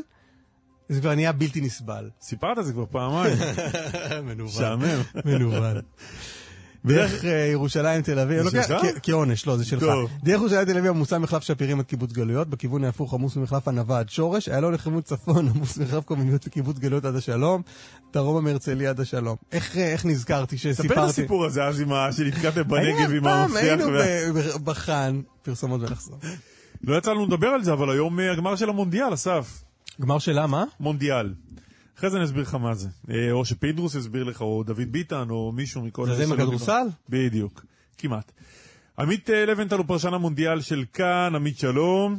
[0.89, 2.11] זה כבר נהיה בלתי נסבל.
[2.21, 3.37] סיפרת זה כבר פעמיים.
[4.27, 4.49] מנוול.
[4.49, 5.03] משעמם.
[5.25, 5.83] מנוול.
[6.87, 8.43] דרך אה, ירושלים תל אביב?
[8.51, 9.83] כ- כעונש, לא, זה שלך.
[10.25, 13.99] דרך ירושלים תל אביב עמוסה מחלף שפירים עד קיבוץ גלויות, בכיוון ההפוך עמוס ממחלף ענווה
[13.99, 17.63] עד שורש, איילון לכיוון צפון עמוס מחלף קוממיות לקיבוץ גלויות עד השלום,
[18.13, 19.37] דרומה מהרצליה עד השלום.
[19.53, 20.89] איך אה, איך נזכרתי שסיפרתי?
[20.89, 22.13] ספר את הסיפור הזה אז עם ה...
[22.13, 23.57] שנתקעתם בנגב עם היה המפתח.
[23.63, 23.85] היינו
[24.65, 26.19] בחאן, פרסומות ונחזור.
[26.85, 29.63] לא יצא לנו לדבר על זה, אבל היום אה, הגמר של המונדיאל, אסף.
[30.01, 30.65] גמר שלה, מה?
[30.81, 31.33] מונדיאל.
[31.99, 32.89] אחרי זה אני אסביר לך מה זה.
[33.11, 36.07] אה, או שפינדרוס יסביר לך, או דוד ביטן, או מישהו מכל...
[36.07, 36.87] זה עם הכדורסל?
[37.09, 37.65] בדיוק.
[37.99, 38.33] כמעט.
[38.99, 42.19] עמית אה, לבנטל הוא פרשן המונדיאל של כאן, עמית שלום.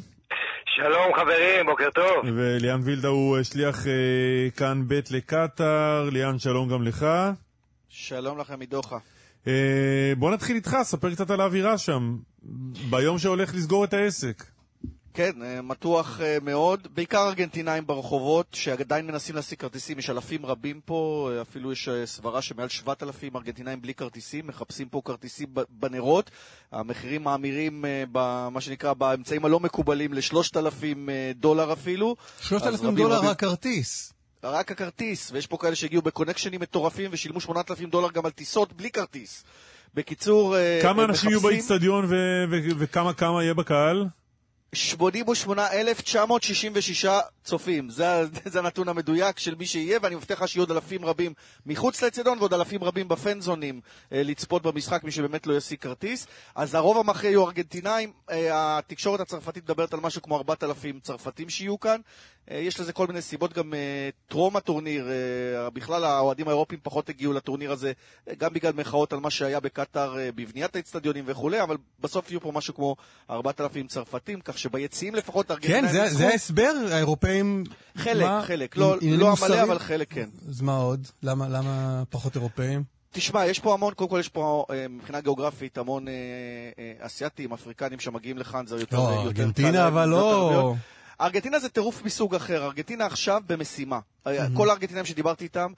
[0.66, 2.26] שלום חברים, בוקר טוב.
[2.36, 6.10] וליאן וילדה הוא אה, שליח אה, כאן ב' לקטאר.
[6.10, 7.06] ליאן, שלום גם לך.
[7.90, 8.98] שלום לכם מדוחה.
[9.48, 12.18] אה, בוא נתחיל איתך, ספר קצת על האווירה שם,
[12.90, 14.44] ביום שהולך לסגור את העסק.
[15.18, 20.82] כן, אה, מתוח אה, מאוד, בעיקר ארגנטינאים ברחובות שעדיין מנסים להשיג כרטיסים, יש אלפים רבים
[20.86, 26.32] פה, אה, אפילו יש סברה שמעל 7,000 ארגנטינאים בלי כרטיסים, מחפשים פה כרטיסים ב- בנרות,
[26.72, 30.98] המחירים מאמירים במה שנקרא באמצעים הלא מקובלים ל-3,000
[31.36, 32.16] דולר אפילו.
[32.40, 34.14] אז 3,000 רבים דולר רבים- הכרטיס.
[34.44, 38.92] רק הכרטיס, ויש פה כאלה שהגיעו בקונקשנים מטורפים ושילמו 8,000 דולר גם על טיסות בלי
[38.92, 39.44] כרטיס.
[39.94, 42.10] בקיצור, כמה הם אנשים יהיו מחפשים- באיצטדיון ו-
[42.52, 44.06] ו- וכמה כמה יהיה בקהל?
[44.74, 47.06] 88,966
[47.44, 47.90] צופים.
[47.90, 51.34] זה, זה הנתון המדויק של מי שיהיה, ואני מבטיח לך שיהיו עוד אלפים רבים
[51.66, 53.82] מחוץ לאצטדיון ועוד אלפים רבים בפנזונים
[54.12, 56.28] אה, לצפות במשחק, מי שבאמת לא ישיג כרטיס.
[56.56, 61.80] אז הרוב המכריע יהיו ארגנטינאים, אה, התקשורת הצרפתית מדברת על משהו כמו 4,000 צרפתים שיהיו
[61.80, 62.02] כאן.
[62.52, 67.10] אה, יש לזה כל מיני סיבות, גם אה, טרום הטורניר, אה, בכלל האוהדים האירופים פחות
[67.10, 67.92] הגיעו לטורניר הזה,
[68.28, 72.42] אה, גם בגלל מחאות על מה שהיה בקטאר אה, בבניית האצטדיונים וכולי, אבל בסוף יהיו
[72.42, 72.96] פה משהו כמו
[73.30, 76.08] 4,000 צרפתים, כך שביציעים לפחות ארגנטינאים כן, זה-.
[76.18, 77.64] זה ההסבר, האירופאים...
[77.98, 78.42] חלק, מה?
[78.44, 78.78] חלק.
[78.78, 79.64] לא- לא המלא?
[79.64, 80.30] אבל חלק כן.
[80.50, 81.08] אז מה עוד?
[81.24, 82.84] למה למה פחות אירופאים?
[83.12, 86.14] תשמע, יש פה המון, קודם כל יש פה אה, מבחינה גיאוגרפית המון אה,
[86.80, 90.76] אה, אסיאתים, אפריקנים שמגיעים לכאן, זה יותר, לא, יותר קל ארגנטינה להם אבל לא...
[91.22, 94.00] ארגנטינה זה טירוף מסוג אחר, ארגנטינה עכשיו במשימה.
[94.54, 95.72] כל הארגנטינאים שדיברתי איתם,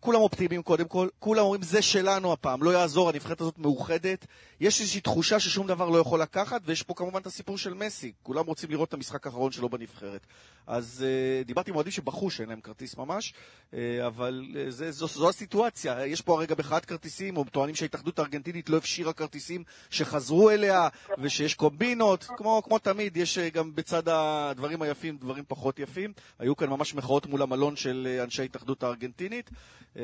[0.00, 4.26] כולם אופטימיים קודם כל, כולם אומרים זה שלנו הפעם, לא יעזור, הנבחרת הזאת מאוחדת.
[4.60, 8.12] יש איזושהי תחושה ששום דבר לא יכול לקחת, ויש פה כמובן את הסיפור של מסי,
[8.22, 10.26] כולם רוצים לראות את המשחק האחרון שלו בנבחרת.
[10.66, 11.04] אז
[11.42, 13.34] uh, דיברתי עם אוהדים שבכו שאין להם כרטיס ממש,
[13.70, 13.74] uh,
[14.06, 16.06] אבל uh, זה, זו, זו הסיטואציה.
[16.06, 20.88] יש פה הרגע מחאת כרטיסים, או טוענים שההתאחדות הארגנטינית לא הפשירה כרטיסים שחזרו אליה,
[21.18, 26.12] ושיש קומבינות, כמו, כמו תמיד, יש uh, גם בצד הדברים היפים דברים פחות יפים.
[26.38, 29.50] היו כאן ממש מחאות מול המלון של uh, אנשי ההתאחדות הארגנטינית.
[29.96, 30.02] אה,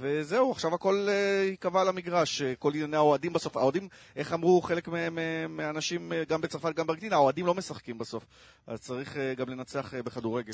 [0.00, 1.08] וזהו, עכשיו הכל
[1.48, 3.56] ייקבע על המגרש, אה, כל ענייני האוהדים בסוף.
[3.56, 7.98] האוהדים, איך אמרו חלק מה- מה- מהאנשים, אה, גם בצרפת, גם בארגנטינה, האוהדים לא משחקים
[7.98, 8.24] בסוף.
[8.66, 10.52] אז צריך גם לנצח בכדורגל.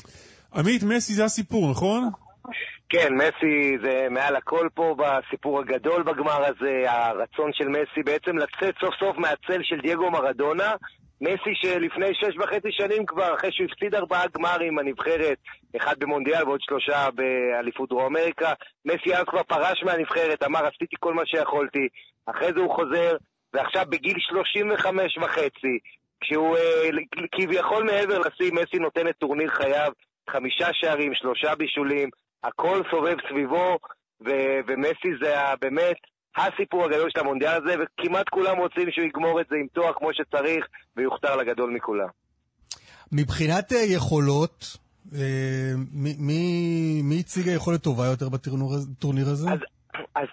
[0.55, 2.11] עמית, מסי זה הסיפור, נכון?
[2.89, 8.75] כן, מסי זה מעל הכל פה בסיפור הגדול בגמר הזה, הרצון של מסי בעצם לצאת
[8.81, 10.75] סוף סוף מהצל של דייגו מרדונה.
[11.21, 15.39] מסי שלפני שש וחצי שנים כבר, אחרי שהוא הפסיד ארבעה גמרים הנבחרת,
[15.77, 18.53] אחד במונדיאל ועוד שלושה באליפות דרום אמריקה,
[18.85, 21.89] מסי אז כבר פרש מהנבחרת, אמר עשיתי כל מה שיכולתי,
[22.27, 23.17] אחרי זה הוא חוזר,
[23.55, 25.79] ועכשיו בגיל 35 וחצי,
[26.23, 26.89] כשהוא אה,
[27.33, 29.93] כביכול מעבר לשיא, מסי נותן את טורניר חייו,
[30.31, 32.09] חמישה שערים, שלושה בישולים,
[32.45, 33.79] הכל סובב סביבו,
[34.27, 35.97] ו- ומסי זה ה- באמת
[36.37, 40.09] הסיפור הגדול של המונדיאל הזה, וכמעט כולם רוצים שהוא יגמור את זה עם תואר כמו
[40.13, 40.65] שצריך,
[40.97, 42.09] ויוכתר לגדול מכולם.
[43.13, 44.77] מבחינת אה, יכולות,
[45.15, 45.21] אה,
[45.93, 46.41] מי- מי
[47.05, 49.51] מי הציגה יכולת טובה יותר בטורניר הזה?
[49.51, 49.59] אז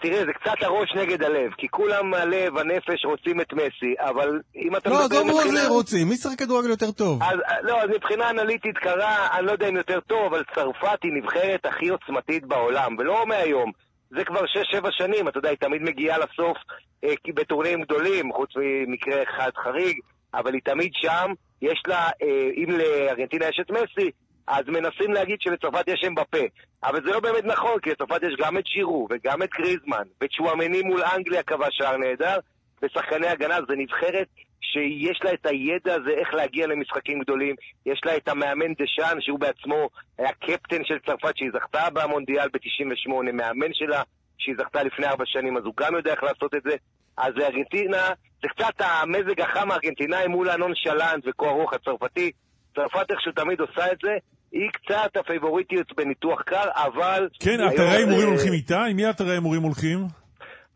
[0.01, 4.75] תראה, זה קצת הראש נגד הלב, כי כולם הלב, הנפש רוצים את מסי, אבל אם
[4.75, 7.23] אתה לא, עזוב מבחינה- מי רוצים, מי שחק כדורגל יותר טוב?
[7.23, 11.11] אז, לא, אז מבחינה אנליטית קרה, אני לא יודע אם יותר טוב, אבל צרפת היא
[11.13, 13.71] נבחרת הכי עוצמתית בעולם, ולא מהיום.
[14.09, 16.57] זה כבר 6-7 שנים, אתה יודע, היא תמיד מגיעה לסוף
[17.03, 19.97] אה, בטורנירים גדולים, חוץ ממקרה אחד חריג,
[20.33, 21.31] אבל היא תמיד שם,
[21.61, 24.11] יש לה, אה, אם לארגנטינה יש את מסי,
[24.49, 26.45] אז מנסים להגיד שלצרפת יש שם בפה.
[26.83, 30.81] אבל זה לא באמת נכון, כי לצרפת יש גם את שירו, וגם את גריזמן, וצ'ואמני
[30.81, 32.37] מול אנגליה כבש שער נהדר,
[32.81, 34.27] ושחקני הגנה, זה נבחרת
[34.61, 37.55] שיש לה את הידע הזה איך להגיע למשחקים גדולים.
[37.85, 43.31] יש לה את המאמן דשאן, שהוא בעצמו היה קפטן של צרפת, שהיא זכתה במונדיאל ב-98,
[43.33, 44.01] מאמן שלה,
[44.37, 46.75] שהיא זכתה לפני ארבע שנים, אז הוא גם יודע איך לעשות את זה.
[47.17, 48.07] אז ארגנטינה,
[48.41, 52.31] זה קצת המזג החם הארגנטינאי מול הנונשלנט וכוח רוח הצרפתי.
[52.75, 54.17] צרפת איכשהו תמיד עושה את זה,
[54.51, 57.29] היא קצת הפייבוריטיות בניתוח קר, אבל...
[57.39, 58.83] כן, אתרי ההימורים אה, הולכים איתה?
[58.83, 59.99] עם מי אתרי ההימורים הולכים?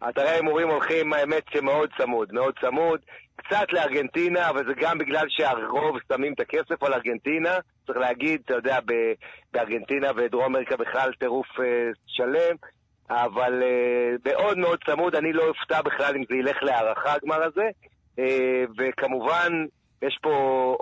[0.10, 3.00] אתרי ההימורים הולכים, האמת שמאוד צמוד, מאוד צמוד.
[3.36, 7.58] קצת לארגנטינה, אבל זה גם בגלל שהרוב שמים את הכסף על ארגנטינה.
[7.88, 8.80] צריך להגיד, אתה יודע,
[9.54, 11.66] בארגנטינה ודרום אמריקה בכלל טירוף אה,
[12.08, 12.56] שלם.
[13.10, 17.70] אבל אה, מאוד מאוד צמוד, אני לא אופתע בכלל אם זה ילך להערכה הגמר הזה.
[18.78, 19.66] וכמובן,
[20.02, 20.32] יש פה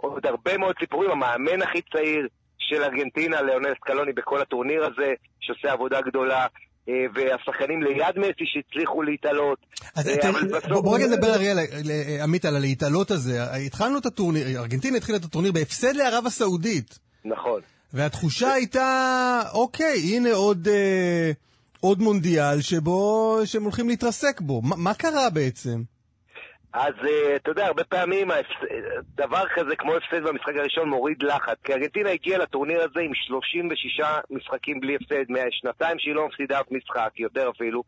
[0.01, 1.11] עוד הרבה מאוד סיפורים.
[1.11, 2.27] המאמן הכי צעיר
[2.69, 6.45] של ארגנטינה, ליאונל סקלוני, בכל הטורניר הזה, שעושה עבודה גדולה.
[6.89, 9.59] אה, והשחקנים ליד מסי שהצליחו להתעלות.
[9.95, 10.31] אז אה,
[10.81, 13.43] בוא רגע נדבר, אריאל, ל- עמית, על הלהתעלות הזה.
[13.65, 16.99] התחלנו את הטורניר, ארגנטינה התחילה את הטורניר בהפסד לערב הסעודית.
[17.25, 17.61] נכון.
[17.93, 21.31] והתחושה הייתה, אוקיי, הנה עוד, אה,
[21.79, 24.61] עוד מונדיאל שבו, שהם הולכים להתרסק בו.
[24.63, 25.81] מה קרה בעצם?
[26.73, 28.27] אז אה, אתה יודע, הרבה פעמים
[29.15, 31.57] דבר כזה כמו הפסד במשחק הראשון מוריד לחץ.
[31.63, 36.71] כי ארגנטינה הגיעה לטורניר הזה עם 36 משחקים בלי הפסד, מהשנתיים שהיא לא מפסידה אף
[36.71, 37.83] משחק, יותר אפילו.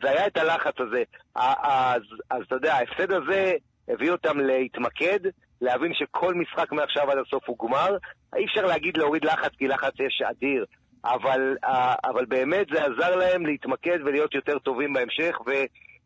[0.00, 1.02] והיה את הלחץ הזה.
[1.34, 3.52] אז, אז אתה יודע, ההפסד הזה
[3.88, 5.20] הביא אותם להתמקד,
[5.60, 7.96] להבין שכל משחק מעכשיו עד הסוף הוא גמר.
[8.36, 10.64] אי אפשר להגיד להוריד לחץ, כי לחץ יש אדיר.
[11.04, 15.40] אבל, אה, אבל באמת זה עזר להם להתמקד ולהיות יותר טובים בהמשך,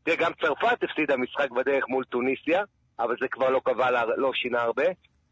[0.09, 2.62] ותראה, גם צרפת הפסידה משחק בדרך מול טוניסיה,
[2.98, 4.85] אבל זה כבר לא קבע, לא שינה הרבה.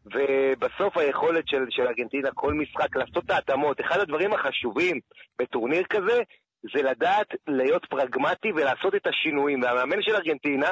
[0.05, 3.81] ובסוף היכולת של, של ארגנטינה, כל משחק, לעשות את ההתאמות.
[3.81, 4.99] אחד הדברים החשובים
[5.39, 6.21] בטורניר כזה,
[6.73, 9.61] זה לדעת להיות פרגמטי ולעשות את השינויים.
[9.61, 10.71] והמאמן של ארגנטינה,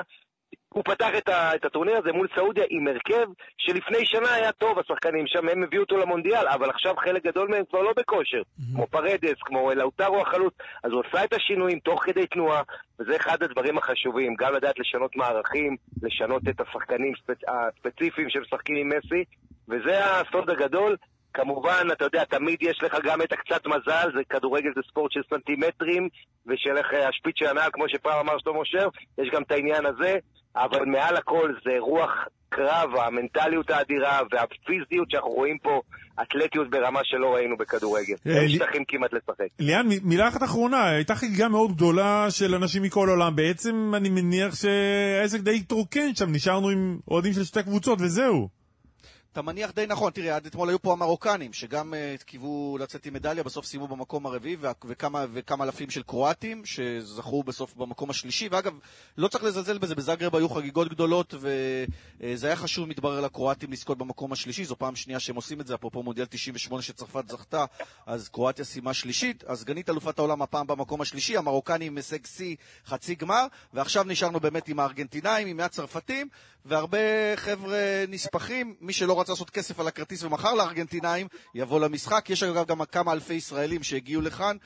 [0.76, 3.28] הוא פתח את, ה, את הטורניר הזה מול סעודיה עם הרכב
[3.58, 7.64] שלפני שנה היה טוב, השחקנים שם, הם הביאו אותו למונדיאל, אבל עכשיו חלק גדול מהם
[7.70, 8.42] כבר לא בכושר,
[8.76, 10.54] כמו פרדס, כמו לאוטרו החלוץ,
[10.84, 12.62] אז הוא עשה את השינויים תוך כדי תנועה,
[13.00, 17.42] וזה אחד הדברים החשובים, גם לדעת לשנות מערכים, לשנות את השחקנים הספצ...
[17.48, 19.24] הספציפיים שמשחקים עם מסי,
[19.70, 20.96] וזה הסוד הגדול.
[21.36, 25.22] כמובן, אתה יודע, תמיד יש לך גם את הקצת מזל, זה כדורגל זה ספורט של
[25.30, 26.10] סנטימטרים,
[26.48, 28.88] ושל איך אה, השפיץ של הנעל, כמו שפעם אמר שלמה שר,
[29.18, 30.16] יש גם את העניין הזה,
[30.56, 32.12] אבל מעל הכל זה רוח
[32.50, 35.82] קרב, המנטליות האדירה והפיזיות שאנחנו רואים פה,
[36.22, 38.16] אתלטיות ברמה שלא ראינו בכדורגל.
[38.28, 39.48] אה, אין שטחים כמעט לשחק.
[39.60, 43.36] ליאן, מילה אחת אחרונה, הייתה חגיגה מאוד גדולה של אנשים מכל העולם.
[43.36, 48.65] בעצם אני מניח שהעסק די התרוקן שם, נשארנו עם אוהדים של שתי קבוצות וזהו.
[49.36, 53.14] אתה מניח די נכון, תראה, עד אתמול היו פה המרוקנים, שגם uh, קיוו לצאת עם
[53.14, 58.74] מדליה, בסוף סיימו במקום הרביעי, וכמה, וכמה אלפים של קרואטים, שזכו בסוף במקום השלישי, ואגב,
[59.18, 61.34] לא צריך לזלזל בזה, בזאגרב היו חגיגות גדולות,
[62.20, 65.76] וזה היה חשוב, מתברר, לקרואטים לזכות במקום השלישי, זו פעם שנייה שהם עושים את זה,
[65.76, 67.66] אפרופו מונדיאל 98 שצרפת זכתה,
[68.06, 72.56] אז קרואטיה סיימה שלישית, אז סגנית אלופת העולם הפעם במקום השלישי, המרוקנים עם הישג שיא
[72.86, 76.30] חצי גמר, ועכשיו נשארנו באמת עם הארגנטינאים, עם הצרפתים,
[76.66, 76.98] והרבה
[77.36, 82.30] חבר'ה נספחים, מי שלא רצה לעשות כסף על הכרטיס ומכר לארגנטינאים, יבוא למשחק.
[82.30, 84.58] יש אגב גם כמה אלפי ישראלים שהגיעו לכאן,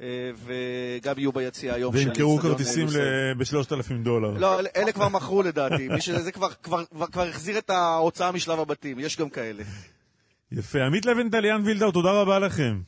[0.00, 0.06] אה,
[0.44, 3.34] וגם יהיו ביציע היום של וימכרו אצטדיון כרטיסים לוסל.
[3.38, 4.30] ב-3,000 דולר.
[4.38, 5.88] לא, אלה- כבר מכרו לדעתי.
[5.88, 9.62] מי שזה זה כבר, כבר, כבר, כבר החזיר את ההוצאה משלב הבתים, יש גם כאלה.
[10.52, 10.82] יפה.
[10.82, 12.80] עמית לבנטל, ליאן וילדאו, תודה רבה לכם.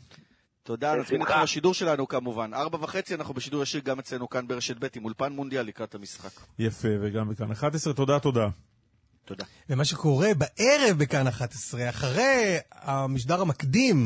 [0.62, 2.54] תודה, נזמין אתכם לשידור שלנו כמובן.
[2.54, 6.30] ארבע וחצי אנחנו בשידור ישיר גם אצלנו כאן ברשת ב' עם אולפן מונדיאל לקראת המשחק.
[6.58, 8.48] יפה, וגם בכאן 11, תודה, תודה.
[9.30, 9.44] תודה.
[9.70, 13.96] ומה שקורה בערב בכאן 11, אחרי המשדר המקדים,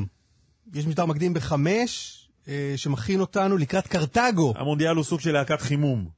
[0.74, 4.54] יש משדר מקדים בחמש, אה, שמכין אותנו לקראת קרתגו.
[4.56, 6.08] המונדיאל הוא סוג של להקת חימום.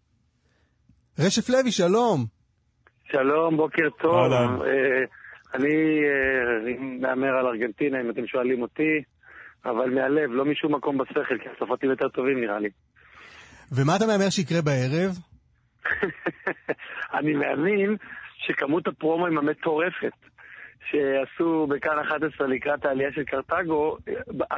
[1.19, 2.27] רשף לוי, שלום.
[3.11, 4.15] שלום, בוקר טוב.
[4.15, 4.59] אהלן.
[4.61, 5.05] אה,
[5.55, 5.75] אני
[6.07, 9.03] אה, מהמר על ארגנטינה, אם אתם שואלים אותי,
[9.65, 12.69] אבל מהלב, לא משום מקום בשכל, כי הצרפתים יותר טובים נראה לי.
[13.73, 15.19] ומה אתה מהמר שיקרה בערב?
[17.19, 17.97] אני מאמין
[18.47, 20.13] שכמות הפרומואים המטורפת
[20.91, 23.97] שעשו בכאן 11 לקראת העלייה של קרתגו,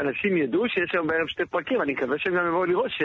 [0.01, 3.03] אנשים ידעו שיש היום בערב שתי פרקים, אני מקווה שהם גם יבואו לראות ש...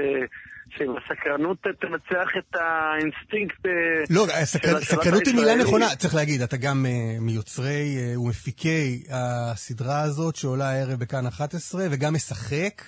[0.78, 3.72] שהסקרנות תנצח את האינסטינקט אה,
[4.10, 5.56] לא, הסקר- השלט סקרנות היא מילה.
[5.56, 6.92] נכונה, צריך להגיד, אתה גם אה,
[7.22, 12.82] מיוצרי אה, ומפיקי הסדרה הזאת שעולה הערב בכאן 11, וגם משחק.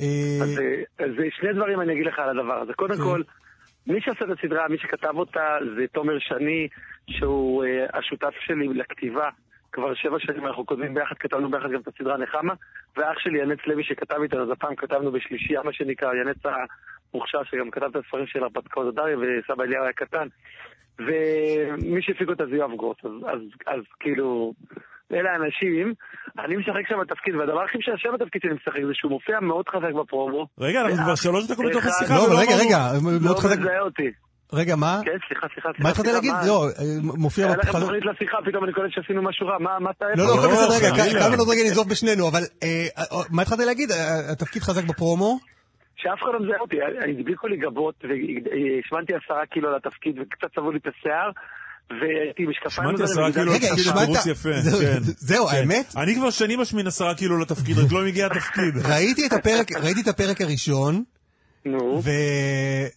[0.00, 0.04] אה,
[0.42, 1.10] אז אה, אז
[1.40, 2.72] שני דברים אני אגיד לך על הדבר הזה.
[2.72, 3.22] קודם כל,
[3.86, 6.68] מי שעשה את הסדרה, מי שכתב אותה, זה תומר שני,
[7.08, 9.28] שהוא אה, השותף שלי לכתיבה.
[9.72, 12.54] כבר שבע שנים אנחנו כותבים ביחד, כתבנו ביחד גם את הסדרה נחמה,
[12.96, 17.70] ואח שלי ינץ לוי שכתב איתנו, אז הפעם כתבנו בשלישייה, מה שנקרא, ינץ המוכשר שגם
[17.70, 20.26] כתב את הספרים של הרפתקאות הדריה וסבא אליהו היה קטן.
[20.98, 24.52] ומי שהפיק אותה זה יואב גרוס, אז, אז, אז כאילו,
[25.12, 25.94] אלה האנשים.
[26.38, 29.92] אני משחק שם בתפקיד, והדבר הכי משעשע בתפקיד שאני משחק זה שהוא מופיע מאוד חזק
[30.00, 30.46] בפרומו.
[30.58, 32.14] רגע, אנחנו כבר שלוש דקות בתוך השיחה.
[32.14, 33.58] לא, רגע, רגע, מאוד לא חזק.
[33.58, 34.10] מזהה אותי.
[34.52, 35.00] רגע, מה?
[35.04, 35.82] כן, סליחה, סליחה, סליחה.
[35.82, 36.32] מה התחלת להגיד?
[36.46, 37.80] לא, אה, מופיע היה לכם.
[37.80, 39.58] תוכנית לשיחה, פתאום אני קולט שעשינו משהו רע.
[39.58, 40.04] מה מה אתה...
[40.16, 41.20] לא, לא, הכל בסדר, רגע.
[41.20, 43.90] כמה עוד רגע ננזוף בשנינו, אבל אה, אה, מה התחלת להגיד?
[44.32, 45.38] התפקיד חזק בפרומו?
[45.96, 46.76] שאף אחד לא מזהה אותי,
[47.20, 51.30] הדביקו לי גבות, והשמנתי עשרה קילו לתפקיד, וקצת צבעו לי את השיער,
[51.90, 52.88] והייתי משקפיים...
[52.88, 54.52] שמעתי עשרה קילו רגע, לתפקיד, תירוץ יפה.
[54.52, 54.98] זהו, כן.
[55.02, 55.56] זהו, כן.
[55.56, 55.86] האמת?
[55.96, 58.74] אני כבר שנים משמין עשרה קילו לתפקיד, רק לא מגיע התפקיד.
[58.92, 61.02] ראיתי את הפרק, ראיתי את הפרק הראשון,
[61.64, 62.00] נו,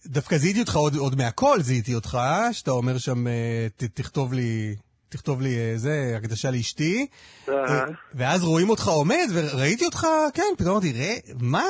[0.06, 2.18] ודווקא זיהיתי אותך עוד, עוד מהכל, זיהיתי אותך,
[2.52, 4.74] שאתה אומר שם, אה, ת, תכתוב לי,
[5.08, 7.06] תכתוב לי אה, זה, הקדשה לאשתי,
[7.48, 7.84] אה,
[8.14, 11.64] ואז רואים אותך עומד, וראיתי אותך, כן, פתאום אמרתי, "ר- מה?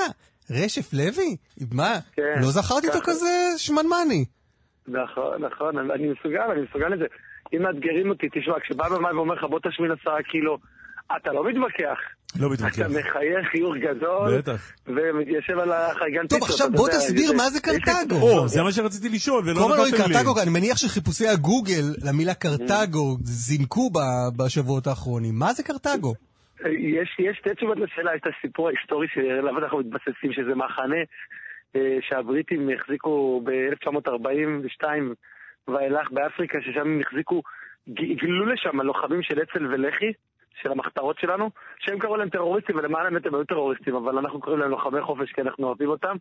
[0.50, 1.36] רשף לוי?
[1.72, 1.98] מה?
[2.16, 2.98] כן, לא זכרתי אותו.
[3.04, 4.24] כזה שמנמני.
[4.88, 7.04] נכון, נכון, אני מסוגל, אני מסוגל לזה.
[7.54, 10.58] אם מאתגרים אותי, תשמע, כשבא במאי ואומר לך בוא תשמין עשרה קילו,
[11.16, 11.98] אתה לא מתווכח.
[12.40, 12.78] לא מתווכח.
[12.78, 14.72] אתה מחייך חיוך גדול, בטח.
[14.86, 18.16] ומתיישב על החייגן טוב, פיצות, עכשיו אתה בוא תסביר מה זה קרתגו.
[18.16, 20.14] או, זה מה שרציתי לשאול, ולא נתתם לי.
[20.14, 23.90] קרתגו, אני מניח שחיפושי הגוגל למילה קרתגו זינקו
[24.36, 25.34] בשבועות האחרונים.
[25.38, 26.14] מה זה קרתגו?
[26.70, 31.02] יש, יש שתי תשובות לשאלה, יש את הסיפור ההיסטורי שעליו אנחנו מתבססים, שזה מחנה
[31.76, 34.84] אה, שהבריטים החזיקו ב-1942
[35.68, 37.42] ואילך באפריקה, ששם הם החזיקו,
[37.88, 40.12] גילו לשם לוחמים של אצ"ל ולח"י,
[40.62, 44.60] של המחתרות שלנו, שהם קראו להם טרוריסטים, ולמען האמת הם היו טרוריסטים, אבל אנחנו קוראים
[44.60, 46.16] להם לוחמי חופש כי אנחנו אוהבים אותם.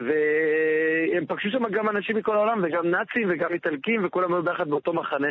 [0.00, 4.92] והם פגשו שם גם אנשים מכל העולם, וגם נאצים וגם איטלקים, וכולם היו ביחד באותו
[4.92, 5.28] מחנה,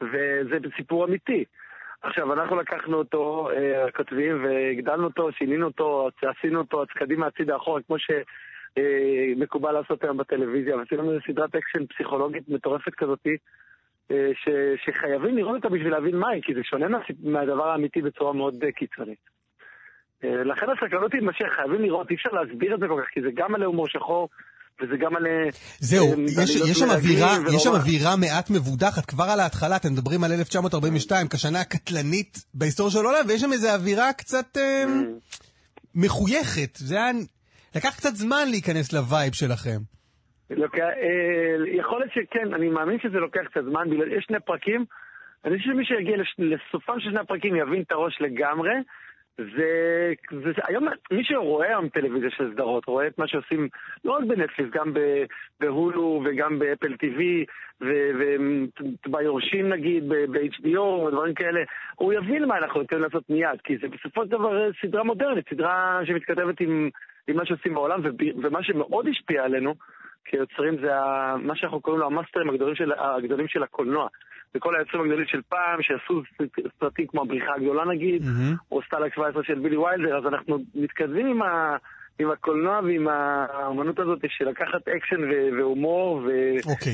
[0.00, 1.44] וזה סיפור אמיתי.
[2.02, 7.56] עכשיו, אנחנו לקחנו אותו, אה, הכותבים, והגדלנו אותו, שינינו אותו, עשינו אותו אז קדימה הצידה
[7.56, 13.36] אחורה, כמו שמקובל לעשות היום בטלוויזיה, ועשינו איזה סדרת אקשן פסיכולוגית מטורפת כזאתי, אה,
[14.12, 14.48] ש,
[14.84, 18.72] שחייבים לראות אותה בשביל להבין מהי, כי זה שונה מה, מהדבר האמיתי בצורה מאוד אה,
[18.72, 19.18] קיצונית.
[20.24, 23.28] אה, לכן הסקרנות תתמשך, חייבים לראות, אי אפשר להסביר את זה כל כך, כי זה
[23.34, 24.28] גם על הומור שחור,
[24.82, 25.26] וזה גם על...
[25.26, 25.48] אה,
[25.80, 27.36] זהו, אה, יש, יש שם אווירה.
[27.54, 32.92] יש שם אווירה מעט מבודחת, כבר על ההתחלה, אתם מדברים על 1942, כשנה הקטלנית בהיסטוריה
[32.92, 34.84] של העולם, ויש שם איזו אווירה קצת אה,
[35.94, 36.76] מחויכת.
[36.76, 37.10] זה היה...
[37.74, 39.78] לקח קצת זמן להיכנס לווייב שלכם.
[40.50, 44.84] לוקח, אה, יכול להיות שכן, אני מאמין שזה לוקח קצת זמן, יש שני פרקים,
[45.44, 48.72] אני חושב שמי שיגיע לסופם של שני הפרקים יבין את הראש לגמרי.
[49.38, 53.68] זה, זה, היום, מי שרואה היום טלוויזיה של סדרות, רואה את מה שעושים
[54.04, 54.92] לא רק בנטפליקס, גם
[55.60, 57.20] בהולו וגם באפל TV
[59.06, 61.62] וביורשים נגיד, ב-HBO ודברים כאלה,
[61.94, 66.00] הוא יבין מה אנחנו יכולים לעשות מיד, כי זה בסופו של דבר סדרה מודרנית, סדרה
[66.04, 66.90] שמתכתבת עם,
[67.28, 68.00] עם מה שעושים בעולם,
[68.42, 69.74] ומה שמאוד השפיע עלינו
[70.24, 74.06] כיוצרים זה ה- מה שאנחנו קוראים לו המאסטרים הגדולים של, הגדולים של הקולנוע.
[74.56, 76.22] וכל היוצרים הגדולים של פעם, שעשו
[76.80, 78.22] סרטים כמו הבריחה הגדולה נגיד,
[78.72, 81.76] או סטלג 17 של בילי ויילדר, אז אנחנו מתכתבים עם, ה,
[82.18, 86.22] עם הקולנוע ועם האמנות הזאת של לקחת אקשן ו- והומור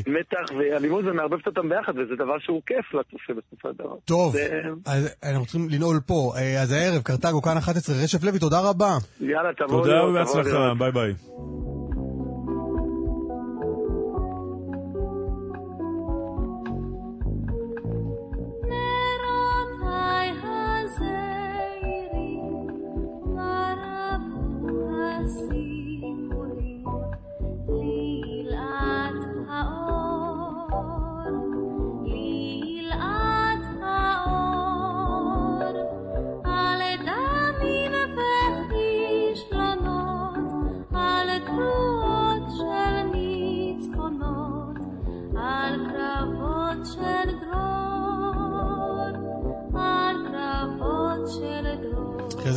[0.06, 3.94] ומתח ואלימות ומערבבת אותם ביחד, וזה דבר שהוא כיף לצופה בסופו של דבר.
[4.04, 6.32] טוב, זה- אז אנחנו צריכים לנעול פה.
[6.36, 8.90] אה, אז הערב, קרתגו, כאן 11, רשף לוי, תודה רבה.
[9.20, 10.74] יאללה, תבואו תודה ובהצלחה.
[10.78, 11.12] ביי ביי.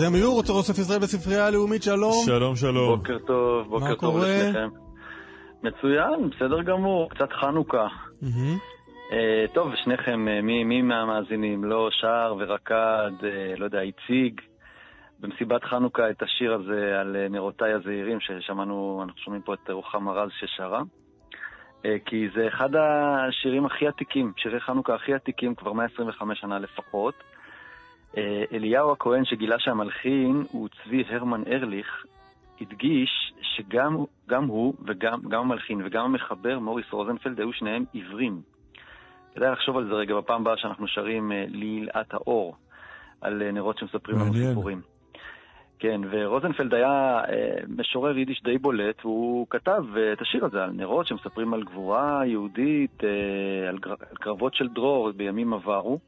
[0.01, 2.23] עמיור, רוצה אוסף ישראל בספרייה הלאומית, שלום.
[2.25, 2.95] שלום, שלום.
[2.97, 4.27] בוקר טוב, בוקר טוב קורה?
[4.27, 4.69] לשניכם.
[5.63, 7.87] מצוין, בסדר גמור, קצת חנוכה.
[9.11, 14.41] אה, טוב, שניכם, אה, מי, מי מהמאזינים לא שר ורקד, אה, לא יודע, הציג
[15.19, 20.29] במסיבת חנוכה את השיר הזה על נרותיי הזעירים, ששמענו, אנחנו שומעים פה את רוחמה רז
[20.39, 20.81] ששרה.
[22.05, 27.13] כי זה אחד השירים הכי עתיקים, שירי חנוכה הכי עתיקים, כבר 125 שנה לפחות.
[28.17, 32.05] אה, אליהו הכהן שגילה שהמלחין הוא צבי הרמן ארליך,
[32.61, 38.41] הדגיש שגם גם הוא וגם גם המלחין וגם המחבר מוריס רוזנפלד היו שניהם עיוורים.
[39.35, 42.55] כדאי לחשוב על זה רגע בפעם הבאה שאנחנו שרים אה, לילאת האור,
[43.21, 44.33] על אה, נרות שמספרים לנו.
[44.33, 44.81] סיפורים.
[45.79, 47.21] כן, ורוזנפלד היה
[47.67, 49.83] משורר יידיש די בולט, והוא כתב
[50.13, 53.03] את השיר הזה על נרות שמספרים על גבורה יהודית,
[53.69, 53.77] על
[54.13, 55.99] קרבות של דרור בימים עברו,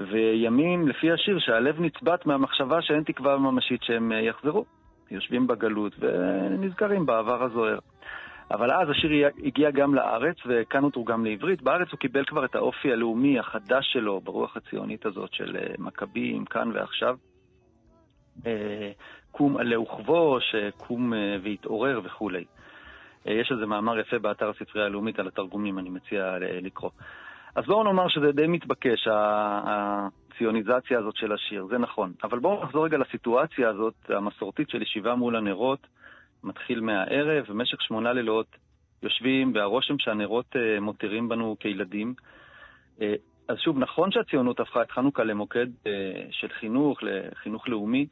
[0.00, 4.64] וימים, לפי השיר, שהלב נצבט מהמחשבה שאין תקווה ממשית שהם אה, יחזרו.
[5.10, 7.78] יושבים בגלות ונזכרים בעבר הזוהר.
[8.50, 11.62] אבל אז השיר הגיע גם לארץ, וכאן הוא תורגם לעברית.
[11.62, 16.44] בארץ הוא קיבל כבר את האופי הלאומי החדש שלו, ברוח הציונית הזאת של אה, מכבים,
[16.44, 17.16] כאן ועכשיו.
[18.46, 18.92] אה,
[19.30, 21.12] קום עלה וכבוש, קום
[21.42, 22.44] והתעורר וכולי.
[23.26, 26.90] יש איזה מאמר יפה באתר הספרייה הלאומית על התרגומים, אני מציע לקרוא.
[27.54, 32.12] אז בואו נאמר שזה די מתבקש, הציוניזציה הזאת של השיר, זה נכון.
[32.22, 35.86] אבל בואו נחזור רגע לסיטואציה הזאת, המסורתית של ישיבה מול הנרות,
[36.44, 38.46] מתחיל מהערב, במשך שמונה לילות
[39.02, 42.14] יושבים, והרושם שהנרות אה, מותירים בנו כילדים.
[43.00, 43.14] אה,
[43.48, 45.92] אז שוב, נכון שהציונות הפכה את חנוכה למוקד אה,
[46.30, 48.06] של חינוך, לחינוך לאומי,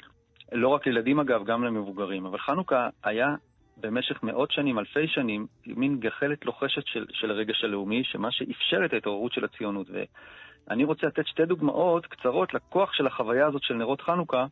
[0.53, 3.35] לא רק לילדים אגב, גם למבוגרים, אבל חנוכה היה
[3.81, 8.93] במשך מאות שנים, אלפי שנים, מין גחלת לוחשת של, של הרגש הלאומי, שמה שאפשר את
[8.93, 9.87] ההתעוררות של הציונות.
[9.91, 14.47] ואני רוצה לתת שתי דוגמאות קצרות לכוח של החוויה הזאת של נרות חנוכה,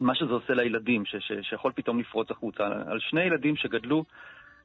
[0.00, 2.66] מה שזה עושה לילדים, ש, ש, שיכול פתאום לפרוץ החוצה.
[2.86, 4.04] על שני ילדים שגדלו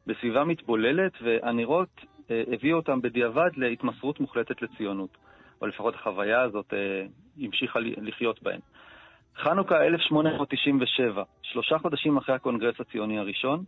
[0.08, 1.90] בסביבה מתבוללת, והנרות
[2.32, 5.18] אה, הביאו אותם בדיעבד להתמסרות מוחלטת לציונות,
[5.62, 7.06] או לפחות החוויה הזאת אה,
[7.38, 8.60] המשיכה לחיות בהם.
[9.38, 13.64] חנוכה 1897, שלושה חודשים אחרי הקונגרס הציוני הראשון,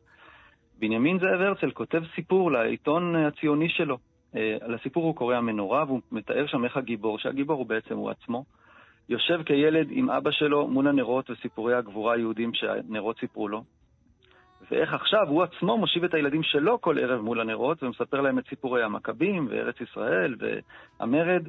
[0.79, 3.97] בנימין זאב הרצל כותב סיפור לעיתון הציוני שלו.
[4.35, 8.09] אה, על הסיפור הוא קורא המנורה, והוא מתאר שם איך הגיבור, שהגיבור הוא בעצם הוא
[8.09, 8.45] עצמו,
[9.09, 13.63] יושב כילד עם אבא שלו מול הנרות וסיפורי הגבורה היהודים שהנרות סיפרו לו,
[14.71, 18.47] ואיך עכשיו הוא עצמו מושיב את הילדים שלו כל ערב מול הנרות ומספר להם את
[18.49, 21.47] סיפורי המכבים וארץ ישראל והמרד,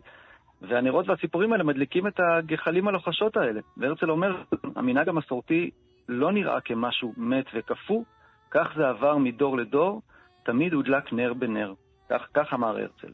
[0.63, 3.61] והנרות והסיפורים האלה מדליקים את הגחלים הלוחשות האלה.
[3.77, 4.43] והרצל אומר,
[4.77, 5.71] המנהג המסורתי
[6.09, 8.05] לא נראה כמשהו מת וקפוא,
[8.51, 10.03] כך זה עבר מדור לדור,
[10.43, 11.75] תמיד הודלק נר בנר.
[12.09, 13.13] כך, כך אמר הרצל.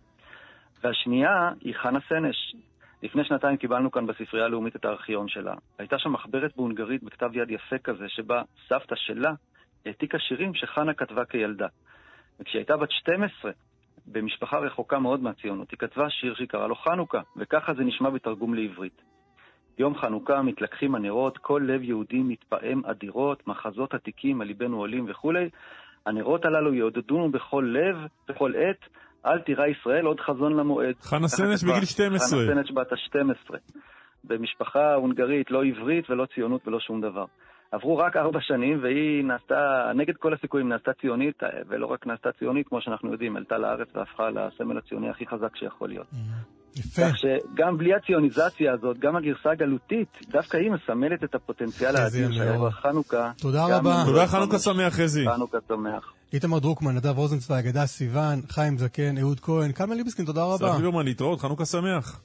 [0.83, 2.55] והשנייה היא חנה סנש.
[3.03, 5.55] לפני שנתיים קיבלנו כאן בספרייה הלאומית את הארכיון שלה.
[5.79, 9.33] הייתה שם מחברת בהונגרית בכתב יד יפה כזה, שבה סבתא שלה
[9.87, 11.67] העתיקה שירים שחנה כתבה כילדה.
[12.41, 13.53] וכשהיא הייתה בת 12,
[14.07, 18.55] במשפחה רחוקה מאוד מהציונות, היא כתבה שיר שהיא קראה לו חנוכה, וככה זה נשמע בתרגום
[18.55, 19.03] לעברית.
[19.79, 25.49] יום חנוכה מתלקחים הנרות, כל לב יהודי מתפעם אדירות, מחזות עתיקים על ליבנו עולים וכולי.
[26.07, 27.97] הנרות הללו יעודדונו בכל לב,
[28.29, 28.89] בכל עת,
[29.27, 30.95] אל תירא ישראל עוד חזון למועד.
[31.01, 32.39] חנה סנש בגיל 12.
[32.47, 33.55] חנה סנש בת ה-12.
[34.25, 37.25] במשפחה הונגרית, לא עברית ולא ציונות ולא שום דבר.
[37.75, 42.69] עברו רק ארבע שנים, והיא נעשתה, נגד כל הסיכויים, נעשתה ציונית, ולא רק נעשתה ציונית,
[42.69, 46.07] כמו שאנחנו יודעים, עלתה לארץ והפכה לסמל הציוני הכי חזק שיכול להיות.
[46.77, 47.03] יפה.
[47.03, 52.57] כך שגם בלי הציוניזציה הזאת, גם הגרסה הגלותית, דווקא היא מסמלת את הפוטנציאל האדיר שהיה
[52.57, 52.73] מאוד.
[52.73, 53.31] בחנוכה.
[53.39, 54.03] תודה רבה.
[54.07, 54.59] תודה, יש חנוכה.
[54.59, 55.25] שמח, חזי.
[55.35, 56.13] חנוכה שמח.
[56.33, 60.71] איתמר דרוקמן, נדב רוזנצוויג, הדס סיוון, חיים זקן, אהוד כהן, קלמן ליבסקין, תודה רבה.
[60.71, 62.21] אסף ליברמן, להתראות, חנוכה שמח.